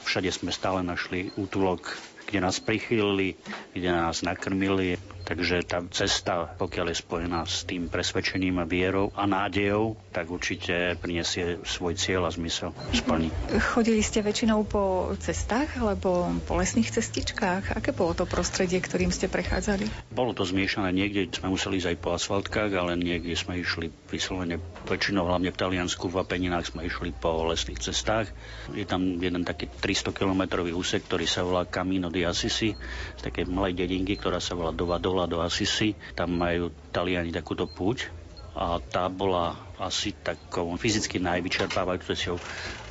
Všade 0.04 0.28
sme 0.28 0.52
stále 0.52 0.84
našli 0.84 1.32
útulok, 1.40 1.96
kde 2.26 2.38
nás 2.40 2.60
prichýlili, 2.60 3.36
kde 3.72 3.90
nás 3.92 4.22
nakrmili. 4.22 4.96
Takže 5.24 5.64
tá 5.64 5.80
cesta, 5.88 6.52
pokiaľ 6.60 6.92
je 6.92 7.00
spojená 7.00 7.48
s 7.48 7.64
tým 7.64 7.88
presvedčením 7.88 8.60
a 8.60 8.68
vierou 8.68 9.08
a 9.16 9.24
nádejou, 9.24 9.96
tak 10.12 10.28
určite 10.28 11.00
prinesie 11.00 11.64
svoj 11.64 11.96
cieľ 11.96 12.28
a 12.28 12.30
zmysel, 12.30 12.76
splní. 12.92 13.32
Chodili 13.72 14.04
ste 14.04 14.20
väčšinou 14.20 14.68
po 14.68 15.16
cestách 15.16 15.80
alebo 15.80 16.28
po 16.44 16.60
lesných 16.60 16.92
cestičkách? 16.92 17.72
Aké 17.72 17.96
bolo 17.96 18.12
to 18.12 18.28
prostredie, 18.28 18.76
ktorým 18.84 19.08
ste 19.08 19.32
prechádzali? 19.32 19.88
Bolo 20.12 20.36
to 20.36 20.44
zmiešané. 20.44 20.92
Niekde 20.92 21.32
sme 21.32 21.56
museli 21.56 21.80
ísť 21.80 21.96
aj 21.96 21.98
po 22.04 22.12
asfaltkách, 22.12 22.70
ale 22.76 22.92
niekde 23.00 23.32
sme 23.32 23.56
išli 23.56 23.88
vyslovene 24.12 24.60
väčšinou, 24.84 25.24
hlavne 25.24 25.48
v 25.48 25.56
Taliansku, 25.56 26.12
v 26.12 26.20
Apeninách 26.20 26.76
sme 26.76 26.84
išli 26.84 27.16
po 27.16 27.48
lesných 27.48 27.80
cestách. 27.80 28.28
Je 28.76 28.84
tam 28.84 29.16
jeden 29.16 29.40
taký 29.48 29.72
300-kilometrový 29.72 30.76
úsek, 30.76 31.08
ktorý 31.08 31.24
sa 31.24 31.40
volá 31.48 31.64
Camino 31.64 32.12
di 32.14 32.22
Assisi, 32.22 32.70
z 33.18 33.20
takej 33.20 33.50
malej 33.50 33.74
dedinky, 33.74 34.14
ktorá 34.14 34.38
sa 34.38 34.54
volá 34.54 34.70
Dovado 34.70 35.10
dola 35.10 35.26
do 35.26 35.42
Assisi. 35.42 35.98
Tam 36.14 36.30
majú 36.30 36.70
Taliani 36.94 37.34
takúto 37.34 37.66
púť 37.66 38.08
a 38.54 38.78
tá 38.78 39.10
bola 39.10 39.58
asi 39.82 40.14
takou 40.14 40.70
fyzicky 40.78 41.18
najvyčerpávajúcou 41.18 42.38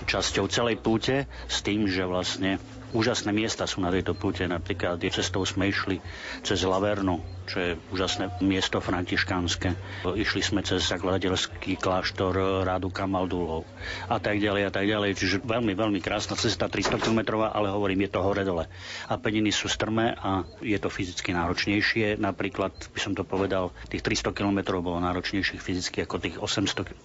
časťou 0.04 0.46
celej 0.52 0.84
púte 0.84 1.24
s 1.48 1.64
tým, 1.64 1.88
že 1.88 2.04
vlastne 2.04 2.60
úžasné 2.92 3.32
miesta 3.32 3.64
sú 3.64 3.80
na 3.80 3.88
tejto 3.88 4.12
púte. 4.12 4.44
Napríklad 4.44 5.00
cestou 5.08 5.48
sme 5.48 5.72
išli 5.72 6.04
cez 6.44 6.68
Lavernu 6.68 7.24
čo 7.46 7.58
je 7.60 7.72
úžasné 7.92 8.40
miesto 8.42 8.80
františkánske. 8.80 9.76
Išli 10.08 10.42
sme 10.44 10.62
cez 10.64 10.88
zakladateľský 10.88 11.80
kláštor 11.80 12.64
Rádu 12.64 12.90
Kamaldulov 12.90 13.68
a 14.08 14.18
tak 14.20 14.40
ďalej 14.40 14.64
a 14.68 14.72
tak 14.72 14.86
ďalej. 14.88 15.12
Čiže 15.20 15.36
veľmi, 15.44 15.76
veľmi 15.76 16.00
krásna 16.00 16.36
cesta, 16.40 16.72
300 16.72 17.00
km, 17.00 17.44
ale 17.44 17.70
hovorím, 17.70 18.08
je 18.08 18.12
to 18.16 18.20
hore-dole. 18.24 18.66
A 19.10 19.14
peniny 19.20 19.52
sú 19.52 19.68
strmé 19.68 20.16
a 20.16 20.48
je 20.64 20.78
to 20.80 20.88
fyzicky 20.88 21.36
náročnejšie. 21.36 22.18
Napríklad, 22.20 22.72
by 22.92 23.00
som 23.00 23.14
to 23.14 23.28
povedal, 23.28 23.76
tých 23.92 24.04
300 24.04 24.34
km 24.36 24.80
bolo 24.80 25.00
náročnejších 25.04 25.62
fyzicky 25.62 26.04
ako 26.04 26.16
tých 26.20 26.36
880 26.40 27.04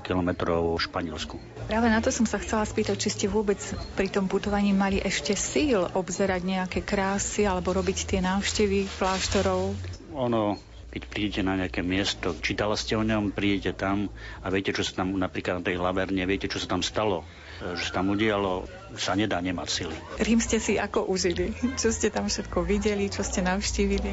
km 0.00 0.30
v 0.58 0.78
Španielsku. 0.78 1.36
Práve 1.68 1.88
na 1.90 1.98
to 1.98 2.14
som 2.14 2.26
sa 2.28 2.38
chcela 2.38 2.62
spýtať, 2.66 2.96
či 2.98 3.08
ste 3.10 3.26
vôbec 3.26 3.58
pri 3.98 4.08
tom 4.08 4.26
putovaní 4.30 4.70
mali 4.74 5.02
ešte 5.02 5.34
síl 5.34 5.82
obzerať 5.92 6.40
nejaké 6.44 6.80
krásy 6.84 7.44
alebo 7.48 7.74
robiť 7.74 7.98
tie 8.08 8.20
návštevy 8.22 8.88
kláštorov? 8.98 9.74
Ono, 10.12 10.60
keď 10.92 11.02
prídete 11.08 11.40
na 11.40 11.56
nejaké 11.56 11.80
miesto, 11.80 12.36
čítala 12.44 12.76
ste 12.76 13.00
o 13.00 13.02
ňom, 13.02 13.32
prídete 13.32 13.72
tam 13.72 14.12
a 14.44 14.52
viete, 14.52 14.76
čo 14.76 14.84
sa 14.84 15.00
tam 15.00 15.16
napríklad 15.16 15.60
na 15.60 15.64
tej 15.64 15.80
Laverne, 15.80 16.28
viete, 16.28 16.52
čo 16.52 16.60
sa 16.60 16.68
tam 16.76 16.84
stalo, 16.84 17.24
e, 17.64 17.72
že 17.80 17.88
sa 17.88 18.04
tam 18.04 18.12
udialo, 18.12 18.68
sa 19.00 19.16
nedá 19.16 19.40
nemať 19.40 19.68
sily. 19.72 19.96
Rím 20.20 20.40
ste 20.44 20.60
si 20.60 20.76
ako 20.76 21.08
užili? 21.08 21.56
Čo 21.80 21.88
ste 21.88 22.12
tam 22.12 22.28
všetko 22.28 22.60
videli, 22.60 23.08
čo 23.08 23.24
ste 23.24 23.40
navštívili? 23.40 24.12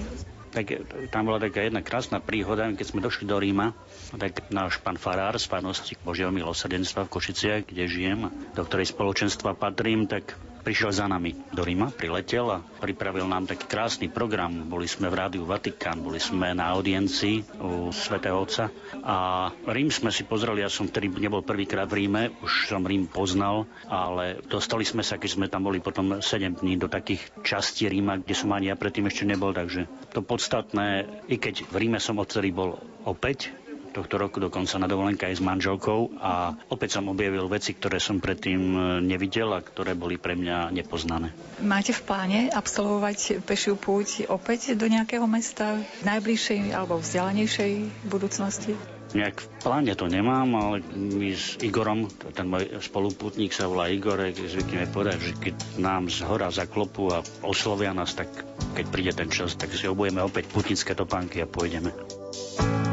Tak 0.56 0.66
e, 0.72 0.78
tam 1.12 1.28
bola 1.28 1.44
taká 1.44 1.68
jedna 1.68 1.84
krásna 1.84 2.24
príhoda, 2.24 2.72
keď 2.72 2.86
sme 2.88 3.04
došli 3.04 3.28
do 3.28 3.36
Ríma, 3.36 3.76
tak 4.16 4.48
náš 4.48 4.80
pán 4.80 4.96
Farár 4.96 5.36
z 5.36 5.52
farnosti 5.52 6.00
Božieho 6.00 6.32
milosrdenstva 6.32 7.06
v 7.06 7.12
Košiciach, 7.12 7.68
kde 7.68 7.92
žijem, 7.92 8.32
do 8.56 8.62
ktorej 8.64 8.88
spoločenstva 8.88 9.52
patrím, 9.52 10.08
tak 10.08 10.32
prišiel 10.70 10.94
za 10.94 11.10
nami 11.10 11.34
do 11.50 11.66
Ríma, 11.66 11.90
priletel 11.90 12.46
a 12.46 12.62
pripravil 12.62 13.26
nám 13.26 13.50
taký 13.50 13.66
krásny 13.66 14.06
program. 14.06 14.70
Boli 14.70 14.86
sme 14.86 15.10
v 15.10 15.18
rádiu 15.18 15.42
Vatikán, 15.42 15.98
boli 15.98 16.22
sme 16.22 16.54
na 16.54 16.70
audiencii 16.78 17.58
u 17.58 17.90
svätého 17.90 18.38
Otca 18.38 18.70
a 19.02 19.50
Rím 19.66 19.90
sme 19.90 20.14
si 20.14 20.30
pozreli, 20.30 20.62
ja 20.62 20.70
som 20.70 20.86
vtedy 20.86 21.10
nebol 21.10 21.42
prvýkrát 21.42 21.90
v 21.90 22.06
Ríme, 22.06 22.38
už 22.46 22.70
som 22.70 22.86
Rím 22.86 23.10
poznal, 23.10 23.66
ale 23.90 24.46
dostali 24.46 24.86
sme 24.86 25.02
sa, 25.02 25.18
keď 25.18 25.30
sme 25.42 25.50
tam 25.50 25.66
boli 25.66 25.82
potom 25.82 26.22
7 26.22 26.62
dní 26.62 26.78
do 26.78 26.86
takých 26.86 27.26
častí 27.42 27.90
Ríma, 27.90 28.22
kde 28.22 28.38
som 28.38 28.54
ani 28.54 28.70
ja 28.70 28.78
predtým 28.78 29.10
ešte 29.10 29.26
nebol, 29.26 29.58
takže 29.58 29.90
to 30.14 30.22
podstatné, 30.22 31.10
i 31.34 31.42
keď 31.42 31.66
v 31.66 31.76
Ríme 31.82 31.98
som 31.98 32.22
odtedy 32.22 32.54
bol 32.54 32.78
opäť, 33.10 33.50
tohto 33.92 34.16
roku 34.22 34.38
dokonca 34.38 34.78
na 34.78 34.88
dovolenke 34.88 35.26
aj 35.26 35.40
s 35.40 35.44
manželkou 35.44 36.16
a 36.22 36.54
opäť 36.70 37.00
som 37.00 37.10
objavil 37.10 37.50
veci, 37.50 37.74
ktoré 37.74 37.98
som 37.98 38.22
predtým 38.22 38.62
e, 38.62 38.80
nevidel 39.04 39.52
a 39.52 39.66
ktoré 39.66 39.98
boli 39.98 40.22
pre 40.22 40.38
mňa 40.38 40.72
nepoznané. 40.72 41.34
Máte 41.60 41.92
v 41.92 42.02
pláne 42.06 42.40
absolvovať 42.54 43.44
pešiu 43.44 43.76
púť 43.76 44.30
opäť 44.30 44.78
do 44.78 44.86
nejakého 44.86 45.26
mesta 45.26 45.82
v 45.82 46.02
najbližšej 46.06 46.72
alebo 46.72 47.02
vzdialenejšej 47.02 47.72
budúcnosti? 48.08 48.74
Nejak 49.10 49.42
v 49.42 49.48
pláne 49.66 49.94
to 49.98 50.06
nemám, 50.06 50.54
ale 50.54 50.86
my 50.94 51.34
s 51.34 51.58
Igorom, 51.58 52.06
ten 52.30 52.46
môj 52.46 52.78
spoluputník 52.78 53.50
sa 53.50 53.66
volá 53.66 53.90
Igor, 53.90 54.22
zvykneme 54.22 54.86
povedať, 54.86 55.18
že 55.18 55.34
keď 55.34 55.56
nám 55.82 56.14
z 56.14 56.22
hora 56.30 56.54
zaklopu 56.54 57.10
a 57.10 57.26
oslovia 57.42 57.90
nás, 57.90 58.14
tak 58.14 58.30
keď 58.78 58.86
príde 58.94 59.12
ten 59.18 59.34
čas, 59.34 59.58
tak 59.58 59.74
si 59.74 59.90
obujeme 59.90 60.22
opäť 60.22 60.54
putnické 60.54 60.94
topánky 60.94 61.42
a 61.42 61.50
pôjdeme. 61.50 61.90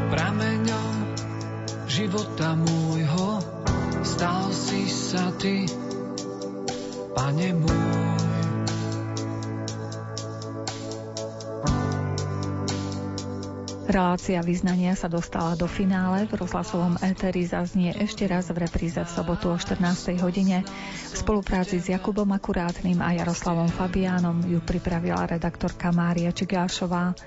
Prameňom 0.09 0.56
života 1.97 2.53
môjho 2.53 3.41
stal 4.05 4.53
si 4.53 4.85
sa 4.85 5.33
ty, 5.41 5.65
pane 7.17 7.57
môj. 7.57 7.97
Relácia 13.87 14.43
vyznania 14.45 14.93
sa 14.93 15.09
dostala 15.09 15.57
do 15.57 15.65
finále. 15.65 16.29
V 16.29 16.37
rozhlasovom 16.37 17.01
éteri 17.01 17.49
zaznie 17.49 17.95
ešte 17.97 18.29
raz 18.29 18.51
v 18.53 18.61
repríze 18.67 18.99
v 19.01 19.09
sobotu 19.09 19.49
o 19.49 19.57
14. 19.57 20.21
hodine. 20.21 20.61
V 21.09 21.15
spolupráci 21.17 21.81
s 21.81 21.89
Jakubom 21.89 22.29
Akurátnym 22.29 23.01
a 23.01 23.17
Jaroslavom 23.17 23.71
Fabiánom 23.73 24.45
ju 24.45 24.61
pripravila 24.61 25.25
redaktorka 25.25 25.89
Mária 25.95 26.29
Čigášová. 26.29 27.17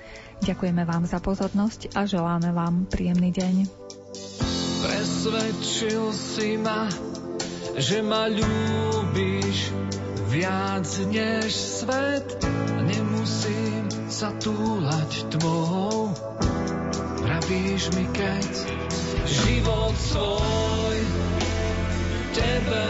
Ďakujeme 0.47 0.87
vám 0.87 1.03
za 1.09 1.19
pozornosť 1.19 1.91
a 1.97 2.07
želáme 2.07 2.55
vám 2.55 2.87
príjemný 2.87 3.35
deň. 3.35 3.55
Presvedčil 4.81 6.09
si 6.09 6.57
ma, 6.57 6.89
že 7.77 8.01
ma 8.01 8.25
ľúbiš 8.25 9.69
viac 10.33 10.89
než 11.05 11.53
svet. 11.53 12.25
Nemusím 12.81 13.85
sa 14.09 14.33
túlať 14.41 15.37
tvojou. 15.37 16.17
Pravíš 17.21 17.93
mi, 17.93 18.09
keď 18.09 18.49
život 19.29 19.93
svoj 20.01 20.97
tebe 22.33 22.85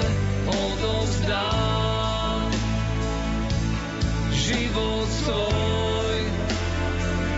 odovzdám. 0.48 2.48
Život 4.32 5.08
svoj 5.28 6.20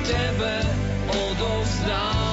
tebe 0.06 0.56
odovzdám. 1.10 2.33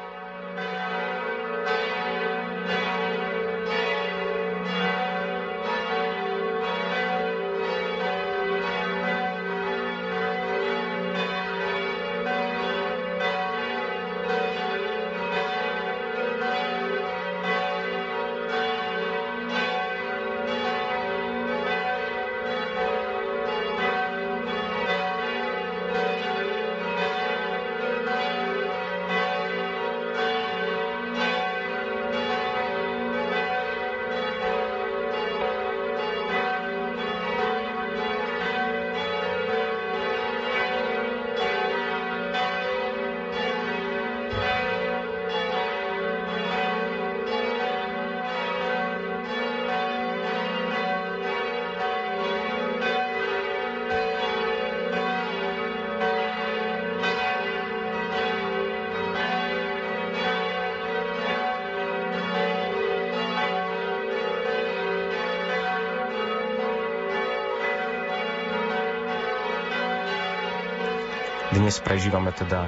Dnes 71.71 71.87
prežívame 71.87 72.35
teda 72.35 72.67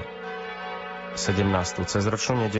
17. 1.19 1.43
cezročnú 1.83 2.39
nedelu 2.39 2.47